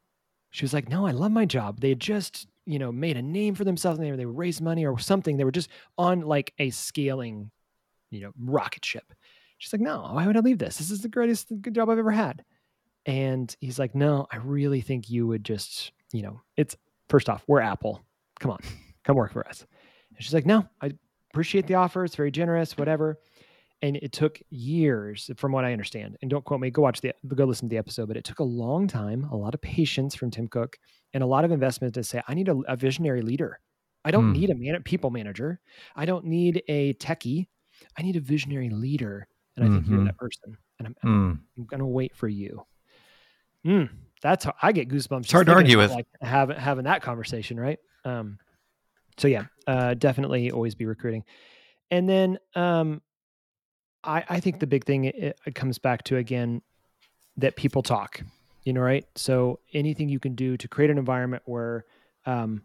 She 0.52 0.64
was 0.64 0.74
like 0.74 0.90
no 0.90 1.06
i 1.06 1.12
love 1.12 1.32
my 1.32 1.46
job. 1.46 1.80
They 1.80 1.90
had 1.90 2.00
just 2.00 2.48
you 2.66 2.80
know 2.80 2.92
made 2.92 3.18
a 3.18 3.22
name 3.22 3.56
for 3.56 3.64
themselves 3.64 4.00
and 4.00 4.08
they, 4.08 4.16
they 4.16 4.26
raised 4.26 4.62
money 4.62 4.86
or 4.86 5.00
something. 5.00 5.38
They 5.38 5.44
were 5.44 5.52
just 5.52 5.70
on 5.98 6.22
like 6.22 6.54
a 6.60 6.70
scaling 6.70 7.52
you 8.12 8.22
know 8.22 8.32
rocket 8.40 8.86
ship. 8.86 9.14
She's 9.58 9.74
like 9.74 9.82
no 9.82 10.10
why 10.12 10.28
would 10.28 10.38
i 10.38 10.42
leave 10.42 10.60
this? 10.60 10.78
This 10.78 10.92
is 10.92 11.02
the 11.02 11.10
greatest 11.10 11.48
good 11.62 11.74
job 11.74 11.90
i've 11.90 12.00
ever 12.00 12.12
had. 12.12 12.44
And 13.08 13.56
he's 13.60 13.80
like 13.80 13.96
no 13.96 14.28
i 14.32 14.38
really 14.38 14.82
think 14.82 15.10
you 15.10 15.26
would 15.28 15.44
just 15.44 15.92
you 16.12 16.22
know 16.22 16.42
it's 16.58 16.76
first 17.10 17.30
off 17.30 17.44
we're 17.48 17.62
apple 17.62 18.04
come 18.40 18.52
on 18.52 18.60
come 19.04 19.16
work 19.16 19.32
for 19.32 19.48
us. 19.48 19.66
And 20.16 20.24
she's 20.24 20.34
like 20.34 20.46
no 20.46 20.68
i 20.82 20.92
appreciate 21.32 21.68
the 21.68 21.76
offer. 21.76 22.06
It's 22.06 22.16
very 22.16 22.32
generous 22.32 22.78
whatever. 22.78 23.20
And 23.82 23.98
it 23.98 24.14
took 24.14 24.40
years 24.50 25.30
from 25.38 25.52
what 25.52 25.66
i 25.66 25.72
understand. 25.72 26.18
And 26.22 26.32
don't 26.32 26.44
quote 26.46 26.60
me 26.60 26.70
go 26.70 26.82
watch 26.82 27.02
the 27.02 27.14
go 27.28 27.46
listen 27.46 27.70
to 27.70 27.74
the 27.74 27.78
episode 27.78 28.08
but 28.08 28.18
it 28.18 28.24
took 28.24 28.40
a 28.40 28.44
long 28.44 28.88
time 28.88 29.28
a 29.32 29.36
lot 29.36 29.54
of 29.54 29.62
patience 29.62 30.16
from 30.16 30.32
tim 30.32 30.48
cook 30.48 30.78
and 31.14 31.24
a 31.24 31.28
lot 31.28 31.46
of 31.46 31.52
investment 31.52 31.94
to 31.96 32.04
say 32.04 32.22
i 32.28 32.34
need 32.34 32.50
a, 32.50 32.58
a 32.68 32.76
visionary 32.76 33.22
leader. 33.22 33.60
I 34.08 34.12
don't 34.12 34.34
mm. 34.34 34.38
need 34.38 34.52
a 34.52 34.56
man, 34.56 34.84
people 34.84 35.10
manager. 35.10 35.60
I 35.96 36.06
don't 36.06 36.26
need 36.26 36.62
a 36.68 36.94
techie. 36.94 37.48
I 37.98 38.04
need 38.04 38.16
a 38.16 38.20
visionary 38.20 38.70
leader. 38.70 39.28
And 39.56 39.66
i 39.66 39.68
mm-hmm. 39.68 39.78
think 39.78 39.88
you're 39.88 39.98
mm-hmm. 39.98 40.06
that 40.06 40.18
person. 40.18 40.58
And 40.78 40.88
i'm, 40.88 40.96
mm. 41.04 41.40
I'm 41.58 41.66
gonna 41.66 41.88
wait 41.88 42.16
for 42.16 42.28
you. 42.28 42.66
Mm, 43.66 43.90
that's 44.22 44.46
how 44.46 44.54
i 44.62 44.72
get 44.72 44.90
goosebumps 44.90 45.22
it's 45.22 45.32
hard 45.32 45.48
to 45.48 45.54
argue 45.54 45.78
with. 45.78 45.92
like 45.92 46.06
having 46.22 46.56
having 46.56 46.86
that 46.86 47.02
conversation 47.02 47.60
right 47.60 47.80
um 48.06 48.38
so 49.18 49.28
yeah 49.28 49.46
uh 49.68 49.94
definitely 49.94 50.52
always 50.52 50.76
be 50.76 50.86
recruiting 50.86 51.24
and 51.92 52.08
then 52.08 52.38
um 52.56 53.02
I, 54.06 54.24
I 54.30 54.40
think 54.40 54.60
the 54.60 54.68
big 54.68 54.86
thing 54.86 55.06
it, 55.06 55.40
it 55.46 55.56
comes 55.56 55.80
back 55.80 56.04
to 56.06 56.18
again 56.18 56.62
that 57.38 57.56
people 57.56 57.82
talk, 57.82 58.22
you 58.64 58.74
know, 58.74 58.82
right? 58.82 59.06
So 59.16 59.60
anything 59.74 60.10
you 60.10 60.20
can 60.20 60.36
do 60.36 60.58
to 60.58 60.68
create 60.68 60.92
an 60.92 60.98
environment 60.98 61.44
where 61.46 61.86
um, 62.26 62.62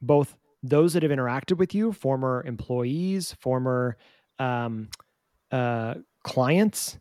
both 0.00 0.36
those 0.62 0.92
that 0.92 1.02
have 1.02 1.12
interacted 1.12 1.56
with 1.56 1.74
you, 1.74 1.92
former 1.92 2.42
employees, 2.46 3.34
former 3.40 3.96
um, 4.38 4.88
uh, 5.50 5.94
clients, 6.22 6.98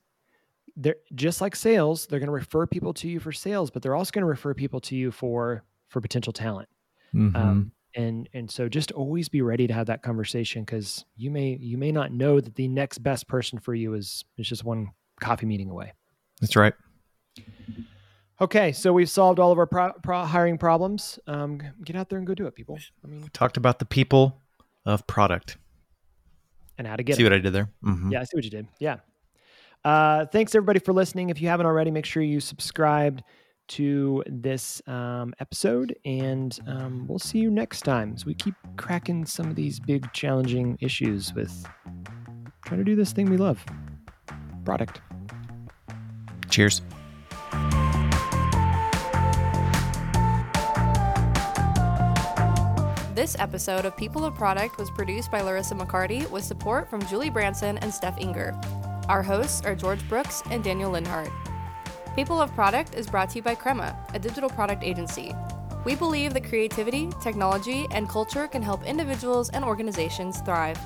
they're 0.76 0.96
just 1.14 1.42
like 1.42 1.56
sales. 1.56 2.06
They're 2.06 2.20
going 2.20 2.28
to 2.28 2.34
refer 2.34 2.66
people 2.66 2.94
to 2.96 3.10
you 3.10 3.20
for 3.20 3.32
sales, 3.32 3.70
but 3.70 3.82
they're 3.82 3.96
also 3.96 4.12
going 4.12 4.22
to 4.22 4.28
refer 4.28 4.54
people 4.54 4.80
to 4.82 4.96
you 4.96 5.12
for 5.12 5.64
for 5.90 6.00
potential 6.00 6.32
talent. 6.32 6.70
Mm-hmm. 7.16 7.36
Um, 7.36 7.72
and 7.96 8.30
and 8.34 8.50
so 8.50 8.70
just 8.70 8.92
always 8.92 9.30
be 9.30 9.42
ready 9.42 9.68
to 9.68 9.74
have 9.74 9.88
that 9.88 10.02
conversation 10.02 10.64
because 10.64 11.06
you 11.18 11.30
may 11.30 11.58
you 11.60 11.78
may 11.78 11.92
not 11.92 12.12
know 12.12 12.40
that 12.40 12.56
the 12.56 12.68
next 12.68 13.00
best 13.00 13.28
person 13.28 13.60
for 13.60 13.74
you 13.76 13.94
is 13.94 14.24
is 14.38 14.48
just 14.48 14.64
one 14.64 14.92
coffee 15.20 15.46
meeting 15.46 15.70
away. 15.70 15.94
That's 16.40 16.56
right. 16.56 16.74
Okay 18.40 18.72
so 18.72 18.94
we've 18.94 19.10
solved 19.10 19.40
all 19.40 19.52
of 19.52 19.60
our 19.60 19.68
pro- 19.68 19.94
pro- 20.04 20.26
hiring 20.26 20.58
problems. 20.58 21.20
Um, 21.28 21.62
get 21.84 21.96
out 21.96 22.10
there 22.10 22.18
and 22.18 22.26
go 22.26 22.34
do 22.34 22.48
it 22.48 22.56
people. 22.56 22.80
I 23.04 23.08
mean 23.08 23.22
we 23.22 23.30
talked 23.30 23.58
about 23.58 23.80
the 23.80 23.86
people 23.86 24.42
of 24.86 25.06
product. 25.08 25.58
And 26.78 26.88
how 26.88 26.96
to 26.96 27.04
get 27.04 27.18
see 27.18 27.22
it. 27.22 27.26
what 27.26 27.34
i 27.34 27.40
did 27.40 27.54
there? 27.54 27.70
Mm-hmm. 27.84 28.12
yeah 28.12 28.22
i 28.22 28.24
see 28.24 28.38
what 28.38 28.44
you 28.44 28.50
did. 28.50 28.68
Yeah. 28.80 28.98
Uh, 29.84 30.26
thanks 30.28 30.54
everybody 30.56 30.80
for 30.80 30.94
listening. 30.94 31.30
If 31.30 31.42
you 31.42 31.48
haven't 31.48 31.66
already 31.66 31.92
make 31.92 32.06
sure 32.06 32.22
you 32.24 32.40
subscribed 32.40 33.24
to 33.72 34.24
this 34.28 34.82
um, 34.88 35.34
episode, 35.40 35.96
and 36.04 36.60
um, 36.68 37.06
we'll 37.08 37.20
see 37.20 37.40
you 37.40 37.50
next 37.50 37.82
time 37.82 38.14
as 38.14 38.26
we 38.26 38.34
keep 38.34 38.54
cracking 38.76 39.26
some 39.26 39.48
of 39.48 39.56
these 39.56 39.80
big, 39.80 40.12
challenging 40.12 40.78
issues 40.82 41.34
with 41.34 41.66
trying 42.66 42.80
to 42.80 42.84
do 42.84 42.96
this 42.96 43.14
thing 43.14 43.30
we 43.30 43.38
love 43.38 43.64
product. 44.66 45.02
Cheers. 46.50 46.82
This 53.16 53.36
episode 53.40 53.86
of 53.86 53.96
People 53.96 54.26
of 54.26 54.36
Product 54.36 54.78
was 54.78 54.90
produced 54.92 55.32
by 55.32 55.42
Larissa 55.42 55.76
McCarty 55.76 56.30
with 56.30 56.44
support 56.44 56.90
from 56.90 57.06
Julie 57.06 57.30
Branson 57.30 57.78
and 57.78 57.94
Steph 57.94 58.18
Inger. 58.18 58.60
Our 59.08 59.24
hosts 59.24 59.62
are 59.66 59.76
George 59.76 60.08
Brooks 60.10 60.42
and 60.50 60.64
Daniel 60.64 60.92
Linhart. 60.92 61.32
People 62.16 62.42
of 62.42 62.54
Product 62.54 62.94
is 62.94 63.08
brought 63.08 63.30
to 63.30 63.38
you 63.38 63.42
by 63.42 63.56
Crema, 63.56 63.98
a 64.14 64.20
digital 64.20 64.50
product 64.50 64.84
agency. 64.84 65.34
We 65.86 65.96
believe 65.96 66.34
that 66.34 66.44
creativity, 66.44 67.10
technology, 67.24 67.88
and 67.92 68.10
culture 68.10 68.50
can 68.50 68.62
help 68.62 68.84
individuals 68.86 69.50
and 69.50 69.64
organizations 69.64 70.42
thrive. 70.42 70.78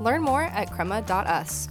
Learn 0.00 0.22
more 0.22 0.42
at 0.42 0.72
crema.us. 0.72 1.68